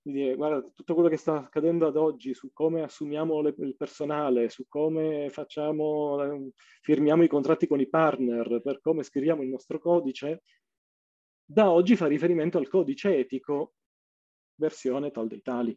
di 0.02 0.12
dire 0.12 0.34
guarda 0.34 0.66
tutto 0.74 0.94
quello 0.94 1.10
che 1.10 1.18
sta 1.18 1.36
accadendo 1.36 1.86
ad 1.86 1.96
oggi 1.96 2.32
su 2.32 2.52
come 2.54 2.82
assumiamo 2.82 3.42
le, 3.42 3.54
il 3.58 3.76
personale, 3.76 4.48
su 4.48 4.64
come 4.66 5.28
facciamo, 5.28 6.22
eh, 6.22 6.52
firmiamo 6.80 7.22
i 7.22 7.28
contratti 7.28 7.66
con 7.66 7.80
i 7.80 7.88
partner, 7.88 8.62
per 8.62 8.80
come 8.80 9.02
scriviamo 9.02 9.42
il 9.42 9.50
nostro 9.50 9.78
codice, 9.78 10.42
da 11.52 11.68
oggi 11.68 11.96
fa 11.96 12.06
riferimento 12.06 12.58
al 12.58 12.68
codice 12.68 13.18
etico 13.18 13.74
versione 14.54 15.10
tal 15.10 15.26
dei 15.26 15.42
tali. 15.42 15.76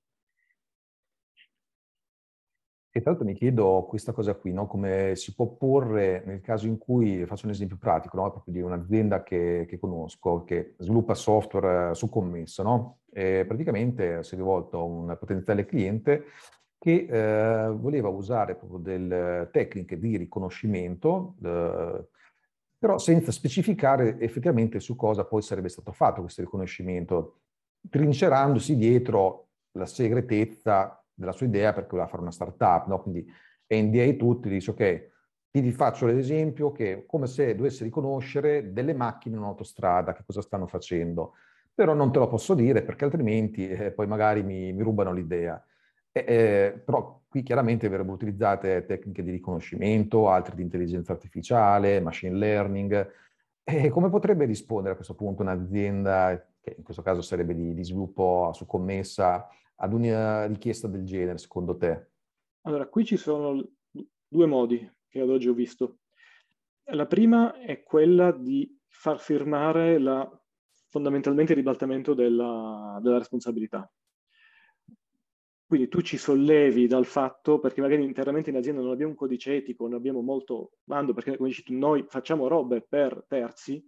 E 2.95 3.01
tra 3.01 3.09
l'altro 3.09 3.25
mi 3.25 3.33
chiedo 3.33 3.83
questa 3.89 4.11
cosa 4.11 4.35
qui, 4.35 4.53
no? 4.53 4.67
come 4.67 5.15
si 5.15 5.33
può 5.33 5.47
porre 5.47 6.21
nel 6.27 6.41
caso 6.41 6.67
in 6.67 6.77
cui, 6.77 7.25
faccio 7.25 7.47
un 7.47 7.53
esempio 7.53 7.77
pratico, 7.77 8.17
no? 8.17 8.29
proprio 8.29 8.53
di 8.53 8.61
un'azienda 8.61 9.23
che, 9.23 9.65
che, 9.67 9.79
conosco, 9.79 10.43
che 10.43 10.75
sviluppa 10.77 11.15
software 11.15 11.95
su 11.95 12.07
commesso, 12.07 12.61
no? 12.61 12.99
praticamente 13.09 14.21
si 14.21 14.35
è 14.35 14.37
rivolto 14.37 14.77
a 14.77 14.83
un 14.83 15.17
potenziale 15.19 15.65
cliente 15.65 16.25
che 16.77 17.07
eh, 17.09 17.69
voleva 17.69 18.09
usare 18.09 18.55
proprio 18.55 18.77
delle 18.77 19.49
tecniche 19.51 19.97
di 19.97 20.17
riconoscimento, 20.17 21.35
eh, 21.43 22.07
però 22.83 22.97
senza 22.97 23.31
specificare 23.31 24.19
effettivamente 24.19 24.81
su 24.81 24.97
cosa 24.97 25.23
poi 25.23 25.41
sarebbe 25.41 25.69
stato 25.69 25.93
fatto 25.93 26.19
questo 26.19 26.41
riconoscimento, 26.41 27.43
trincerandosi 27.89 28.75
dietro 28.75 29.51
la 29.77 29.85
segretezza 29.85 31.01
della 31.13 31.31
sua 31.31 31.45
idea 31.45 31.71
perché 31.71 31.91
voleva 31.91 32.09
fare 32.09 32.23
una 32.23 32.31
startup, 32.31 32.87
no? 32.87 33.01
quindi 33.01 33.25
NDA 33.69 34.11
tutti, 34.15 34.49
dice 34.49 34.71
ok, 34.71 35.09
ti 35.49 35.71
faccio 35.71 36.07
l'esempio 36.07 36.73
che 36.73 37.05
come 37.07 37.27
se 37.27 37.55
dovessi 37.55 37.85
riconoscere 37.85 38.73
delle 38.73 38.93
macchine 38.93 39.35
in 39.37 39.41
un'autostrada, 39.43 40.11
che 40.11 40.23
cosa 40.25 40.41
stanno 40.41 40.67
facendo, 40.67 41.35
però 41.73 41.93
non 41.93 42.11
te 42.11 42.19
lo 42.19 42.27
posso 42.27 42.53
dire 42.53 42.81
perché 42.81 43.05
altrimenti 43.05 43.65
eh, 43.65 43.91
poi 43.91 44.07
magari 44.07 44.43
mi, 44.43 44.73
mi 44.73 44.83
rubano 44.83 45.13
l'idea. 45.13 45.65
Eh, 46.15 46.25
eh, 46.27 46.81
però 46.85 47.23
qui 47.27 47.41
chiaramente 47.41 47.89
verrebbero 47.89 48.13
utilizzate 48.13 48.85
tecniche 48.85 49.23
di 49.23 49.31
riconoscimento, 49.31 50.29
altre 50.29 50.55
di 50.55 50.61
intelligenza 50.61 51.11
artificiale, 51.11 51.99
machine 51.99 52.37
learning. 52.37 53.11
E 53.63 53.89
come 53.89 54.09
potrebbe 54.09 54.45
rispondere 54.45 54.93
a 54.93 54.95
questo 54.95 55.15
punto 55.15 55.41
un'azienda, 55.41 56.47
che 56.61 56.75
in 56.77 56.83
questo 56.83 57.01
caso 57.01 57.21
sarebbe 57.21 57.55
di, 57.55 57.73
di 57.73 57.83
sviluppo 57.83 58.51
su 58.53 58.65
commessa, 58.67 59.47
ad 59.77 59.93
una 59.93 60.45
richiesta 60.45 60.87
del 60.87 61.03
genere, 61.03 61.39
secondo 61.39 61.75
te? 61.75 62.11
Allora, 62.61 62.87
qui 62.87 63.03
ci 63.03 63.17
sono 63.17 63.67
due 64.27 64.45
modi 64.45 64.89
che 65.07 65.19
ad 65.19 65.29
oggi 65.29 65.49
ho 65.49 65.53
visto. 65.53 65.97
La 66.91 67.07
prima 67.07 67.59
è 67.59 67.81
quella 67.81 68.31
di 68.31 68.79
far 68.87 69.19
firmare 69.19 69.97
la, 69.97 70.29
fondamentalmente 70.89 71.53
il 71.53 71.57
ribaltamento 71.57 72.13
della, 72.13 72.99
della 73.01 73.17
responsabilità. 73.17 73.91
Quindi 75.73 75.89
tu 75.89 76.01
ci 76.01 76.17
sollevi 76.17 76.85
dal 76.85 77.07
fatto, 77.07 77.57
perché 77.57 77.81
magari 77.81 78.03
internamente 78.03 78.51
in 78.51 78.57
azienda 78.57 78.81
non 78.81 78.91
abbiamo 78.91 79.09
un 79.09 79.17
codice 79.17 79.55
etico, 79.55 79.87
non 79.87 79.95
abbiamo 79.95 80.21
molto 80.21 80.73
mando, 80.83 81.15
perché 81.15 81.35
come 81.35 81.49
dici 81.49 81.63
tu, 81.63 81.73
noi 81.73 82.05
facciamo 82.07 82.47
robe 82.47 82.83
per 82.87 83.25
terzi, 83.27 83.83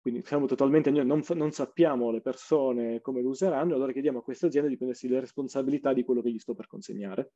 quindi 0.00 0.22
siamo 0.24 0.46
totalmente, 0.46 0.90
non, 0.90 1.22
non, 1.22 1.50
sappiamo 1.50 2.10
le 2.10 2.22
persone 2.22 3.02
come 3.02 3.20
lo 3.20 3.28
useranno, 3.28 3.74
allora 3.74 3.92
chiediamo 3.92 4.20
a 4.20 4.22
queste 4.22 4.46
aziende 4.46 4.70
di 4.70 4.78
prendersi 4.78 5.06
le 5.06 5.20
responsabilità 5.20 5.92
di 5.92 6.04
quello 6.04 6.22
che 6.22 6.32
gli 6.32 6.38
sto 6.38 6.54
per 6.54 6.68
consegnare. 6.68 7.32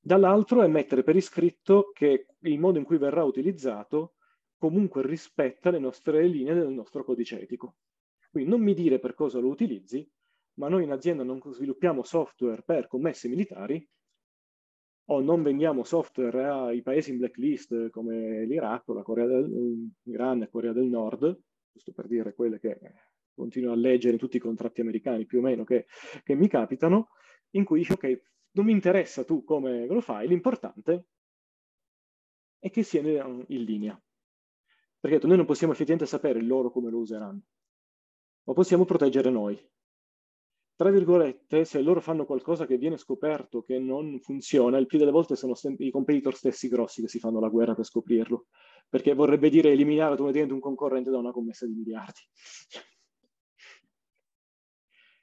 Dall'altro 0.00 0.62
è 0.62 0.66
mettere 0.66 1.04
per 1.04 1.14
iscritto 1.14 1.92
che 1.94 2.26
il 2.40 2.58
modo 2.58 2.78
in 2.78 2.84
cui 2.84 2.98
verrà 2.98 3.22
utilizzato 3.22 4.14
comunque 4.58 5.06
rispetta 5.06 5.70
le 5.70 5.78
nostre 5.78 6.26
linee 6.26 6.54
del 6.54 6.72
nostro 6.72 7.04
codice 7.04 7.40
etico. 7.40 7.76
Quindi 8.32 8.50
non 8.50 8.60
mi 8.60 8.74
dire 8.74 8.98
per 8.98 9.14
cosa 9.14 9.38
lo 9.38 9.46
utilizzi, 9.46 10.04
ma 10.54 10.68
noi 10.68 10.84
in 10.84 10.90
azienda 10.90 11.22
non 11.22 11.40
sviluppiamo 11.42 12.02
software 12.02 12.62
per 12.62 12.86
commesse 12.86 13.28
militari, 13.28 13.86
o 15.10 15.20
non 15.20 15.42
vendiamo 15.42 15.82
software 15.82 16.48
ai 16.48 16.82
paesi 16.82 17.10
in 17.10 17.18
blacklist 17.18 17.90
come 17.90 18.44
l'Iraq, 18.44 18.88
la 18.88 19.02
Corea 19.02 19.26
del, 19.26 19.90
l'Iran 20.02 20.42
e 20.42 20.48
Corea 20.48 20.72
del 20.72 20.84
Nord, 20.84 21.40
giusto 21.72 21.92
per 21.92 22.06
dire 22.06 22.32
quelle 22.32 22.60
che 22.60 22.78
continuo 23.34 23.72
a 23.72 23.76
leggere 23.76 24.18
tutti 24.18 24.36
i 24.36 24.40
contratti 24.40 24.80
americani 24.80 25.26
più 25.26 25.38
o 25.38 25.42
meno 25.42 25.64
che, 25.64 25.86
che 26.22 26.34
mi 26.34 26.46
capitano, 26.46 27.08
in 27.50 27.64
cui 27.64 27.80
dice 27.80 27.94
ok, 27.94 28.22
non 28.52 28.66
mi 28.66 28.72
interessa 28.72 29.24
tu 29.24 29.42
come 29.42 29.86
lo 29.86 30.00
fai, 30.00 30.28
l'importante 30.28 31.06
è 32.58 32.70
che 32.70 32.82
sia 32.82 33.00
in 33.00 33.44
linea. 33.46 34.00
Perché 35.00 35.26
noi 35.26 35.38
non 35.38 35.46
possiamo 35.46 35.72
effettivamente 35.72 36.08
sapere 36.08 36.42
loro 36.42 36.70
come 36.70 36.90
lo 36.90 36.98
useranno, 36.98 37.40
ma 38.44 38.52
possiamo 38.52 38.84
proteggere 38.84 39.30
noi 39.30 39.58
tra 40.80 40.88
virgolette, 40.88 41.66
se 41.66 41.82
loro 41.82 42.00
fanno 42.00 42.24
qualcosa 42.24 42.64
che 42.64 42.78
viene 42.78 42.96
scoperto 42.96 43.60
che 43.60 43.78
non 43.78 44.18
funziona, 44.18 44.78
il 44.78 44.86
più 44.86 44.96
delle 44.96 45.10
volte 45.10 45.36
sono 45.36 45.52
i 45.76 45.90
competitor 45.90 46.34
stessi 46.34 46.68
grossi 46.68 47.02
che 47.02 47.08
si 47.08 47.18
fanno 47.18 47.38
la 47.38 47.50
guerra 47.50 47.74
per 47.74 47.84
scoprirlo, 47.84 48.46
perché 48.88 49.12
vorrebbe 49.12 49.50
dire 49.50 49.72
eliminare 49.72 50.12
automaticamente 50.12 50.54
un 50.54 50.60
concorrente 50.60 51.10
da 51.10 51.18
una 51.18 51.32
commessa 51.32 51.66
di 51.66 51.74
miliardi. 51.74 52.20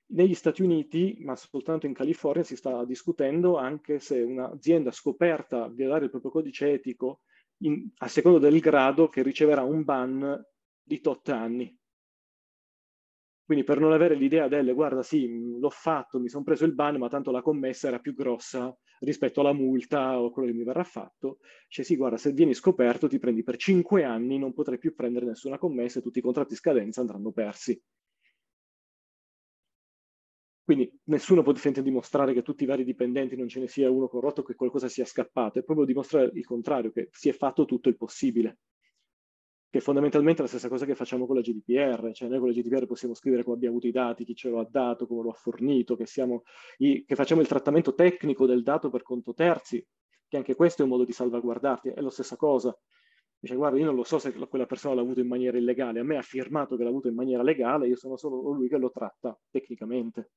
Negli 0.10 0.36
Stati 0.36 0.62
Uniti, 0.62 1.18
ma 1.22 1.36
soltanto 1.36 1.88
in 1.88 1.93
California, 1.93 2.43
si 2.43 2.55
sta 2.55 2.86
discutendo 2.86 3.58
anche 3.58 3.97
se 3.97 4.22
un'azienda 4.22 4.91
scoperta 4.91 5.70
violare 5.70 6.03
il 6.03 6.12
proprio 6.12 6.30
codice 6.30 6.74
etico 6.74 7.22
in, 7.64 7.89
a 7.97 8.08
secondo 8.08 8.38
del 8.38 8.60
grado 8.60 9.10
che 9.10 9.24
riceverà 9.24 9.64
un 9.64 9.84
ban 9.84 10.39
di 10.84 11.01
tot 11.01 11.30
anni. 11.30 11.76
Quindi 13.48 13.64
per 13.64 13.80
non 13.80 13.93
avere 13.93 14.14
l'idea 14.16 14.50
del 14.50 14.74
guarda 14.74 15.02
sì, 15.02 15.58
l'ho 15.58 15.70
fatto, 15.70 16.20
mi 16.20 16.28
sono 16.28 16.43
preso 16.43 16.66
il 16.66 16.74
ban, 16.74 16.98
ma 16.98 17.08
tanto 17.08 17.32
la 17.32 17.41
commessa 17.41 17.88
era 17.88 18.00
più 18.00 18.14
grossa 18.14 18.78
rispetto 19.00 19.39
alla 19.39 19.54
multa 19.54 20.20
o 20.20 20.32
quello 20.32 20.50
che 20.50 20.54
mi 20.54 20.66
verrà 20.66 20.84
fatto, 20.84 21.38
cioè 21.70 21.86
sì, 21.86 21.95
guarda, 21.95 22.18
se 22.18 22.34
vieni 22.34 22.54
scoperto 22.54 23.08
ti 23.08 23.20
prendi 23.20 23.43
per 23.43 23.56
cinque 23.56 24.04
anni, 24.04 24.38
non 24.38 24.54
potrai 24.54 24.78
più 24.78 24.93
prendere 24.93 25.26
nessuna 25.28 25.58
commessa 25.58 26.00
e 26.00 26.02
tutti 26.02 26.20
i 26.20 26.22
contratti 26.22 26.56
scadenza 26.56 27.00
andranno 27.00 27.32
persi. 27.32 27.82
Quindi 30.66 30.91
nessuno 31.06 31.41
può 31.41 31.54
dimostrare 31.54 32.34
che 32.34 32.41
tutti 32.41 32.64
i 32.64 32.68
vari 32.68 32.84
dipendenti 32.84 33.38
non 33.38 33.48
ce 33.48 33.62
ne 33.62 33.70
sia 33.70 33.89
uno 33.89 34.10
corrotto, 34.10 34.43
che 34.43 34.56
qualcosa 34.56 34.89
sia 34.89 35.06
scappato, 35.06 35.60
è 35.60 35.64
proprio 35.64 35.86
dimostrare 35.86 36.32
il 36.34 36.43
contrario, 36.43 36.91
che 36.91 37.08
si 37.14 37.30
è 37.30 37.32
fatto 37.32 37.64
tutto 37.64 37.88
il 37.88 37.95
possibile 37.95 38.58
che 39.70 39.80
fondamentalmente 39.82 40.39
è 40.39 40.43
la 40.43 40.49
stessa 40.49 40.70
cosa 40.70 40.86
che 40.86 40.95
facciamo 40.95 41.26
con 41.26 41.36
la 41.36 41.41
GDPR, 41.41 42.11
cioè 42.13 42.30
noi 42.30 42.39
con 42.39 42.47
la 42.47 42.53
GDPR 42.53 42.86
possiamo 42.86 43.13
scrivere 43.13 43.43
come 43.43 43.55
abbiamo 43.55 43.76
avuto 43.76 43.88
i 43.88 43.91
dati, 43.91 44.24
chi 44.24 44.36
ce 44.36 44.49
lo 44.49 44.59
ha 44.59 44.68
dato, 44.70 45.07
come 45.07 45.24
lo 45.24 45.30
ha 45.30 45.34
fornito, 45.34 45.95
che, 45.95 46.05
i, 46.78 47.03
che 47.05 47.15
facciamo 47.15 47.41
il 47.41 47.47
trattamento 47.47 47.93
tecnico 47.93 48.45
del 48.45 48.63
dato 48.63 48.89
per 48.89 49.03
conto 49.03 49.34
terzi, 49.34 49.86
che 50.28 50.38
anche 50.38 50.55
questo 50.55 50.82
è 50.82 50.86
un 50.86 50.91
modo 50.91 51.03
di 51.03 51.11
salvaguardarti, 51.11 51.89
è 51.89 52.01
la 52.01 52.09
stessa 52.09 52.38
cosa. 52.38 52.78
Dice, 53.39 53.55
guarda, 53.55 53.78
io 53.78 53.86
non 53.86 53.95
lo 53.95 54.03
so 54.03 54.18
se 54.18 54.34
quella 54.34 54.65
persona 54.65 54.95
l'ha 54.95 55.01
avuto 55.01 55.20
in 55.20 55.28
maniera 55.28 55.57
illegale, 55.57 55.99
a 55.99 56.03
me 56.03 56.15
ha 56.15 56.20
affermato 56.20 56.76
che 56.76 56.84
l'ha 56.84 56.89
avuto 56.89 57.07
in 57.07 57.15
maniera 57.15 57.43
legale, 57.43 57.88
io 57.88 57.95
sono 57.95 58.18
solo 58.18 58.51
lui 58.51 58.68
che 58.68 58.78
lo 58.78 58.89
tratta 58.89 59.38
tecnicamente. 59.49 60.32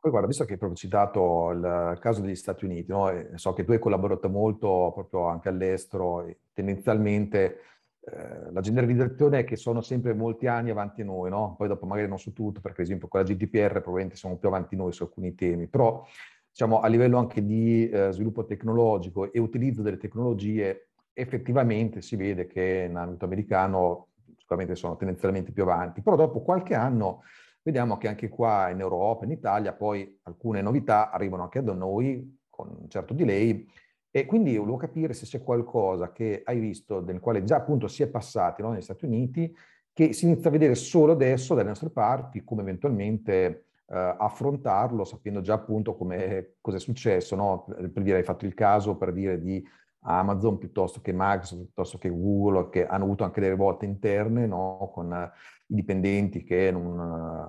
Poi 0.00 0.10
guarda, 0.12 0.28
visto 0.28 0.44
che 0.44 0.52
hai 0.52 0.58
proprio 0.58 0.78
citato 0.78 1.50
il 1.50 1.98
caso 2.00 2.20
degli 2.20 2.36
Stati 2.36 2.64
Uniti, 2.64 2.90
no? 2.92 3.10
so 3.34 3.52
che 3.52 3.64
tu 3.64 3.72
hai 3.72 3.80
collaborato 3.80 4.28
molto 4.28 4.92
proprio 4.94 5.26
anche 5.26 5.48
all'estero, 5.48 6.24
e 6.24 6.38
tendenzialmente 6.52 7.58
eh, 8.00 8.52
la 8.52 8.60
generalizzazione 8.60 9.40
è 9.40 9.44
che 9.44 9.56
sono 9.56 9.80
sempre 9.80 10.14
molti 10.14 10.46
anni 10.46 10.70
avanti 10.70 11.02
noi, 11.02 11.30
no? 11.30 11.56
poi 11.58 11.66
dopo 11.66 11.84
magari 11.84 12.06
non 12.06 12.18
su 12.18 12.32
tutto, 12.32 12.60
perché 12.60 12.82
ad 12.82 12.86
esempio 12.86 13.08
con 13.08 13.20
la 13.20 13.26
GDPR 13.26 13.72
probabilmente 13.80 14.14
siamo 14.14 14.36
più 14.36 14.46
avanti 14.48 14.76
noi 14.76 14.92
su 14.92 15.02
alcuni 15.02 15.34
temi, 15.34 15.66
però 15.66 16.04
diciamo 16.48 16.78
a 16.80 16.86
livello 16.86 17.18
anche 17.18 17.44
di 17.44 17.88
eh, 17.88 18.12
sviluppo 18.12 18.44
tecnologico 18.44 19.32
e 19.32 19.40
utilizzo 19.40 19.82
delle 19.82 19.96
tecnologie, 19.96 20.90
effettivamente 21.12 22.02
si 22.02 22.14
vede 22.14 22.46
che 22.46 22.86
in 22.88 22.96
ambito 22.96 23.24
americano 23.24 24.06
sicuramente 24.36 24.76
sono 24.76 24.96
tendenzialmente 24.96 25.50
più 25.50 25.64
avanti, 25.64 26.02
però 26.02 26.14
dopo 26.14 26.40
qualche 26.40 26.74
anno 26.74 27.22
vediamo 27.68 27.98
che 27.98 28.08
anche 28.08 28.30
qua 28.30 28.70
in 28.70 28.80
Europa, 28.80 29.26
in 29.26 29.30
Italia, 29.30 29.74
poi 29.74 30.18
alcune 30.22 30.62
novità 30.62 31.10
arrivano 31.10 31.42
anche 31.42 31.62
da 31.62 31.74
noi 31.74 32.38
con 32.48 32.74
un 32.80 32.88
certo 32.88 33.12
delay 33.12 33.66
e 34.10 34.24
quindi 34.24 34.56
volevo 34.56 34.78
capire 34.78 35.12
se 35.12 35.26
c'è 35.26 35.42
qualcosa 35.42 36.10
che 36.10 36.40
hai 36.46 36.58
visto, 36.58 37.00
del 37.00 37.20
quale 37.20 37.44
già 37.44 37.56
appunto 37.56 37.86
si 37.86 38.02
è 38.02 38.08
passati 38.08 38.62
no, 38.62 38.70
negli 38.70 38.80
Stati 38.80 39.04
Uniti, 39.04 39.54
che 39.92 40.14
si 40.14 40.24
inizia 40.24 40.48
a 40.48 40.52
vedere 40.52 40.74
solo 40.74 41.12
adesso 41.12 41.54
dalle 41.54 41.68
nostre 41.68 41.90
parti, 41.90 42.42
come 42.42 42.62
eventualmente 42.62 43.66
eh, 43.86 44.14
affrontarlo, 44.18 45.04
sapendo 45.04 45.42
già 45.42 45.54
appunto 45.54 45.94
cosa 45.94 46.76
è 46.76 46.80
successo, 46.80 47.36
no? 47.36 47.66
per 47.66 48.02
dire 48.02 48.16
hai 48.16 48.24
fatto 48.24 48.46
il 48.46 48.54
caso 48.54 48.96
per 48.96 49.12
dire 49.12 49.38
di 49.42 49.62
Amazon 50.08 50.56
piuttosto 50.56 51.00
che 51.00 51.12
Microsoft, 51.14 51.62
piuttosto 51.62 51.98
che 51.98 52.08
Google, 52.08 52.70
che 52.70 52.86
hanno 52.86 53.04
avuto 53.04 53.24
anche 53.24 53.40
delle 53.40 53.52
rivolte 53.52 53.84
interne 53.84 54.46
no? 54.46 54.90
con 54.92 55.30
i 55.66 55.74
dipendenti 55.74 56.42
che 56.42 56.70
non, 56.70 56.98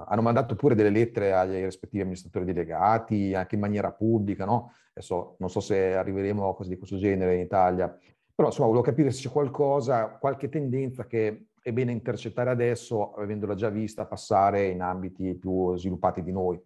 hanno 0.08 0.22
mandato 0.22 0.56
pure 0.56 0.76
delle 0.76 0.90
lettere 0.90 1.34
agli 1.34 1.64
rispettivi 1.64 2.02
amministratori 2.02 2.46
delegati, 2.46 3.34
anche 3.34 3.56
in 3.56 3.62
maniera 3.62 3.92
pubblica, 3.92 4.44
no? 4.44 4.74
Adesso 4.94 5.38
non 5.40 5.50
so 5.50 5.62
se 5.62 5.96
arriveremo 5.96 6.50
a 6.50 6.56
cose 6.56 6.70
di 6.70 6.78
questo 6.78 6.98
genere 6.98 7.36
in 7.36 7.42
Italia, 7.42 7.98
però 8.36 8.50
insomma 8.50 8.68
volevo 8.68 8.84
capire 8.84 9.12
se 9.12 9.22
c'è 9.22 9.32
qualcosa, 9.32 10.18
qualche 10.18 10.50
tendenza 10.50 11.06
che 11.06 11.46
è 11.62 11.72
bene 11.72 11.94
intercettare 11.94 12.50
adesso, 12.50 13.14
avendola 13.14 13.56
già 13.56 13.70
vista 13.70 14.06
passare 14.06 14.68
in 14.68 14.82
ambiti 14.82 15.36
più 15.36 15.76
sviluppati 15.78 16.22
di 16.22 16.32
noi. 16.32 16.62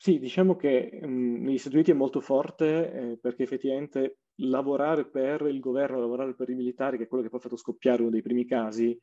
Sì, 0.00 0.18
diciamo 0.18 0.54
che 0.54 1.00
mh, 1.02 1.42
negli 1.42 1.58
Stati 1.58 1.74
Uniti 1.74 1.90
è 1.90 1.94
molto 1.94 2.20
forte 2.20 2.92
eh, 2.92 3.18
perché 3.18 3.42
effettivamente 3.42 4.18
lavorare 4.38 5.06
per 5.06 5.42
il 5.42 5.60
governo, 5.60 6.00
lavorare 6.00 6.34
per 6.34 6.48
i 6.50 6.54
militari, 6.54 6.96
che 6.96 7.04
è 7.04 7.08
quello 7.08 7.22
che 7.22 7.30
poi 7.30 7.38
ha 7.38 7.42
fatto 7.42 7.56
scoppiare 7.56 8.02
uno 8.02 8.10
dei 8.10 8.22
primi 8.22 8.44
casi, 8.44 8.98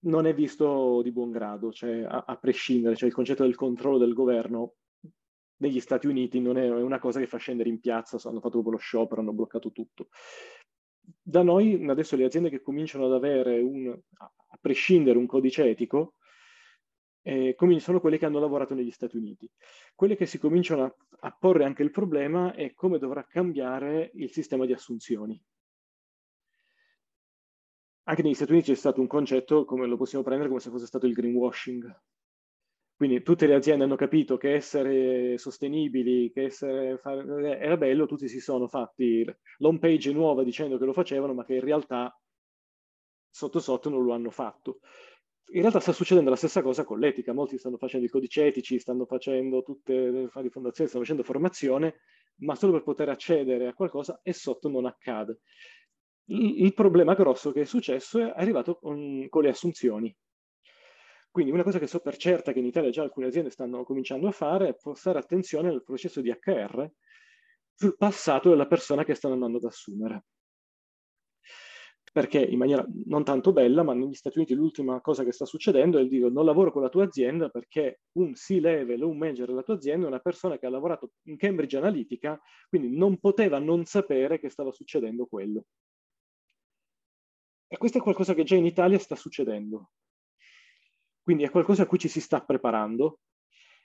non 0.00 0.26
è 0.26 0.34
visto 0.34 1.02
di 1.02 1.12
buon 1.12 1.30
grado, 1.30 1.72
cioè 1.72 2.02
a, 2.02 2.24
a, 2.26 2.36
prescindere, 2.36 2.96
cioè 2.96 3.08
il 3.08 3.14
concetto 3.14 3.42
del 3.42 3.56
controllo 3.56 3.98
del 3.98 4.12
governo 4.12 4.74
negli 5.58 5.80
Stati 5.80 6.06
Uniti 6.06 6.40
non 6.40 6.56
è 6.56 6.70
una 6.70 6.98
cosa 6.98 7.18
che 7.18 7.26
fa 7.26 7.38
scendere 7.38 7.68
in 7.68 7.80
piazza, 7.80 8.16
hanno 8.28 8.40
fatto 8.40 8.60
proprio 8.60 8.72
lo 8.72 8.78
sciopero, 8.78 9.20
hanno 9.20 9.32
bloccato 9.32 9.72
tutto. 9.72 10.08
Da 11.00 11.42
noi 11.42 11.88
adesso 11.88 12.16
le 12.16 12.24
aziende 12.24 12.50
che 12.50 12.60
cominciano 12.60 13.06
ad 13.06 13.14
avere 13.14 13.60
un, 13.60 13.88
a 14.18 14.58
prescindere 14.60 15.18
un 15.18 15.26
codice 15.26 15.68
etico, 15.68 16.14
eh, 17.22 17.56
sono 17.78 18.00
quelle 18.00 18.18
che 18.18 18.26
hanno 18.26 18.40
lavorato 18.40 18.74
negli 18.74 18.90
Stati 18.90 19.16
Uniti. 19.16 19.50
Quelle 19.94 20.16
che 20.16 20.26
si 20.26 20.38
cominciano 20.38 20.84
a, 20.84 20.94
a 21.20 21.36
porre 21.38 21.64
anche 21.64 21.82
il 21.82 21.90
problema 21.90 22.54
è 22.54 22.72
come 22.74 22.98
dovrà 22.98 23.24
cambiare 23.24 24.10
il 24.14 24.30
sistema 24.30 24.66
di 24.66 24.72
assunzioni 24.72 25.40
anche 28.08 28.22
negli 28.22 28.34
Stati 28.34 28.52
Uniti 28.52 28.72
c'è 28.72 28.76
stato 28.76 29.00
un 29.00 29.06
concetto, 29.06 29.64
come 29.66 29.86
lo 29.86 29.98
possiamo 29.98 30.24
prendere 30.24 30.48
come 30.48 30.60
se 30.60 30.70
fosse 30.70 30.86
stato 30.86 31.06
il 31.06 31.12
greenwashing. 31.12 32.00
Quindi 32.96 33.22
tutte 33.22 33.46
le 33.46 33.54
aziende 33.54 33.84
hanno 33.84 33.96
capito 33.96 34.38
che 34.38 34.54
essere 34.54 35.36
sostenibili, 35.38 36.32
che 36.32 36.44
essere, 36.44 36.96
fare, 36.98 37.58
era 37.58 37.76
bello, 37.76 38.06
tutti 38.06 38.26
si 38.26 38.40
sono 38.40 38.66
fatti 38.66 39.24
l'home 39.58 39.78
page 39.78 40.12
nuova 40.12 40.42
dicendo 40.42 40.78
che 40.78 40.86
lo 40.86 40.94
facevano, 40.94 41.34
ma 41.34 41.44
che 41.44 41.54
in 41.54 41.60
realtà 41.60 42.18
sotto 43.30 43.60
sotto 43.60 43.90
non 43.90 44.02
lo 44.02 44.14
hanno 44.14 44.30
fatto. 44.30 44.80
In 45.50 45.60
realtà 45.60 45.80
sta 45.80 45.92
succedendo 45.92 46.30
la 46.30 46.36
stessa 46.36 46.62
cosa 46.62 46.84
con 46.84 46.98
l'etica, 46.98 47.32
molti 47.32 47.56
stanno 47.56 47.78
facendo 47.78 48.06
i 48.06 48.10
codici 48.10 48.40
etici, 48.40 48.78
stanno 48.78 49.06
facendo 49.06 49.62
tutte 49.62 50.10
le 50.10 50.28
fondazioni, 50.28 50.88
stanno 50.88 51.04
facendo 51.04 51.22
formazione, 51.22 52.00
ma 52.40 52.54
solo 52.54 52.72
per 52.72 52.82
poter 52.82 53.08
accedere 53.08 53.66
a 53.66 53.74
qualcosa 53.74 54.20
e 54.22 54.32
sotto 54.32 54.68
non 54.68 54.84
accade 54.84 55.40
il 56.30 56.74
problema 56.74 57.14
grosso 57.14 57.52
che 57.52 57.62
è 57.62 57.64
successo 57.64 58.18
è 58.18 58.32
arrivato 58.36 58.76
con, 58.76 59.26
con, 59.28 59.42
le 59.42 59.48
assunzioni. 59.48 60.14
Quindi 61.30 61.52
una 61.52 61.62
cosa 61.62 61.78
che 61.78 61.86
so 61.86 62.00
per 62.00 62.16
certa 62.16 62.52
che 62.52 62.58
in 62.58 62.66
Italia 62.66 62.90
già 62.90 63.02
alcune 63.02 63.26
aziende 63.26 63.50
stanno 63.50 63.84
cominciando 63.84 64.28
a 64.28 64.32
fare 64.32 64.68
è 64.68 64.76
prestare 64.76 65.18
attenzione 65.18 65.68
al 65.68 65.84
processo 65.84 66.20
di 66.20 66.30
HR 66.30 66.90
sul 67.74 67.96
passato 67.96 68.50
della 68.50 68.66
persona 68.66 69.04
che 69.04 69.14
stanno 69.14 69.34
andando 69.34 69.58
ad 69.58 69.64
assumere. 69.64 70.24
Perché 72.18 72.40
in 72.40 72.58
maniera 72.58 72.84
non 73.04 73.22
tanto 73.22 73.52
bella, 73.52 73.84
ma 73.84 73.94
negli 73.94 74.14
Stati 74.14 74.38
Uniti 74.38 74.52
l'ultima 74.52 75.00
cosa 75.00 75.22
che 75.22 75.30
sta 75.30 75.44
succedendo 75.44 75.98
è 75.98 76.00
il 76.00 76.08
dire 76.08 76.28
non 76.28 76.44
lavoro 76.44 76.72
con 76.72 76.82
la 76.82 76.88
tua 76.88 77.04
azienda 77.04 77.48
perché 77.48 78.00
un 78.14 78.32
C-level 78.32 79.04
o 79.04 79.08
un 79.08 79.18
manager 79.18 79.46
della 79.46 79.62
tua 79.62 79.74
azienda 79.74 80.06
è 80.06 80.08
una 80.08 80.18
persona 80.18 80.58
che 80.58 80.66
ha 80.66 80.68
lavorato 80.68 81.12
in 81.28 81.36
Cambridge 81.36 81.76
Analytica, 81.76 82.36
quindi 82.68 82.90
non 82.96 83.18
poteva 83.18 83.60
non 83.60 83.84
sapere 83.84 84.40
che 84.40 84.48
stava 84.48 84.72
succedendo 84.72 85.26
quello. 85.26 85.66
E 87.68 87.76
questo 87.76 87.98
è 87.98 88.00
qualcosa 88.00 88.34
che 88.34 88.42
già 88.42 88.56
in 88.56 88.66
Italia 88.66 88.98
sta 88.98 89.14
succedendo. 89.14 89.90
Quindi 91.22 91.44
è 91.44 91.50
qualcosa 91.50 91.84
a 91.84 91.86
cui 91.86 91.98
ci 91.98 92.08
si 92.08 92.20
sta 92.20 92.44
preparando, 92.44 93.20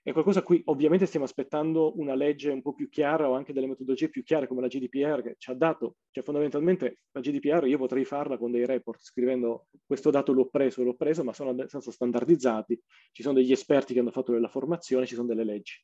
è 0.03 0.11
qualcosa 0.11 0.39
a 0.39 0.43
cui 0.43 0.61
ovviamente 0.65 1.05
stiamo 1.05 1.25
aspettando 1.25 1.97
una 1.97 2.13
legge 2.13 2.51
un 2.51 2.61
po' 2.61 2.73
più 2.73 2.89
chiara 2.89 3.29
o 3.29 3.35
anche 3.35 3.53
delle 3.53 3.67
metodologie 3.67 4.09
più 4.09 4.21
chiare 4.21 4.47
come 4.47 4.59
la 4.59 4.67
GDPR 4.67 5.21
che 5.21 5.35
ci 5.37 5.49
ha 5.49 5.53
dato, 5.53 5.95
cioè 6.11 6.25
fondamentalmente 6.25 7.03
la 7.11 7.21
GDPR 7.21 7.65
io 7.67 7.77
potrei 7.77 8.03
farla 8.03 8.37
con 8.37 8.51
dei 8.51 8.65
report 8.65 8.99
scrivendo 9.01 9.67
questo 9.85 10.09
dato 10.09 10.33
l'ho 10.33 10.49
preso, 10.49 10.83
l'ho 10.83 10.95
preso, 10.95 11.23
ma 11.23 11.31
sono 11.31 11.51
abbastanza 11.51 11.89
standardizzati, 11.89 12.81
ci 13.13 13.21
sono 13.21 13.35
degli 13.35 13.53
esperti 13.53 13.93
che 13.93 14.01
hanno 14.01 14.11
fatto 14.11 14.33
della 14.33 14.49
formazione, 14.49 15.05
ci 15.05 15.15
sono 15.15 15.27
delle 15.27 15.45
leggi. 15.45 15.81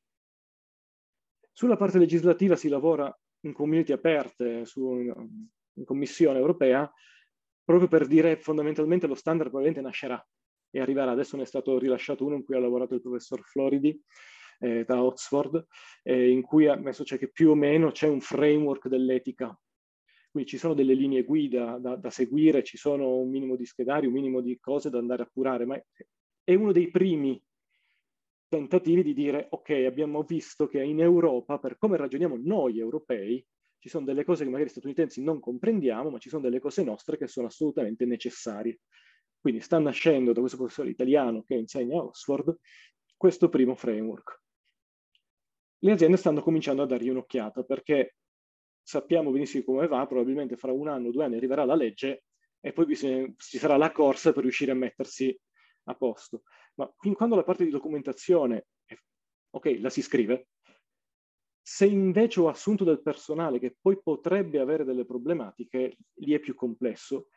Sulla 1.53 1.77
parte 1.77 1.97
legislativa 1.97 2.57
si 2.57 2.67
lavora 2.67 3.17
in 3.45 3.53
community 3.53 3.93
aperte, 3.93 4.65
su, 4.65 4.95
in 4.95 5.85
Commissione 5.85 6.39
europea, 6.39 6.91
proprio 7.63 7.87
per 7.87 8.05
dire 8.05 8.35
fondamentalmente 8.35 9.07
lo 9.07 9.15
standard 9.15 9.49
probabilmente 9.49 9.87
nascerà 9.87 10.21
e 10.69 10.79
arriverà. 10.79 11.11
Adesso 11.11 11.37
ne 11.37 11.43
è 11.43 11.45
stato 11.45 11.77
rilasciato 11.77 12.25
uno 12.25 12.35
in 12.35 12.43
cui 12.43 12.55
ha 12.55 12.59
lavorato 12.59 12.95
il 12.95 13.01
professor 13.01 13.41
Floridi 13.43 14.01
eh, 14.59 14.83
da 14.85 15.03
Oxford, 15.03 15.65
eh, 16.03 16.29
in 16.29 16.41
cui 16.41 16.67
ha 16.67 16.75
messo 16.75 17.03
cioè, 17.03 17.17
che 17.17 17.29
più 17.29 17.51
o 17.51 17.55
meno 17.55 17.91
c'è 17.91 18.07
un 18.07 18.19
framework 18.21 18.87
dell'etica. 18.87 19.57
Quindi 20.31 20.49
ci 20.49 20.57
sono 20.57 20.75
delle 20.75 20.93
linee 20.93 21.23
guida 21.23 21.77
da, 21.79 21.95
da 21.95 22.09
seguire, 22.11 22.63
ci 22.63 22.77
sono 22.77 23.17
un 23.17 23.29
minimo 23.29 23.55
di 23.55 23.65
schedari, 23.65 24.05
un 24.05 24.13
minimo 24.13 24.41
di 24.41 24.59
cose 24.59 24.89
da 24.89 24.99
andare 24.99 25.23
a 25.23 25.29
curare, 25.31 25.65
ma 25.65 25.81
è 26.43 26.53
uno 26.53 26.71
dei 26.71 26.89
primi 26.91 27.41
tentativi 28.47 29.03
di 29.03 29.13
dire 29.13 29.47
ok, 29.49 29.69
abbiamo 29.87 30.23
visto 30.23 30.67
che 30.67 30.81
in 30.83 30.99
Europa, 30.99 31.57
per 31.57 31.77
come 31.77 31.97
ragioniamo 31.97 32.37
noi 32.41 32.79
europei, 32.79 33.43
ci 33.79 33.89
sono 33.89 34.05
delle 34.05 34.25
cose 34.25 34.43
che 34.43 34.49
magari 34.49 34.69
statunitensi 34.69 35.23
non 35.23 35.39
comprendiamo, 35.39 36.09
ma 36.09 36.17
ci 36.17 36.29
sono 36.29 36.41
delle 36.41 36.59
cose 36.59 36.83
nostre 36.83 37.17
che 37.17 37.27
sono 37.27 37.47
assolutamente 37.47 38.05
necessarie. 38.05 38.79
Quindi 39.39 39.61
sta 39.61 39.79
nascendo 39.79 40.33
da 40.33 40.39
questo 40.39 40.57
professore 40.57 40.89
italiano 40.89 41.43
che 41.43 41.55
insegna 41.55 41.99
a 41.99 42.03
Oxford 42.03 42.57
questo 43.15 43.49
primo 43.49 43.75
framework. 43.75 44.41
Le 45.79 45.91
aziende 45.91 46.17
stanno 46.17 46.41
cominciando 46.41 46.81
a 46.81 46.85
dargli 46.85 47.09
un'occhiata 47.09 47.63
perché 47.63 48.15
sappiamo 48.81 49.31
benissimo 49.31 49.63
come 49.63 49.87
va, 49.87 50.05
probabilmente 50.07 50.57
fra 50.57 50.73
un 50.73 50.87
anno 50.87 51.07
o 51.07 51.11
due 51.11 51.23
anni 51.23 51.35
arriverà 51.35 51.63
la 51.63 51.75
legge 51.75 52.23
e 52.59 52.73
poi 52.73 52.95
ci 52.95 53.57
sarà 53.57 53.77
la 53.77 53.91
corsa 53.91 54.33
per 54.33 54.43
riuscire 54.43 54.71
a 54.71 54.75
mettersi 54.75 55.37
a 55.83 55.95
posto. 55.95 56.43
Ma 56.75 56.91
fin 56.97 57.13
quando 57.13 57.35
la 57.35 57.43
parte 57.43 57.63
di 57.63 57.69
documentazione, 57.69 58.67
ok, 59.51 59.77
la 59.79 59.89
si 59.89 60.01
scrive, 60.01 60.49
se 61.61 61.85
invece 61.85 62.39
ho 62.39 62.47
assunto 62.47 62.83
del 62.83 63.01
personale 63.01 63.59
che 63.59 63.75
poi 63.79 64.01
potrebbe 64.01 64.59
avere 64.59 64.83
delle 64.83 65.05
problematiche, 65.05 65.97
lì 66.15 66.33
è 66.33 66.39
più 66.39 66.55
complesso 66.55 67.27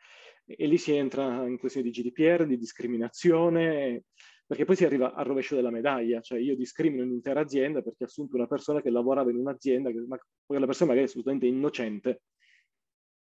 e 0.45 0.67
lì 0.67 0.77
si 0.77 0.93
entra 0.93 1.47
in 1.47 1.57
questione 1.57 1.89
di 1.89 2.01
GDPR, 2.01 2.45
di 2.45 2.57
discriminazione, 2.57 4.03
perché 4.45 4.65
poi 4.65 4.75
si 4.75 4.85
arriva 4.85 5.13
al 5.13 5.25
rovescio 5.25 5.55
della 5.55 5.71
medaglia, 5.71 6.21
cioè 6.21 6.39
io 6.39 6.55
discrimino 6.55 7.03
un'intera 7.03 7.39
azienda 7.39 7.81
perché 7.81 8.03
ho 8.03 8.07
assunto 8.07 8.35
una 8.35 8.47
persona 8.47 8.81
che 8.81 8.89
lavorava 8.89 9.31
in 9.31 9.37
un'azienda, 9.37 9.89
che, 9.89 10.03
ma 10.05 10.17
quella 10.45 10.65
persona 10.65 10.89
magari 10.89 11.07
è 11.07 11.09
assolutamente 11.09 11.45
innocente, 11.47 12.21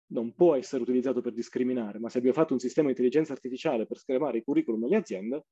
non 0.08 0.34
può 0.34 0.56
essere 0.56 0.82
utilizzato 0.82 1.22
per 1.22 1.34
discriminare, 1.34 2.00
ma 2.00 2.10
se 2.10 2.18
abbiamo 2.18 2.36
fatto 2.36 2.54
un 2.54 2.60
sistema 2.60 2.88
di 2.88 2.94
intelligenza 2.94 3.34
artificiale 3.34 3.86
per 3.86 3.98
schermare 3.98 4.40
i 4.40 4.44
curriculum 4.44 4.82
delle 4.82 4.98
aziende, 4.98 5.46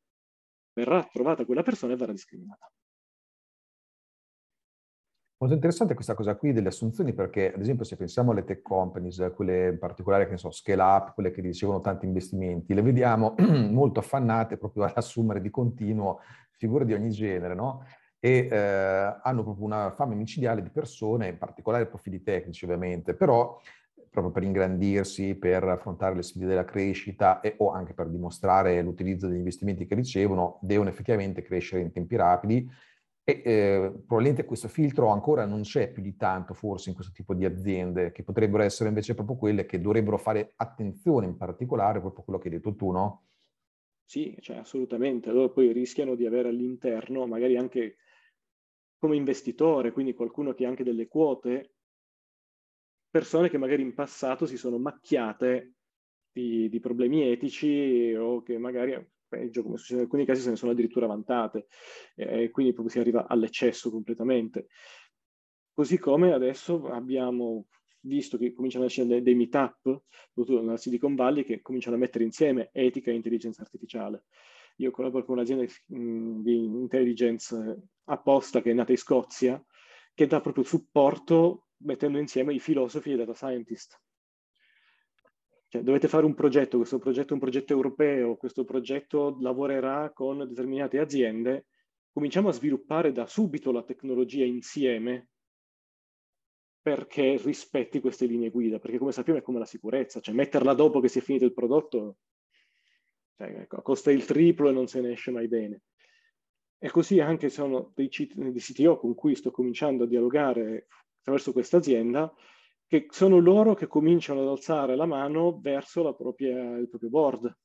verrà 0.73 1.03
trovata 1.11 1.45
quella 1.45 1.63
persona 1.63 1.93
e 1.93 1.95
verrà 1.95 2.11
discriminata. 2.11 2.71
Molto 5.41 5.55
interessante 5.55 5.95
questa 5.95 6.13
cosa 6.13 6.35
qui 6.35 6.53
delle 6.53 6.67
assunzioni 6.67 7.13
perché, 7.13 7.51
ad 7.51 7.59
esempio, 7.59 7.83
se 7.83 7.95
pensiamo 7.95 8.29
alle 8.29 8.43
tech 8.43 8.61
companies, 8.61 9.31
quelle 9.33 9.69
in 9.69 9.79
particolare 9.79 10.25
che 10.25 10.31
ne 10.31 10.37
so, 10.37 10.51
scale 10.51 10.83
up, 10.83 11.15
quelle 11.15 11.31
che 11.31 11.41
ricevono 11.41 11.81
tanti 11.81 12.05
investimenti, 12.05 12.75
le 12.75 12.83
vediamo 12.83 13.33
molto 13.71 14.01
affannate 14.01 14.57
proprio 14.57 14.83
ad 14.83 14.91
assumere 14.93 15.41
di 15.41 15.49
continuo 15.49 16.19
figure 16.51 16.85
di 16.85 16.93
ogni 16.93 17.09
genere, 17.09 17.55
no? 17.55 17.83
E 18.19 18.49
eh, 18.51 18.55
hanno 18.55 19.41
proprio 19.41 19.65
una 19.65 19.89
fame 19.89 20.13
micidiale 20.13 20.61
di 20.61 20.69
persone, 20.69 21.29
in 21.29 21.39
particolare 21.39 21.87
profili 21.87 22.21
tecnici 22.21 22.65
ovviamente, 22.65 23.15
però 23.15 23.59
proprio 24.11 24.31
per 24.31 24.43
ingrandirsi, 24.43 25.33
per 25.33 25.63
affrontare 25.63 26.13
le 26.13 26.21
sfide 26.21 26.45
della 26.45 26.65
crescita 26.65 27.39
e, 27.39 27.55
o 27.57 27.71
anche 27.71 27.95
per 27.95 28.09
dimostrare 28.09 28.79
l'utilizzo 28.83 29.25
degli 29.25 29.37
investimenti 29.37 29.87
che 29.87 29.95
ricevono, 29.95 30.59
devono 30.61 30.89
effettivamente 30.89 31.41
crescere 31.41 31.81
in 31.81 31.91
tempi 31.91 32.15
rapidi 32.15 32.69
e 33.39 33.51
eh, 33.51 33.91
probabilmente 34.05 34.45
questo 34.45 34.67
filtro 34.67 35.07
ancora 35.07 35.45
non 35.45 35.61
c'è 35.61 35.91
più 35.91 36.01
di 36.01 36.15
tanto 36.17 36.53
forse 36.53 36.89
in 36.89 36.95
questo 36.95 37.13
tipo 37.13 37.33
di 37.33 37.45
aziende, 37.45 38.11
che 38.11 38.23
potrebbero 38.23 38.63
essere 38.63 38.89
invece 38.89 39.13
proprio 39.13 39.37
quelle 39.37 39.65
che 39.65 39.79
dovrebbero 39.79 40.17
fare 40.17 40.53
attenzione 40.57 41.27
in 41.27 41.37
particolare, 41.37 41.99
proprio 41.99 42.23
quello 42.23 42.39
che 42.39 42.49
hai 42.49 42.55
detto 42.55 42.75
tu, 42.75 42.91
no? 42.91 43.27
Sì, 44.03 44.35
cioè, 44.41 44.57
assolutamente. 44.57 45.31
Loro 45.31 45.51
poi 45.51 45.71
rischiano 45.71 46.15
di 46.15 46.25
avere 46.25 46.49
all'interno, 46.49 47.25
magari 47.27 47.55
anche 47.55 47.95
come 48.97 49.15
investitore, 49.15 49.91
quindi 49.91 50.13
qualcuno 50.13 50.53
che 50.53 50.65
ha 50.65 50.69
anche 50.69 50.83
delle 50.83 51.07
quote, 51.07 51.75
persone 53.09 53.49
che 53.49 53.57
magari 53.57 53.81
in 53.81 53.93
passato 53.93 54.45
si 54.45 54.57
sono 54.57 54.77
macchiate 54.77 55.73
di, 56.31 56.69
di 56.69 56.79
problemi 56.79 57.23
etici 57.23 58.13
o 58.13 58.41
che 58.41 58.57
magari 58.57 58.93
peggio, 59.31 59.63
come 59.63 59.77
succede 59.77 59.99
in 59.99 60.05
alcuni 60.05 60.25
casi, 60.25 60.41
se 60.41 60.49
ne 60.49 60.57
sono 60.57 60.73
addirittura 60.73 61.07
vantate, 61.07 61.67
e 62.15 62.49
quindi 62.49 62.73
proprio 62.73 62.93
si 62.93 62.99
arriva 62.99 63.27
all'eccesso 63.27 63.89
completamente. 63.89 64.67
Così 65.73 65.97
come 65.97 66.33
adesso 66.33 66.89
abbiamo 66.89 67.67
visto 68.01 68.37
che 68.37 68.51
cominciano 68.51 68.85
essere 68.85 69.07
dei, 69.07 69.21
dei 69.21 69.35
meet-up, 69.35 70.01
soprattutto 70.33 70.61
nella 70.61 70.75
Silicon 70.75 71.15
Valley, 71.15 71.45
che 71.45 71.61
cominciano 71.61 71.95
a 71.95 71.99
mettere 71.99 72.25
insieme 72.25 72.69
etica 72.73 73.09
e 73.09 73.15
intelligenza 73.15 73.61
artificiale. 73.61 74.25
Io 74.77 74.91
collaboro 74.91 75.23
con 75.23 75.35
un'azienda 75.35 75.65
di 75.85 76.55
intelligence 76.55 77.83
apposta 78.05 78.61
che 78.61 78.71
è 78.71 78.73
nata 78.73 78.91
in 78.91 78.97
Scozia, 78.97 79.63
che 80.13 80.27
dà 80.27 80.41
proprio 80.41 80.65
supporto 80.65 81.67
mettendo 81.83 82.17
insieme 82.17 82.53
i 82.53 82.59
filosofi 82.59 83.11
e 83.11 83.13
i 83.13 83.17
data 83.17 83.33
scientist. 83.33 83.97
Cioè, 85.71 85.83
dovete 85.83 86.09
fare 86.09 86.25
un 86.25 86.33
progetto, 86.33 86.75
questo 86.75 86.99
progetto 86.99 87.29
è 87.29 87.33
un 87.33 87.39
progetto 87.39 87.71
europeo, 87.71 88.35
questo 88.35 88.65
progetto 88.65 89.37
lavorerà 89.39 90.11
con 90.11 90.45
determinate 90.45 90.99
aziende, 90.99 91.67
cominciamo 92.11 92.49
a 92.49 92.51
sviluppare 92.51 93.13
da 93.13 93.25
subito 93.25 93.71
la 93.71 93.81
tecnologia 93.81 94.43
insieme 94.43 95.29
perché 96.81 97.37
rispetti 97.37 98.01
queste 98.01 98.25
linee 98.25 98.49
guida, 98.49 98.79
perché 98.79 98.97
come 98.97 99.13
sappiamo 99.13 99.39
è 99.39 99.41
come 99.41 99.59
la 99.59 99.65
sicurezza, 99.65 100.19
cioè 100.19 100.35
metterla 100.35 100.73
dopo 100.73 100.99
che 100.99 101.07
si 101.07 101.19
è 101.19 101.21
finito 101.21 101.45
il 101.45 101.53
prodotto 101.53 102.17
cioè, 103.37 103.61
ecco, 103.61 103.81
costa 103.81 104.11
il 104.11 104.25
triplo 104.25 104.67
e 104.67 104.73
non 104.73 104.87
se 104.87 104.99
ne 104.99 105.13
esce 105.13 105.31
mai 105.31 105.47
bene. 105.47 105.83
E 106.79 106.91
così 106.91 107.21
anche 107.21 107.47
sono 107.47 107.93
dei, 107.95 108.09
CTO 108.09 108.97
con 108.97 109.15
cui 109.15 109.35
sto 109.35 109.51
cominciando 109.51 110.03
a 110.03 110.07
dialogare 110.07 110.87
attraverso 111.19 111.53
questa 111.53 111.77
azienda, 111.77 112.29
che 112.91 113.07
sono 113.09 113.39
loro 113.39 113.73
che 113.73 113.87
cominciano 113.87 114.41
ad 114.41 114.49
alzare 114.49 114.97
la 114.97 115.05
mano 115.05 115.57
verso 115.61 116.13
propria, 116.13 116.75
il 116.75 116.89
proprio 116.89 117.09
board. 117.09 117.57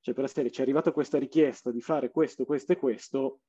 Cioè 0.00 0.12
per 0.12 0.24
la 0.24 0.48
ci 0.50 0.58
è 0.58 0.62
arrivata 0.62 0.90
questa 0.90 1.16
richiesta 1.16 1.70
di 1.70 1.80
fare 1.80 2.10
questo, 2.10 2.44
questo 2.44 2.72
e 2.72 2.76
questo, 2.76 3.42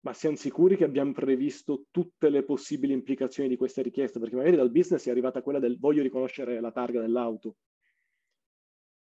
ma 0.00 0.12
siamo 0.14 0.34
sicuri 0.34 0.76
che 0.76 0.82
abbiamo 0.82 1.12
previsto 1.12 1.84
tutte 1.92 2.28
le 2.28 2.42
possibili 2.42 2.92
implicazioni 2.92 3.48
di 3.48 3.56
questa 3.56 3.82
richiesta? 3.82 4.18
Perché 4.18 4.34
magari 4.34 4.56
dal 4.56 4.72
business 4.72 5.06
è 5.06 5.10
arrivata 5.12 5.42
quella 5.42 5.60
del 5.60 5.78
voglio 5.78 6.02
riconoscere 6.02 6.60
la 6.60 6.72
targa 6.72 7.00
dell'auto. 7.00 7.54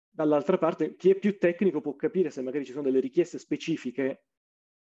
Dall'altra 0.09 0.57
parte, 0.57 0.95
chi 0.95 1.09
è 1.09 1.19
più 1.19 1.37
tecnico 1.37 1.81
può 1.81 1.93
capire 1.95 2.29
se 2.29 2.41
magari 2.41 2.63
ci 2.63 2.71
sono 2.71 2.85
delle 2.85 3.01
richieste 3.01 3.37
specifiche 3.37 4.27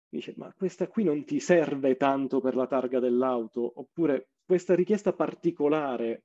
dice 0.07 0.35
ma 0.37 0.53
questa 0.55 0.87
qui 0.87 1.03
non 1.03 1.25
ti 1.25 1.41
serve 1.41 1.97
tanto 1.97 2.41
per 2.41 2.57
la 2.57 2.67
targa 2.67 3.01
dell'auto, 3.01 3.81
oppure 3.81 4.34
questa 4.45 4.75
richiesta 4.75 5.13
particolare 5.13 6.25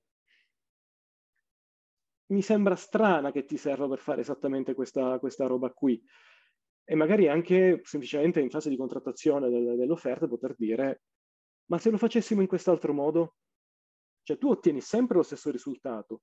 mi 2.30 2.42
sembra 2.42 2.76
strana 2.76 3.32
che 3.32 3.46
ti 3.46 3.58
serva 3.58 3.88
per 3.88 4.00
fare 4.00 4.22
esattamente 4.22 4.74
questa, 4.74 5.18
questa 5.20 5.48
roba 5.48 5.72
qui. 5.72 6.02
E 6.84 6.96
magari 6.96 7.28
anche 7.28 7.82
semplicemente 7.84 8.40
in 8.40 8.50
fase 8.50 8.70
di 8.70 8.78
contrattazione 8.78 9.50
del, 9.50 9.76
dell'offerta 9.78 10.28
poter 10.28 10.56
dire, 10.56 11.04
ma 11.68 11.78
se 11.78 11.90
lo 11.90 11.98
facessimo 11.98 12.42
in 12.42 12.48
quest'altro 12.48 12.94
modo? 12.94 13.36
Cioè 14.24 14.38
tu 14.38 14.50
ottieni 14.50 14.82
sempre 14.82 15.18
lo 15.18 15.24
stesso 15.24 15.52
risultato, 15.52 16.22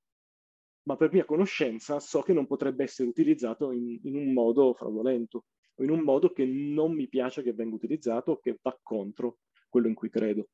ma 0.85 0.97
per 0.97 1.13
mia 1.13 1.25
conoscenza 1.25 1.99
so 1.99 2.23
che 2.23 2.33
non 2.33 2.47
potrebbe 2.47 2.85
essere 2.85 3.09
utilizzato 3.09 3.73
in, 3.73 3.99
in 4.03 4.17
un 4.17 4.33
modo 4.33 4.75
fraudolento 4.75 5.45
o 5.75 5.83
in 5.83 5.91
un 5.91 6.01
modo 6.01 6.33
che 6.33 6.45
non 6.45 6.95
mi 6.95 7.09
piace 7.09 7.43
che 7.43 7.53
venga 7.53 7.75
utilizzato 7.75 8.33
o 8.33 8.39
che 8.39 8.59
va 8.61 8.77
contro 8.83 9.39
quello 9.69 9.89
in 9.89 9.95
cui 9.95 10.09
credo. 10.09 10.49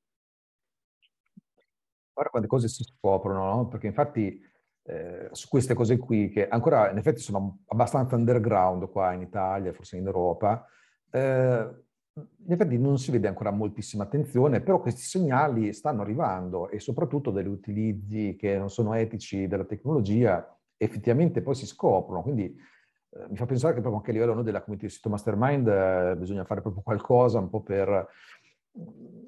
Guarda 2.13 2.31
quante 2.31 2.49
cose 2.49 2.69
si 2.69 2.85
scoprono, 2.85 3.45
no? 3.55 3.69
Perché 3.69 3.87
infatti 3.87 4.41
eh, 4.85 5.29
su 5.33 5.49
queste 5.49 5.75
cose 5.75 5.97
qui, 5.97 6.29
che 6.29 6.49
ancora 6.49 6.91
in 6.91 6.99
effetti 6.99 7.21
sono 7.21 7.61
abbastanza 7.67 8.17
underground 8.17 8.91
qua 8.91 9.13
in 9.13 9.23
Italia, 9.23 9.73
forse 9.73 9.97
in 9.97 10.07
Europa, 10.07 10.67
eh, 11.11 11.69
in 12.15 12.53
effetti 12.53 12.79
non 12.79 12.99
si 12.99 13.11
vede 13.11 13.29
ancora 13.29 13.51
moltissima 13.51 14.05
attenzione, 14.05 14.61
però 14.61 14.81
questi 14.81 15.01
segnali 15.03 15.73
stanno 15.73 16.03
arrivando 16.03 16.69
e 16.69 16.79
soprattutto 16.79 17.31
degli 17.31 17.47
utilizzi 17.47 18.37
che 18.39 18.59
non 18.59 18.69
sono 18.69 18.95
etici 18.95 19.47
della 19.47 19.65
tecnologia 19.65 20.47
effettivamente 20.77 21.41
poi 21.41 21.55
si 21.55 21.67
scoprono. 21.67 22.23
Quindi 22.23 22.45
eh, 22.45 23.27
mi 23.29 23.37
fa 23.37 23.47
pensare 23.47 23.75
che 23.75 23.81
proprio 23.81 24.01
anche 24.01 24.11
a 24.11 24.15
livello 24.15 24.35
no, 24.35 24.43
della 24.43 24.61
community 24.61 24.89
di 24.89 24.93
sito 24.93 25.09
mastermind 25.09 25.69
eh, 25.69 26.17
bisogna 26.19 26.45
fare 26.45 26.61
proprio 26.61 26.83
qualcosa 26.83 27.39
un 27.39 27.49
po' 27.49 27.63
per 27.63 28.09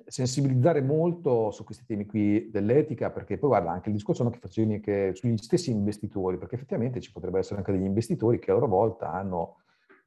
sensibilizzare 0.07 0.81
molto 0.83 1.51
su 1.51 1.65
questi 1.65 1.85
temi 1.85 2.07
qui 2.07 2.51
dell'etica, 2.51 3.11
perché 3.11 3.39
poi 3.39 3.51
guarda 3.51 3.71
anche 3.71 3.89
il 3.89 3.95
discorso 3.95 4.29
che 4.31 4.39
facevi 4.39 4.81
che 4.81 5.13
sugli 5.15 5.37
stessi 5.37 5.71
investitori, 5.71 6.39
perché 6.39 6.55
effettivamente 6.55 7.01
ci 7.01 7.13
potrebbero 7.13 7.41
essere 7.43 7.59
anche 7.59 7.73
degli 7.73 7.85
investitori 7.85 8.39
che 8.39 8.51
a 8.51 8.55
loro 8.55 8.69
volta 8.69 9.13
hanno 9.13 9.57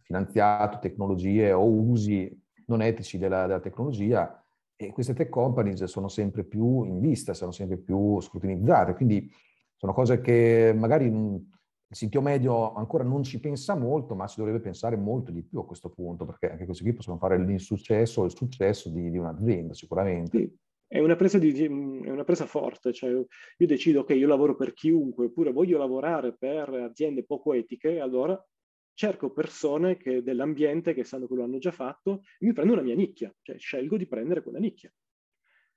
finanziato 0.01 0.79
tecnologie 0.79 1.51
o 1.51 1.65
usi 1.65 2.43
non 2.67 2.81
etici 2.81 3.17
della, 3.17 3.45
della 3.45 3.59
tecnologia 3.59 4.41
e 4.75 4.91
queste 4.91 5.13
tech 5.13 5.29
companies 5.29 5.83
sono 5.85 6.07
sempre 6.07 6.43
più 6.43 6.83
in 6.83 6.99
vista, 6.99 7.33
sono 7.33 7.51
sempre 7.51 7.77
più 7.77 8.19
scrutinizzate, 8.21 8.93
quindi 8.93 9.29
sono 9.75 9.93
cose 9.93 10.21
che 10.21 10.73
magari 10.75 11.09
il 11.89 11.95
sito 11.95 12.21
medio 12.21 12.73
ancora 12.73 13.03
non 13.03 13.23
ci 13.23 13.39
pensa 13.39 13.75
molto, 13.75 14.13
ma 14.13 14.27
si 14.27 14.39
dovrebbe 14.39 14.59
pensare 14.59 14.97
molto 14.97 15.31
di 15.31 15.41
più 15.41 15.59
a 15.59 15.65
questo 15.65 15.89
punto, 15.89 16.25
perché 16.25 16.51
anche 16.51 16.65
questi 16.65 16.83
qui 16.83 16.93
possono 16.93 17.17
fare 17.17 17.37
l'insuccesso 17.37 18.21
o 18.21 18.25
il 18.25 18.35
successo 18.35 18.89
di, 18.89 19.09
di 19.09 19.17
un'azienda, 19.17 19.73
sicuramente. 19.73 20.37
Sì. 20.37 20.55
È 20.89 20.99
una, 20.99 21.15
presa 21.15 21.37
di, 21.37 21.51
è 21.63 21.67
una 21.69 22.23
presa 22.23 22.45
forte, 22.45 22.93
cioè 22.93 23.09
io 23.09 23.67
decido 23.67 24.03
che 24.03 24.13
io 24.13 24.27
lavoro 24.27 24.55
per 24.55 24.73
chiunque, 24.73 25.25
oppure 25.25 25.51
voglio 25.51 25.77
lavorare 25.77 26.35
per 26.37 26.69
aziende 26.69 27.25
poco 27.25 27.53
etiche, 27.53 27.99
allora 27.99 28.41
cerco 28.93 29.31
persone 29.31 29.97
che, 29.97 30.23
dell'ambiente 30.23 30.93
che 30.93 31.03
sanno 31.03 31.27
che 31.27 31.35
lo 31.35 31.43
hanno 31.43 31.57
già 31.57 31.71
fatto 31.71 32.23
e 32.39 32.45
mi 32.45 32.53
prendo 32.53 32.73
una 32.73 32.81
mia 32.81 32.95
nicchia, 32.95 33.33
cioè 33.41 33.57
scelgo 33.57 33.95
di 33.95 34.07
prendere 34.07 34.41
quella 34.41 34.59
nicchia. 34.59 34.91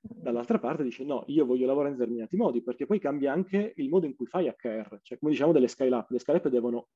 Dall'altra 0.02 0.58
parte 0.58 0.82
dice 0.82 1.04
no, 1.04 1.24
io 1.26 1.44
voglio 1.44 1.66
lavorare 1.66 1.92
in 1.92 1.98
determinati 1.98 2.36
modi, 2.36 2.62
perché 2.62 2.86
poi 2.86 2.98
cambia 2.98 3.32
anche 3.32 3.74
il 3.76 3.88
modo 3.88 4.06
in 4.06 4.14
cui 4.14 4.26
fai 4.26 4.48
HR, 4.48 5.00
cioè 5.02 5.18
come 5.18 5.32
diciamo 5.32 5.52
delle 5.52 5.68
scale 5.68 5.94
up, 5.94 6.10
le 6.10 6.18
scale 6.18 6.38
up 6.38 6.48
devono 6.48 6.88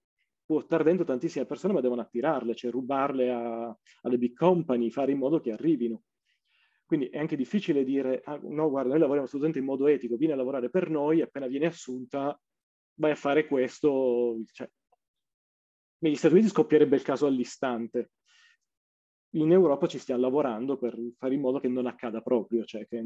può 0.45 0.61
stare 0.61 0.85
dentro 0.85 1.05
tantissime 1.05 1.47
persone, 1.47 1.73
ma 1.73 1.81
devono 1.81 2.03
attirarle, 2.03 2.55
cioè 2.55 2.71
rubarle 2.71 3.31
a, 3.31 3.79
alle 4.03 4.19
big 4.19 4.35
company, 4.35 4.91
fare 4.91 5.13
in 5.13 5.19
modo 5.19 5.41
che 5.41 5.53
arrivino. 5.53 6.03
Quindi 6.85 7.07
è 7.09 7.19
anche 7.19 7.37
difficile 7.37 7.83
dire, 7.83 8.21
ah, 8.25 8.39
no, 8.43 8.69
guarda, 8.69 8.91
noi 8.91 8.99
lavoriamo 8.99 9.27
assolutamente 9.27 9.59
in 9.59 9.65
modo 9.65 9.87
etico, 9.87 10.17
vieni 10.17 10.35
a 10.35 10.37
lavorare 10.37 10.69
per 10.69 10.91
noi, 10.91 11.23
appena 11.23 11.47
viene 11.47 11.67
assunta, 11.67 12.39
vai 12.97 13.13
a 13.13 13.17
fare 13.17 13.47
questo. 13.47 14.37
Cioè, 14.53 14.71
negli 15.99 16.17
Stati 16.17 16.35
Uniti 16.35 16.51
scoppierebbe 16.51 16.97
il 16.97 17.03
caso 17.03 17.27
all'istante. 17.27 18.11
In 19.35 19.51
Europa 19.51 19.87
ci 19.87 19.99
stiamo 19.99 20.21
lavorando 20.21 20.77
per 20.77 20.97
fare 21.19 21.35
in 21.35 21.41
modo 21.41 21.59
che 21.59 21.69
non 21.69 21.87
accada 21.87 22.21
proprio, 22.21 22.65
cioè 22.65 22.87
che 22.87 23.03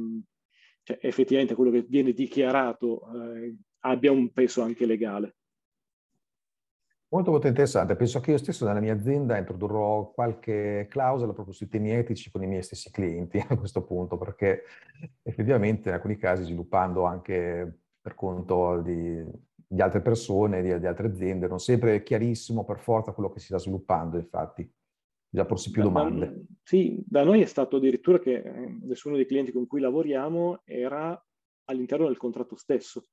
cioè, 0.82 0.98
effettivamente 1.02 1.54
quello 1.54 1.70
che 1.70 1.82
viene 1.82 2.12
dichiarato 2.12 3.02
eh, 3.14 3.56
abbia 3.80 4.12
un 4.12 4.30
peso 4.32 4.62
anche 4.62 4.86
legale. 4.86 5.36
Molto 7.10 7.30
molto 7.30 7.46
interessante, 7.46 7.96
penso 7.96 8.20
che 8.20 8.32
io 8.32 8.36
stesso 8.36 8.66
nella 8.66 8.80
mia 8.80 8.92
azienda 8.92 9.38
introdurrò 9.38 10.10
qualche 10.10 10.86
clausola 10.90 11.32
proprio 11.32 11.54
sui 11.54 11.66
temi 11.66 11.90
etici 11.90 12.30
con 12.30 12.42
i 12.42 12.46
miei 12.46 12.62
stessi 12.62 12.90
clienti 12.90 13.38
a 13.48 13.56
questo 13.56 13.82
punto, 13.82 14.18
perché 14.18 14.64
effettivamente 15.22 15.88
in 15.88 15.94
alcuni 15.94 16.18
casi 16.18 16.44
sviluppando 16.44 17.04
anche 17.04 17.80
per 17.98 18.14
conto 18.14 18.82
di, 18.82 19.24
di 19.66 19.80
altre 19.80 20.02
persone, 20.02 20.60
di, 20.60 20.78
di, 20.78 20.86
altre 20.86 21.06
aziende, 21.06 21.48
non 21.48 21.60
sempre 21.60 21.94
è 21.94 22.02
chiarissimo 22.02 22.64
per 22.64 22.78
forza 22.78 23.12
quello 23.12 23.30
che 23.30 23.40
si 23.40 23.46
sta 23.46 23.58
sviluppando, 23.58 24.18
infatti. 24.18 24.70
Già 25.30 25.44
porsi 25.44 25.70
più 25.70 25.82
domande. 25.82 26.26
Da, 26.26 26.34
sì, 26.62 27.02
da 27.06 27.22
noi 27.22 27.42
è 27.42 27.46
stato 27.46 27.76
addirittura 27.76 28.18
che 28.18 28.36
eh, 28.36 28.78
nessuno 28.82 29.16
dei 29.16 29.26
clienti 29.26 29.52
con 29.52 29.66
cui 29.66 29.80
lavoriamo 29.80 30.62
era 30.64 31.22
all'interno 31.64 32.06
del 32.06 32.16
contratto 32.16 32.56
stesso. 32.56 33.04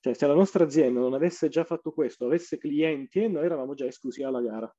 Cioè, 0.00 0.12
se 0.12 0.26
la 0.26 0.34
nostra 0.34 0.64
azienda 0.64 1.00
non 1.00 1.14
avesse 1.14 1.48
già 1.48 1.64
fatto 1.64 1.92
questo, 1.92 2.26
avesse 2.26 2.58
clienti, 2.58 3.26
noi 3.28 3.46
eravamo 3.46 3.72
già 3.72 3.86
esclusi 3.86 4.22
alla 4.22 4.42
gara. 4.42 4.70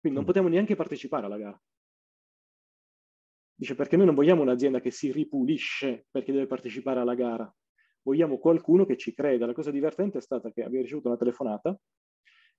Quindi 0.00 0.18
non 0.18 0.22
mm. 0.22 0.26
potevamo 0.26 0.50
neanche 0.50 0.74
partecipare 0.74 1.26
alla 1.26 1.36
gara. 1.36 1.62
Dice 3.54 3.74
perché 3.74 3.96
noi 3.96 4.06
non 4.06 4.14
vogliamo 4.14 4.40
un'azienda 4.42 4.80
che 4.80 4.90
si 4.90 5.12
ripulisce 5.12 6.06
perché 6.10 6.32
deve 6.32 6.46
partecipare 6.46 7.00
alla 7.00 7.14
gara. 7.14 7.52
Vogliamo 8.02 8.38
qualcuno 8.38 8.86
che 8.86 8.96
ci 8.96 9.12
creda. 9.12 9.44
La 9.44 9.52
cosa 9.52 9.70
divertente 9.70 10.18
è 10.18 10.20
stata 10.22 10.50
che 10.50 10.62
abbiamo 10.62 10.84
ricevuto 10.84 11.08
una 11.08 11.18
telefonata 11.18 11.78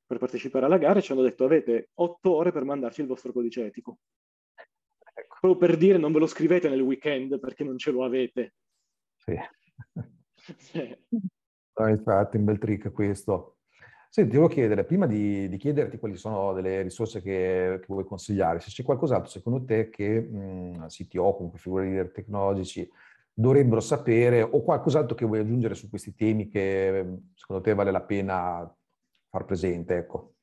per 0.10 0.18
partecipare 0.18 0.66
alla 0.66 0.80
gara 0.80 0.98
e 0.98 1.04
ci 1.04 1.12
hanno 1.12 1.22
detto 1.22 1.46
avete 1.46 1.92
otto 2.00 2.34
ore 2.34 2.52
per 2.52 2.64
mandarci 2.64 3.02
il 3.02 3.08
vostro 3.08 3.32
codice 3.32 3.68
etico. 3.68 4.00
Ecco. 5.14 5.38
Proprio 5.40 5.68
per 5.68 5.78
dire 5.78 6.00
non 6.00 6.12
ve 6.12 6.18
lo 6.18 6.26
scrivete 6.26 6.68
nel 6.68 6.82
weekend 6.82 7.40
perché 7.40 7.64
non 7.64 7.78
ce 7.78 7.92
lo 7.92 8.04
avete. 8.04 8.56
Sì. 9.16 9.38
No, 11.80 11.88
infatti, 11.88 12.36
un 12.36 12.44
bel 12.44 12.58
trick 12.58 12.92
questo. 12.92 13.60
Senti, 14.10 14.32
ti 14.32 14.36
volevo 14.36 14.54
chiedere, 14.54 14.84
prima 14.84 15.06
di, 15.06 15.48
di, 15.48 15.56
chiederti 15.56 15.98
quali 15.98 16.18
sono 16.18 16.52
delle 16.52 16.82
risorse 16.82 17.22
che, 17.22 17.78
che, 17.80 17.86
vuoi 17.88 18.04
consigliare, 18.04 18.60
se 18.60 18.70
c'è 18.70 18.84
qualcos'altro 18.84 19.30
secondo 19.30 19.64
te 19.64 19.90
che 19.90 20.20
mh, 20.20 20.88
CTO, 20.88 21.36
comunque 21.36 21.60
figure 21.60 21.86
leader 21.86 22.12
tecnologici, 22.12 22.90
dovrebbero 23.32 23.80
sapere 23.80 24.42
o 24.42 24.62
qualcos'altro 24.62 25.16
che 25.16 25.26
vuoi 25.26 25.40
aggiungere 25.40 25.74
su 25.74 25.88
questi 25.88 26.14
temi 26.14 26.50
che 26.50 27.20
secondo 27.36 27.64
te 27.64 27.74
vale 27.74 27.92
la 27.92 28.02
pena 28.02 28.78
far 29.30 29.46
presente, 29.46 29.96
ecco. 29.96 30.36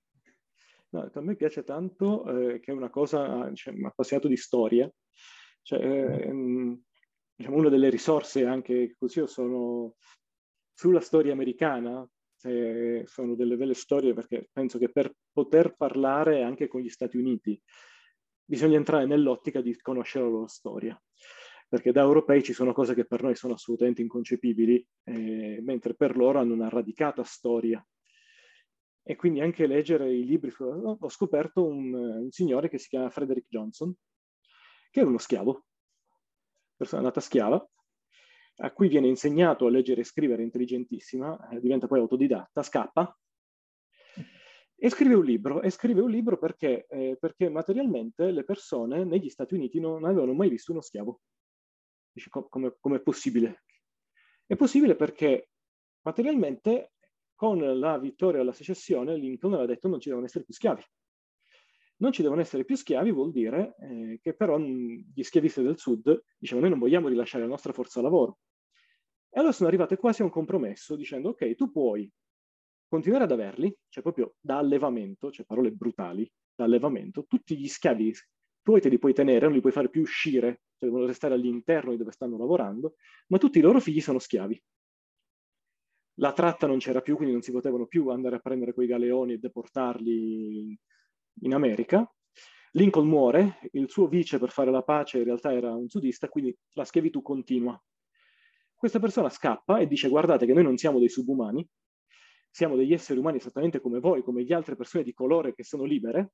No, 0.90 1.10
a 1.12 1.20
me 1.20 1.34
piace 1.34 1.64
tanto, 1.64 2.24
eh, 2.24 2.60
che 2.60 2.70
è 2.70 2.74
una 2.74 2.90
cosa, 2.90 3.52
cioè, 3.54 3.74
mi 3.74 3.84
appassionato 3.84 4.28
di 4.28 4.36
storia, 4.36 4.90
cioè, 5.62 5.80
eh, 5.80 6.78
diciamo, 7.34 7.56
una 7.56 7.68
delle 7.68 7.90
risorse 7.90 8.46
anche 8.46 8.94
così 8.96 9.18
io 9.18 9.26
sono 9.26 9.96
sulla 10.72 11.00
storia 11.00 11.32
americana, 11.32 12.08
eh, 12.42 13.02
sono 13.06 13.34
delle 13.34 13.56
belle 13.56 13.74
storie 13.74 14.14
perché 14.14 14.48
penso 14.52 14.78
che 14.78 14.90
per 14.90 15.12
poter 15.32 15.74
parlare 15.74 16.42
anche 16.42 16.68
con 16.68 16.80
gli 16.80 16.88
Stati 16.88 17.16
Uniti 17.16 17.60
bisogna 18.44 18.76
entrare 18.76 19.06
nell'ottica 19.06 19.60
di 19.60 19.76
conoscere 19.80 20.24
la 20.24 20.30
loro 20.30 20.46
storia. 20.46 21.02
Perché 21.68 21.90
da 21.90 22.02
europei 22.02 22.44
ci 22.44 22.52
sono 22.52 22.72
cose 22.72 22.94
che 22.94 23.06
per 23.06 23.24
noi 23.24 23.34
sono 23.34 23.54
assolutamente 23.54 24.00
inconcepibili, 24.00 24.86
eh, 25.02 25.60
mentre 25.62 25.94
per 25.94 26.16
loro 26.16 26.38
hanno 26.38 26.54
una 26.54 26.68
radicata 26.68 27.24
storia. 27.24 27.84
E 29.08 29.14
quindi 29.14 29.40
anche 29.40 29.68
leggere 29.68 30.12
i 30.12 30.24
libri, 30.24 30.52
ho 30.58 31.08
scoperto 31.08 31.64
un, 31.64 31.94
un 31.94 32.30
signore 32.32 32.68
che 32.68 32.78
si 32.78 32.88
chiama 32.88 33.08
Frederick 33.08 33.46
Johnson, 33.48 33.94
che 34.90 34.98
era 34.98 35.08
uno 35.08 35.18
schiavo, 35.18 35.64
persona 36.74 37.02
nata 37.02 37.20
schiava, 37.20 37.64
a 38.56 38.72
cui 38.72 38.88
viene 38.88 39.06
insegnato 39.06 39.66
a 39.66 39.70
leggere 39.70 40.00
e 40.00 40.04
scrivere 40.04 40.42
intelligentissima, 40.42 41.50
eh, 41.50 41.60
diventa 41.60 41.86
poi 41.86 42.00
autodidatta, 42.00 42.64
scappa 42.64 43.16
e 44.74 44.90
scrive 44.90 45.14
un 45.14 45.24
libro. 45.24 45.62
E 45.62 45.70
scrive 45.70 46.00
un 46.00 46.10
libro 46.10 46.36
perché, 46.36 46.86
eh, 46.88 47.16
perché 47.20 47.48
materialmente 47.48 48.32
le 48.32 48.42
persone 48.42 49.04
negli 49.04 49.28
Stati 49.28 49.54
Uniti 49.54 49.78
non 49.78 50.04
avevano 50.04 50.32
mai 50.32 50.48
visto 50.48 50.72
uno 50.72 50.80
schiavo. 50.80 51.20
Dice, 52.10 52.28
come 52.30 52.96
è 52.96 53.00
possibile? 53.00 53.62
È 54.44 54.56
possibile 54.56 54.96
perché 54.96 55.50
materialmente 56.02 56.94
con 57.36 57.58
la 57.78 57.98
vittoria 57.98 58.40
alla 58.40 58.52
secessione 58.52 59.16
Lincoln 59.16 59.52
aveva 59.52 59.68
detto 59.68 59.86
non 59.86 60.00
ci 60.00 60.08
devono 60.08 60.26
essere 60.26 60.42
più 60.44 60.54
schiavi 60.54 60.82
non 61.98 62.12
ci 62.12 62.22
devono 62.22 62.40
essere 62.40 62.64
più 62.64 62.76
schiavi 62.76 63.10
vuol 63.10 63.30
dire 63.30 63.74
eh, 63.80 64.18
che 64.20 64.34
però 64.34 64.58
gli 64.58 65.22
schiavisti 65.22 65.62
del 65.62 65.78
sud 65.78 66.24
dicevano 66.36 66.66
noi 66.66 66.76
non 66.76 66.86
vogliamo 66.86 67.08
rilasciare 67.08 67.44
la 67.44 67.50
nostra 67.50 67.72
forza 67.72 68.02
lavoro. 68.02 68.38
E 69.30 69.38
allora 69.38 69.52
sono 69.52 69.68
arrivate 69.68 69.96
quasi 69.96 70.22
a 70.22 70.24
un 70.24 70.30
compromesso 70.30 70.96
dicendo 70.96 71.30
ok, 71.30 71.54
tu 71.54 71.70
puoi 71.70 72.10
continuare 72.88 73.24
ad 73.24 73.32
averli, 73.32 73.74
cioè 73.88 74.02
proprio 74.02 74.34
da 74.40 74.58
allevamento, 74.58 75.30
cioè 75.30 75.46
parole 75.46 75.72
brutali, 75.72 76.30
da 76.54 76.64
allevamento, 76.64 77.24
tutti 77.26 77.56
gli 77.56 77.68
schiavi 77.68 78.12
tu 78.62 78.78
te 78.78 78.88
li 78.88 78.98
puoi 78.98 79.12
tenere, 79.12 79.44
non 79.44 79.54
li 79.54 79.60
puoi 79.60 79.72
fare 79.72 79.88
più 79.88 80.00
uscire, 80.00 80.62
cioè 80.76 80.88
devono 80.88 81.06
restare 81.06 81.34
all'interno 81.34 81.92
di 81.92 81.96
dove 81.96 82.10
stanno 82.10 82.36
lavorando, 82.36 82.96
ma 83.28 83.38
tutti 83.38 83.58
i 83.58 83.60
loro 83.60 83.78
figli 83.78 84.00
sono 84.00 84.18
schiavi. 84.18 84.60
La 86.18 86.32
tratta 86.32 86.66
non 86.66 86.78
c'era 86.78 87.00
più, 87.00 87.16
quindi 87.16 87.32
non 87.34 87.42
si 87.42 87.52
potevano 87.52 87.86
più 87.86 88.08
andare 88.08 88.36
a 88.36 88.38
prendere 88.38 88.72
quei 88.72 88.86
galeoni 88.86 89.34
e 89.34 89.38
deportarli 89.38 90.78
in 91.42 91.54
America. 91.54 92.10
Lincoln 92.72 93.06
muore, 93.06 93.58
il 93.72 93.90
suo 93.90 94.06
vice 94.06 94.38
per 94.38 94.50
fare 94.50 94.70
la 94.70 94.82
pace 94.82 95.18
in 95.18 95.24
realtà 95.24 95.52
era 95.52 95.74
un 95.74 95.88
sudista, 95.88 96.28
quindi 96.28 96.56
la 96.72 96.84
schiavitù 96.84 97.22
continua. 97.22 97.78
Questa 98.74 98.98
persona 98.98 99.30
scappa 99.30 99.78
e 99.78 99.86
dice 99.86 100.08
guardate 100.08 100.46
che 100.46 100.52
noi 100.52 100.62
non 100.62 100.76
siamo 100.76 100.98
dei 100.98 101.08
subumani, 101.08 101.66
siamo 102.50 102.76
degli 102.76 102.92
esseri 102.92 103.18
umani 103.18 103.36
esattamente 103.36 103.80
come 103.80 104.00
voi, 104.00 104.22
come 104.22 104.42
le 104.42 104.54
altre 104.54 104.76
persone 104.76 105.04
di 105.04 105.12
colore 105.12 105.54
che 105.54 105.64
sono 105.64 105.84
libere, 105.84 106.32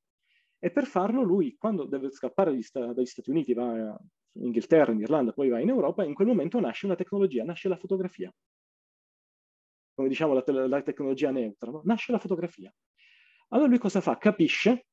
e 0.60 0.70
per 0.70 0.86
farlo 0.86 1.22
lui, 1.22 1.56
quando 1.56 1.86
deve 1.86 2.10
scappare 2.12 2.52
dagli, 2.52 2.64
dagli 2.72 3.06
Stati 3.06 3.30
Uniti, 3.30 3.52
va 3.52 3.96
in 4.34 4.44
Inghilterra, 4.44 4.92
in 4.92 5.00
Irlanda, 5.00 5.32
poi 5.32 5.48
va 5.48 5.58
in 5.58 5.68
Europa, 5.68 6.04
in 6.04 6.14
quel 6.14 6.28
momento 6.28 6.60
nasce 6.60 6.86
una 6.86 6.94
tecnologia, 6.94 7.42
nasce 7.42 7.68
la 7.68 7.76
fotografia. 7.76 8.32
Come 9.94 10.08
diciamo 10.08 10.32
la, 10.32 10.42
te- 10.42 10.52
la 10.52 10.82
tecnologia 10.82 11.30
neutra, 11.30 11.70
no? 11.70 11.82
nasce 11.84 12.12
la 12.12 12.18
fotografia. 12.18 12.72
Allora 13.48 13.68
lui 13.68 13.78
cosa 13.78 14.00
fa? 14.00 14.16
Capisce 14.16 14.86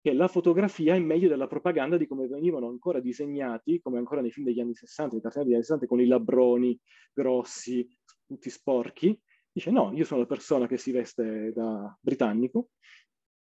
che 0.00 0.12
la 0.12 0.28
fotografia 0.28 0.94
è 0.94 0.98
meglio 0.98 1.28
della 1.28 1.46
propaganda 1.46 1.96
di 1.96 2.06
come 2.06 2.26
venivano 2.26 2.68
ancora 2.68 3.00
disegnati, 3.00 3.80
come 3.80 3.98
ancora 3.98 4.20
nei 4.20 4.30
film 4.30 4.46
degli 4.46 4.60
anni 4.60 4.74
60, 4.74 5.14
nei 5.14 5.22
cartoni 5.22 5.44
degli 5.44 5.54
anni 5.54 5.64
60, 5.64 5.86
con 5.86 6.00
i 6.00 6.06
labbroni 6.06 6.78
grossi, 7.12 7.86
tutti 8.26 8.48
sporchi. 8.48 9.18
Dice 9.52 9.70
no, 9.70 9.92
io 9.94 10.04
sono 10.04 10.20
la 10.20 10.26
persona 10.26 10.66
che 10.66 10.78
si 10.78 10.90
veste 10.90 11.52
da 11.52 11.96
britannico, 12.00 12.70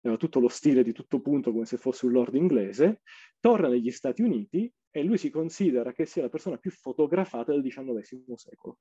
aveva 0.01 0.17
tutto 0.17 0.39
lo 0.39 0.47
stile 0.47 0.83
di 0.83 0.91
tutto 0.91 1.21
punto 1.21 1.51
come 1.51 1.65
se 1.65 1.77
fosse 1.77 2.05
un 2.05 2.13
lord 2.13 2.35
inglese, 2.35 3.01
torna 3.39 3.67
negli 3.67 3.91
Stati 3.91 4.21
Uniti 4.21 4.71
e 4.91 5.03
lui 5.03 5.17
si 5.17 5.29
considera 5.29 5.93
che 5.93 6.05
sia 6.05 6.23
la 6.23 6.29
persona 6.29 6.57
più 6.57 6.71
fotografata 6.71 7.51
del 7.51 7.61
XIX 7.61 8.33
secolo. 8.35 8.79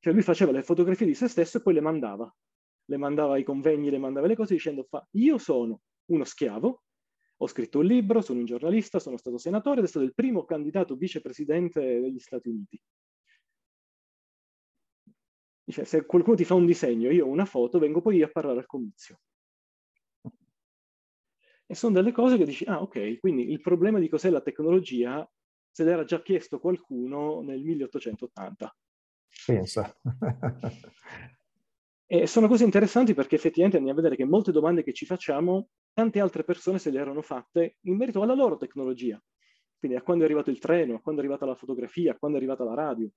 Cioè 0.00 0.12
lui 0.12 0.22
faceva 0.22 0.52
le 0.52 0.62
fotografie 0.62 1.06
di 1.06 1.14
se 1.14 1.28
stesso 1.28 1.58
e 1.58 1.62
poi 1.62 1.74
le 1.74 1.80
mandava 1.80 2.32
le 2.88 2.96
mandava 2.96 3.34
ai 3.34 3.44
convegni, 3.44 3.90
le 3.90 3.98
mandava 3.98 4.26
le 4.26 4.36
cose 4.36 4.54
dicendo 4.54 4.84
fa, 4.84 5.06
io 5.12 5.38
sono 5.38 5.82
uno 6.06 6.24
schiavo, 6.24 6.82
ho 7.36 7.46
scritto 7.46 7.80
un 7.80 7.84
libro, 7.84 8.20
sono 8.20 8.40
un 8.40 8.46
giornalista, 8.46 8.98
sono 8.98 9.16
stato 9.18 9.38
senatore 9.38 9.80
ed 9.80 9.84
è 9.84 9.88
stato 9.88 10.04
il 10.04 10.14
primo 10.14 10.44
candidato 10.44 10.96
vicepresidente 10.96 12.00
degli 12.00 12.18
Stati 12.18 12.48
Uniti. 12.48 12.80
Dice, 15.64 15.84
se 15.84 16.06
qualcuno 16.06 16.36
ti 16.36 16.44
fa 16.44 16.54
un 16.54 16.64
disegno, 16.64 17.10
io 17.10 17.26
ho 17.26 17.28
una 17.28 17.44
foto, 17.44 17.78
vengo 17.78 18.00
poi 18.00 18.16
io 18.16 18.26
a 18.26 18.30
parlare 18.30 18.60
al 18.60 18.66
comizio. 18.66 19.20
E 21.70 21.74
sono 21.74 21.92
delle 21.92 22.12
cose 22.12 22.38
che 22.38 22.46
dici, 22.46 22.64
ah 22.64 22.80
ok, 22.80 23.18
quindi 23.18 23.50
il 23.50 23.60
problema 23.60 23.98
di 23.98 24.08
cos'è 24.08 24.30
la 24.30 24.40
tecnologia 24.40 25.30
se 25.70 25.84
l'era 25.84 26.04
già 26.04 26.22
chiesto 26.22 26.58
qualcuno 26.58 27.42
nel 27.42 27.62
1880. 27.62 28.74
Pensa. 29.46 29.94
E 32.10 32.26
sono 32.26 32.48
cose 32.48 32.64
interessanti 32.64 33.12
perché 33.12 33.34
effettivamente 33.34 33.76
andiamo 33.76 33.98
a 33.98 34.02
vedere 34.02 34.18
che 34.18 34.26
molte 34.26 34.50
domande 34.50 34.82
che 34.82 34.94
ci 34.94 35.04
facciamo, 35.04 35.68
tante 35.92 36.20
altre 36.20 36.42
persone 36.42 36.78
se 36.78 36.90
le 36.90 37.00
erano 37.00 37.20
fatte 37.20 37.76
in 37.82 37.96
merito 37.98 38.22
alla 38.22 38.32
loro 38.32 38.56
tecnologia. 38.56 39.22
Quindi 39.78 39.98
a 39.98 40.00
quando 40.00 40.22
è 40.22 40.26
arrivato 40.26 40.48
il 40.48 40.58
treno, 40.58 40.94
a 40.94 41.00
quando 41.00 41.20
è 41.20 41.24
arrivata 41.24 41.44
la 41.44 41.54
fotografia, 41.54 42.12
a 42.12 42.16
quando 42.16 42.38
è 42.38 42.40
arrivata 42.40 42.64
la 42.64 42.72
radio. 42.72 43.10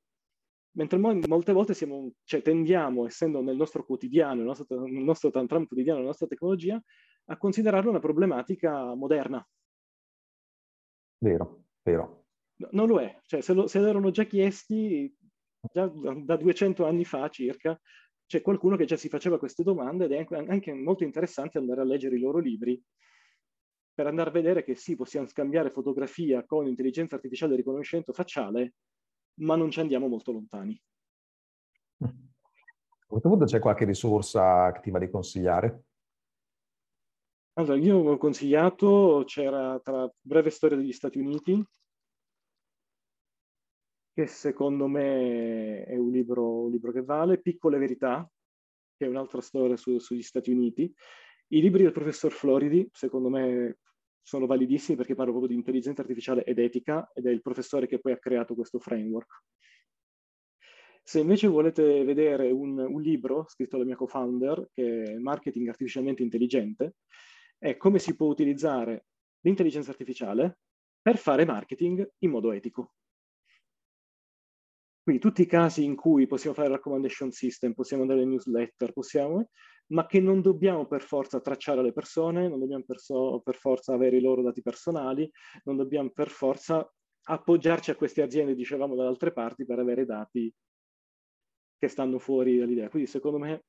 Mentre 0.71 0.97
molte 0.97 1.53
volte 1.53 1.73
siamo, 1.73 2.11
cioè, 2.25 2.41
tendiamo, 2.41 3.05
essendo 3.05 3.41
nel 3.41 3.55
nostro 3.55 3.85
quotidiano, 3.85 4.35
nel 4.35 4.45
nostro, 4.45 4.85
nel 4.85 5.03
nostro 5.03 5.31
tantram 5.31 5.65
quotidiano, 5.65 5.99
la 5.99 6.07
nostra 6.07 6.27
tecnologia, 6.27 6.81
a 7.25 7.37
considerarla 7.37 7.89
una 7.89 7.99
problematica 7.99 8.93
moderna. 8.93 9.45
Vero, 11.19 11.63
vero. 11.81 12.25
No, 12.57 12.67
non 12.71 12.87
lo 12.87 12.99
è. 12.99 13.21
Cioè, 13.25 13.39
se, 13.39 13.53
lo, 13.53 13.67
se 13.67 13.79
l'erano 13.79 14.11
già 14.11 14.25
chiesti 14.25 15.15
già 15.71 15.87
da 15.87 16.35
200 16.37 16.85
anni 16.85 17.05
fa 17.05 17.29
circa, 17.29 17.79
c'è 18.25 18.41
qualcuno 18.41 18.77
che 18.77 18.85
già 18.85 18.95
si 18.95 19.09
faceva 19.09 19.37
queste 19.37 19.63
domande 19.63 20.05
ed 20.05 20.11
è 20.13 20.25
anche 20.47 20.73
molto 20.73 21.03
interessante 21.03 21.57
andare 21.57 21.81
a 21.81 21.83
leggere 21.83 22.15
i 22.15 22.19
loro 22.19 22.39
libri 22.39 22.81
per 23.93 24.07
andare 24.07 24.29
a 24.29 24.33
vedere 24.33 24.63
che 24.63 24.75
sì, 24.75 24.95
possiamo 24.95 25.27
scambiare 25.27 25.69
fotografia 25.69 26.45
con 26.45 26.65
intelligenza 26.65 27.15
artificiale 27.15 27.51
di 27.51 27.57
riconoscimento 27.57 28.13
facciale, 28.13 28.75
ma 29.41 29.55
non 29.55 29.69
ci 29.69 29.81
andiamo 29.81 30.07
molto 30.07 30.31
lontani. 30.31 30.81
A 31.97 32.09
questo 33.05 33.27
punto 33.27 33.45
c'è 33.45 33.59
qualche 33.59 33.83
risorsa 33.83 34.63
attiva 34.63 34.97
da 34.97 35.09
consigliare? 35.09 35.83
Allora, 37.53 37.75
io 37.75 37.97
ho 37.97 38.17
consigliato, 38.17 39.23
c'era 39.25 39.77
tra 39.81 40.09
Breve 40.21 40.49
Storia 40.49 40.77
degli 40.77 40.93
Stati 40.93 41.19
Uniti, 41.19 41.61
che 44.13 44.27
secondo 44.27 44.87
me 44.87 45.83
è 45.83 45.95
un 45.95 46.11
libro, 46.11 46.63
un 46.63 46.71
libro 46.71 46.91
che 46.91 47.03
vale, 47.03 47.39
Piccole 47.39 47.77
Verità, 47.77 48.29
che 48.97 49.05
è 49.05 49.09
un'altra 49.09 49.41
storia 49.41 49.77
su, 49.77 49.99
sugli 49.99 50.21
Stati 50.21 50.51
Uniti. 50.51 50.93
I 51.47 51.61
libri 51.61 51.83
del 51.83 51.91
professor 51.91 52.31
Floridi, 52.31 52.87
secondo 52.91 53.29
me, 53.29 53.77
sono 54.21 54.45
validissimi 54.45 54.97
perché 54.97 55.15
parlo 55.15 55.31
proprio 55.31 55.51
di 55.51 55.57
intelligenza 55.57 56.01
artificiale 56.01 56.43
ed 56.43 56.59
etica 56.59 57.09
ed 57.13 57.25
è 57.25 57.31
il 57.31 57.41
professore 57.41 57.87
che 57.87 57.99
poi 57.99 58.11
ha 58.11 58.19
creato 58.19 58.53
questo 58.53 58.79
framework. 58.79 59.43
Se 61.03 61.19
invece 61.19 61.47
volete 61.47 62.03
vedere 62.03 62.51
un, 62.51 62.77
un 62.77 63.01
libro 63.01 63.45
scritto 63.47 63.71
dalla 63.71 63.87
mia 63.87 63.95
co-founder, 63.95 64.69
che 64.73 65.03
è 65.03 65.17
Marketing 65.17 65.67
Artificialmente 65.67 66.21
Intelligente, 66.21 66.95
è 67.57 67.75
come 67.75 67.97
si 67.97 68.15
può 68.15 68.27
utilizzare 68.27 69.05
l'intelligenza 69.41 69.89
artificiale 69.89 70.59
per 71.01 71.17
fare 71.17 71.45
marketing 71.45 72.07
in 72.19 72.29
modo 72.29 72.51
etico. 72.51 72.93
Quindi 75.03 75.21
tutti 75.21 75.41
i 75.41 75.47
casi 75.47 75.83
in 75.83 75.95
cui 75.95 76.27
possiamo 76.27 76.55
fare 76.55 76.69
recommendation 76.69 77.31
system, 77.31 77.73
possiamo 77.73 78.03
andare 78.03 78.21
in 78.21 78.29
newsletter, 78.29 78.93
possiamo, 78.93 79.49
ma 79.87 80.05
che 80.05 80.19
non 80.19 80.41
dobbiamo 80.41 80.85
per 80.85 81.01
forza 81.01 81.41
tracciare 81.41 81.81
le 81.81 81.91
persone, 81.91 82.47
non 82.47 82.59
dobbiamo 82.59 82.83
per, 82.85 82.99
so, 82.99 83.41
per 83.43 83.55
forza 83.55 83.93
avere 83.93 84.17
i 84.17 84.21
loro 84.21 84.43
dati 84.43 84.61
personali, 84.61 85.29
non 85.63 85.75
dobbiamo 85.75 86.11
per 86.11 86.29
forza 86.29 86.87
appoggiarci 87.23 87.89
a 87.89 87.95
queste 87.95 88.21
aziende, 88.21 88.53
dicevamo, 88.53 88.95
da 88.95 89.07
altre 89.07 89.33
parti 89.33 89.65
per 89.65 89.79
avere 89.79 90.05
dati 90.05 90.53
che 91.77 91.87
stanno 91.87 92.19
fuori 92.19 92.59
dall'idea. 92.59 92.89
Quindi 92.89 93.09
secondo 93.09 93.39
me, 93.39 93.63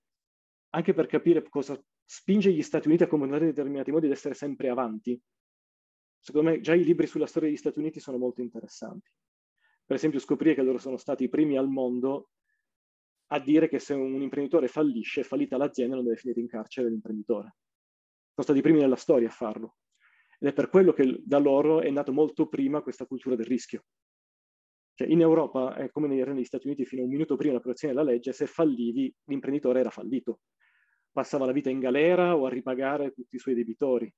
anche 0.75 0.93
per 0.93 1.07
capire 1.07 1.49
cosa 1.49 1.83
spinge 2.05 2.53
gli 2.53 2.63
Stati 2.63 2.89
Uniti 2.89 3.05
a 3.05 3.07
comunicare 3.07 3.45
in 3.45 3.51
determinati 3.51 3.91
modi 3.91 4.05
ad 4.05 4.13
essere 4.13 4.35
sempre 4.35 4.69
avanti, 4.69 5.19
secondo 6.21 6.51
me 6.51 6.61
già 6.61 6.75
i 6.75 6.85
libri 6.85 7.07
sulla 7.07 7.27
storia 7.27 7.49
degli 7.49 7.59
Stati 7.59 7.79
Uniti 7.79 8.01
sono 8.01 8.19
molto 8.19 8.43
interessanti 8.43 9.11
per 9.93 10.01
esempio 10.01 10.21
scoprire 10.21 10.55
che 10.55 10.63
loro 10.63 10.79
sono 10.79 10.97
stati 10.97 11.25
i 11.25 11.29
primi 11.29 11.59
al 11.59 11.69
mondo 11.69 12.31
a 13.27 13.39
dire 13.39 13.69
che 13.69 13.79
se 13.79 13.93
un 13.93 14.23
imprenditore 14.23 14.67
fallisce, 14.67 15.23
fallita 15.23 15.59
l'azienda, 15.59 15.97
non 15.97 16.05
deve 16.05 16.17
finire 16.17 16.41
in 16.41 16.47
carcere 16.47 16.89
l'imprenditore. 16.89 17.57
Sono 18.31 18.43
stati 18.43 18.59
i 18.61 18.63
primi 18.63 18.81
nella 18.81 18.97
storia 18.97 19.29
a 19.29 19.31
farlo. 19.31 19.77
Ed 20.39 20.49
è 20.49 20.53
per 20.55 20.71
quello 20.71 20.95
che 20.95 21.21
da 21.23 21.37
loro 21.37 21.83
è 21.83 21.91
nato 21.91 22.11
molto 22.11 22.49
prima 22.49 22.81
questa 22.81 23.05
cultura 23.05 23.37
del 23.37 23.45
rischio. 23.45 23.85
Cioè, 24.95 25.09
in 25.09 25.21
Europa, 25.21 25.75
è 25.75 25.91
come 25.91 26.09
negli 26.09 26.45
Stati 26.45 26.69
Uniti, 26.69 26.87
fino 26.87 27.03
a 27.03 27.05
un 27.05 27.11
minuto 27.11 27.37
prima 27.37 27.51
dell'approvazione 27.51 27.93
della 27.93 28.11
legge, 28.11 28.33
se 28.33 28.47
fallivi, 28.47 29.15
l'imprenditore 29.25 29.81
era 29.81 29.91
fallito. 29.91 30.41
Passava 31.11 31.45
la 31.45 31.53
vita 31.53 31.69
in 31.69 31.81
galera 31.81 32.35
o 32.35 32.47
a 32.47 32.49
ripagare 32.49 33.13
tutti 33.13 33.37
i 33.37 33.39
suoi 33.39 33.55
debitori. 33.55 34.11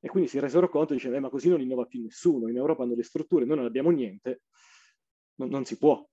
E 0.00 0.08
quindi 0.08 0.28
si 0.28 0.38
resero 0.38 0.68
conto 0.68 0.92
e 0.92 0.96
dicevano, 0.96 1.18
eh, 1.18 1.22
ma 1.22 1.30
così 1.30 1.48
non 1.48 1.62
innova 1.62 1.86
più 1.86 2.02
nessuno. 2.02 2.48
In 2.48 2.56
Europa 2.58 2.82
hanno 2.82 2.94
le 2.94 3.02
strutture, 3.02 3.46
noi 3.46 3.56
non 3.56 3.64
abbiamo 3.64 3.88
niente 3.88 4.42
non, 5.36 5.48
non 5.48 5.64
si 5.64 5.78
può. 5.78 6.04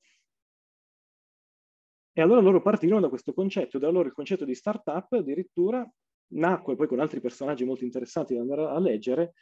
E 2.11 2.21
allora 2.21 2.41
loro 2.41 2.61
partirono 2.61 3.01
da 3.01 3.09
questo 3.09 3.33
concetto, 3.33 3.77
da 3.77 3.87
allora 3.87 4.07
il 4.07 4.13
concetto 4.13 4.45
di 4.45 4.55
startup 4.55 5.11
addirittura 5.13 5.89
nacque 6.31 6.75
poi 6.75 6.87
con 6.87 6.99
altri 6.99 7.21
personaggi 7.21 7.63
molto 7.63 7.85
interessanti 7.85 8.33
da 8.35 8.41
andare 8.41 8.65
a 8.65 8.79
leggere, 8.79 9.33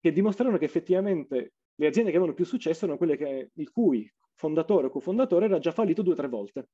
che 0.00 0.12
dimostrarono 0.12 0.56
che 0.56 0.64
effettivamente 0.64 1.54
le 1.74 1.86
aziende 1.86 2.10
che 2.10 2.16
avevano 2.16 2.36
più 2.36 2.44
successo 2.44 2.84
erano 2.84 2.98
quelle 2.98 3.16
che, 3.16 3.50
il 3.52 3.70
cui 3.70 4.10
fondatore 4.34 4.86
o 4.86 4.90
cofondatore 4.90 5.46
era 5.46 5.58
già 5.58 5.72
fallito 5.72 6.02
due 6.02 6.12
o 6.12 6.16
tre 6.16 6.28
volte. 6.28 6.68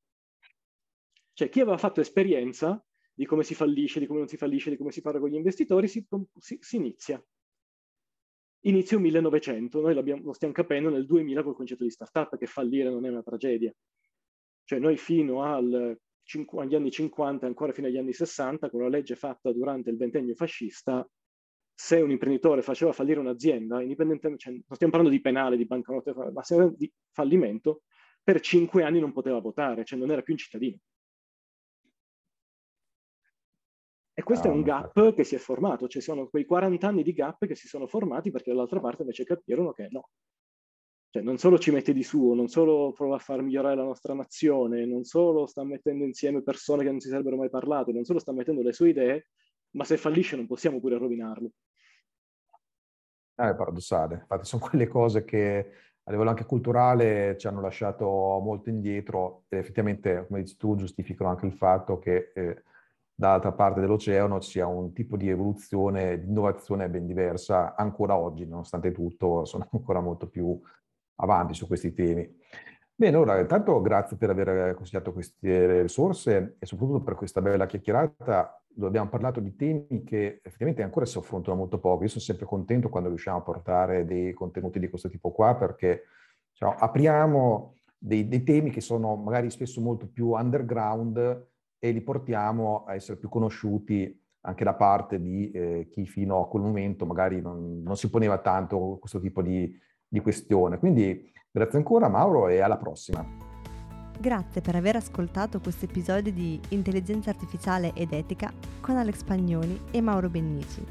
Cioè 1.33 1.49
chi 1.49 1.61
aveva 1.61 1.79
fatto 1.79 2.01
esperienza 2.01 2.85
di 3.15 3.25
come 3.25 3.43
si 3.43 3.55
fallisce, 3.55 4.01
di 4.01 4.07
come 4.07 4.21
non 4.21 4.29
si 4.29 4.37
fallisce, 4.37 4.71
di 4.71 4.77
come 4.77 4.93
si 4.93 5.01
parla 5.01 5.19
con 5.19 5.31
gli 5.31 5.35
investitori, 5.35 5.89
si, 5.89 6.07
si, 6.39 6.59
si 6.61 6.77
inizia 6.77 7.25
inizio 8.63 8.99
1900, 8.99 9.81
noi 9.81 10.23
lo 10.23 10.33
stiamo 10.33 10.55
capendo 10.55 10.91
nel 10.91 11.07
2000 11.07 11.43
col 11.43 11.55
concetto 11.55 11.85
di 11.85 11.91
startup, 11.91 12.37
che 12.37 12.47
fallire 12.47 12.91
non 12.91 13.05
è 13.07 13.09
una 13.09 13.23
tragedia. 13.23 13.73
Cioè 14.65 14.79
noi 14.79 14.97
fino 14.97 15.43
al, 15.43 15.99
agli 16.59 16.75
anni 16.75 16.91
50, 16.91 17.47
ancora 17.47 17.73
fino 17.73 17.87
agli 17.87 17.99
anni 17.99 18.13
60, 18.13 18.71
con 18.71 18.83
la 18.83 18.89
legge 18.89 19.17
fatta 19.17 19.53
durante 19.53 19.91
il 19.91 19.97
ventennio 19.97 20.35
fascista, 20.35 21.07
se 21.75 21.97
un 21.97 22.11
imprenditore 22.11 22.63
faceva 22.63 22.93
fallire 22.93 23.19
un'azienda, 23.19 23.81
indipendentemente, 23.81 24.45
cioè, 24.45 24.53
non 24.53 24.63
stiamo 24.75 24.93
parlando 24.93 25.17
di 25.17 25.21
penale, 25.21 25.57
di 25.57 25.67
bancarotte, 25.67 26.15
ma 26.15 26.43
di 26.77 26.93
fallimento, 27.11 27.83
per 28.23 28.41
cinque 28.41 28.85
anni 28.85 29.01
non 29.01 29.13
poteva 29.13 29.41
votare, 29.41 29.85
cioè 29.85 29.99
non 29.99 30.11
era 30.11 30.23
più 30.23 30.35
un 30.35 30.39
cittadino. 30.39 30.79
E 34.23 34.25
questo 34.25 34.47
no, 34.47 34.55
è 34.55 34.57
un 34.57 34.63
gap 34.63 35.15
che 35.15 35.25
si 35.25 35.35
è 35.35 35.39
formato, 35.39 35.89
cioè 35.89 36.01
sono 36.01 36.29
quei 36.29 36.45
40 36.45 36.87
anni 36.87 37.03
di 37.03 37.13
gap 37.13 37.45
che 37.45 37.57
si 37.57 37.67
sono 37.67 37.89
formati 37.89 38.31
perché 38.31 38.51
dall'altra 38.51 38.79
parte 38.79 39.03
invece 39.03 39.25
capirono 39.25 39.73
che 39.73 39.89
no. 39.91 40.11
Cioè 41.11 41.25
non 41.25 41.39
solo 41.39 41.59
ci 41.59 41.73
mette 41.73 41.93
di 41.93 42.05
suo, 42.05 42.33
non 42.33 42.47
solo 42.47 42.93
prova 42.93 43.17
a 43.17 43.19
far 43.19 43.43
migliorare 43.43 43.75
la 43.75 43.83
nostra 43.83 44.15
nazione, 44.15 44.87
non 44.87 45.03
solo 45.03 45.47
sta 45.47 45.65
mettendo 45.65 46.05
insieme 46.05 46.41
persone 46.41 46.85
che 46.85 46.91
non 46.91 47.01
si 47.01 47.09
sarebbero 47.09 47.37
mai 47.37 47.51
parlate, 47.51 47.91
non 47.91 48.05
solo 48.05 48.21
sta 48.21 48.31
mettendo 48.31 48.63
le 48.63 48.73
sue 48.73 48.91
idee, 48.91 49.27
ma 49.71 49.83
se 49.83 49.97
fallisce 49.97 50.37
non 50.37 50.47
possiamo 50.47 50.79
pure 50.79 50.99
rovinarlo. 50.99 51.51
Eh, 53.35 53.49
è 53.49 53.55
paradossale, 53.57 54.19
infatti 54.21 54.45
sono 54.45 54.65
quelle 54.65 54.87
cose 54.87 55.25
che 55.25 55.73
a 56.05 56.11
livello 56.13 56.31
anche 56.31 56.47
culturale 56.47 57.37
ci 57.39 57.49
hanno 57.49 57.61
lasciato 57.61 58.07
molto 58.41 58.71
indietro 58.71 59.47
e 59.49 59.59
effettivamente, 59.59 60.27
come 60.29 60.43
dici 60.43 60.57
tu, 60.57 60.77
giustificano 60.77 61.31
anche 61.31 61.47
il 61.47 61.53
fatto 61.53 61.99
che 61.99 62.31
eh, 62.35 62.63
dall'altra 63.23 63.53
parte 63.53 63.81
dell'oceano 63.81 64.41
sia 64.41 64.67
un 64.67 64.93
tipo 64.93 65.17
di 65.17 65.29
evoluzione, 65.29 66.19
di 66.19 66.27
innovazione 66.27 66.89
ben 66.89 67.07
diversa 67.07 67.77
ancora 67.77 68.17
oggi, 68.17 68.45
nonostante 68.45 68.91
tutto 68.91 69.45
sono 69.45 69.67
ancora 69.71 70.01
molto 70.01 70.29
più 70.29 70.61
avanti 71.17 71.55
su 71.55 71.69
questi 71.69 71.93
temi. 71.93 72.29
Bene, 72.95 73.17
ora 73.17 73.39
intanto 73.39 73.81
grazie 73.81 74.17
per 74.17 74.31
aver 74.31 74.75
consigliato 74.75 75.13
queste 75.13 75.83
risorse 75.83 76.57
e 76.59 76.67
soprattutto 76.67 77.03
per 77.03 77.15
questa 77.15 77.41
bella 77.41 77.67
chiacchierata 77.67 78.61
dove 78.67 78.89
abbiamo 78.89 79.09
parlato 79.09 79.39
di 79.39 79.55
temi 79.55 80.03
che 80.05 80.41
effettivamente 80.43 80.83
ancora 80.83 81.07
si 81.07 81.17
affrontano 81.17 81.57
molto 81.57 81.79
poco. 81.79 82.03
Io 82.03 82.09
sono 82.09 82.23
sempre 82.23 82.47
contento 82.47 82.89
quando 82.89 83.09
riusciamo 83.09 83.39
a 83.39 83.43
portare 83.43 84.05
dei 84.05 84.33
contenuti 84.33 84.79
di 84.81 84.89
questo 84.89 85.09
tipo 85.09 85.31
qua 85.31 85.55
perché 85.55 86.05
cioè, 86.53 86.75
apriamo 86.77 87.75
dei, 87.97 88.27
dei 88.27 88.43
temi 88.43 88.71
che 88.71 88.81
sono 88.81 89.15
magari 89.15 89.49
spesso 89.51 89.81
molto 89.81 90.09
più 90.09 90.31
underground 90.31 91.51
e 91.85 91.91
li 91.91 92.01
portiamo 92.01 92.85
a 92.87 92.95
essere 92.95 93.19
più 93.19 93.29
conosciuti 93.29 94.17
anche 94.43 94.63
da 94.63 94.75
parte 94.75 95.21
di 95.21 95.51
eh, 95.51 95.89
chi 95.91 96.07
fino 96.07 96.41
a 96.41 96.49
quel 96.49 96.63
momento 96.63 97.05
magari 97.07 97.41
non, 97.41 97.83
non 97.83 97.97
si 97.97 98.09
poneva 98.09 98.39
tanto 98.39 98.99
questo 99.01 99.19
tipo 99.19 99.43
di, 99.43 99.77
di 100.07 100.21
questione. 100.21 100.79
Quindi 100.79 101.33
grazie 101.51 101.79
ancora 101.79 102.09
Mauro 102.09 102.47
e 102.47 102.61
alla 102.61 102.77
prossima. 102.77 103.27
Grazie 104.17 104.61
per 104.61 104.77
aver 104.77 104.95
ascoltato 104.95 105.59
questo 105.59 105.87
episodio 105.87 106.31
di 106.31 106.61
Intelligenza 106.69 107.31
Artificiale 107.31 107.91
ed 107.95 108.13
Etica 108.13 108.53
con 108.81 108.97
Alex 108.97 109.25
Pagnoni 109.25 109.81
e 109.91 110.01
Mauro 110.01 110.29
Bennici. 110.29 110.85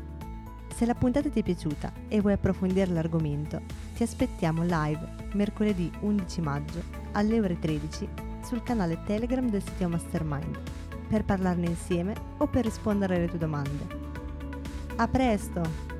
Se 0.75 0.85
la 0.85 0.93
puntata 0.93 1.29
ti 1.29 1.39
è 1.39 1.43
piaciuta 1.43 1.93
e 2.09 2.19
vuoi 2.19 2.33
approfondire 2.33 2.91
l'argomento, 2.91 3.61
ti 3.95 4.03
aspettiamo 4.03 4.63
live 4.63 5.29
mercoledì 5.35 5.89
11 6.01 6.41
maggio 6.41 6.81
alle 7.13 7.39
ore 7.39 7.59
13 7.59 8.30
sul 8.45 8.63
canale 8.63 9.03
Telegram 9.05 9.49
del 9.49 9.63
sito 9.63 9.87
Mastermind 9.87 10.59
per 11.07 11.25
parlarne 11.25 11.67
insieme 11.67 12.13
o 12.37 12.47
per 12.47 12.63
rispondere 12.63 13.15
alle 13.15 13.27
tue 13.27 13.37
domande. 13.37 13.87
A 14.95 15.07
presto! 15.07 15.90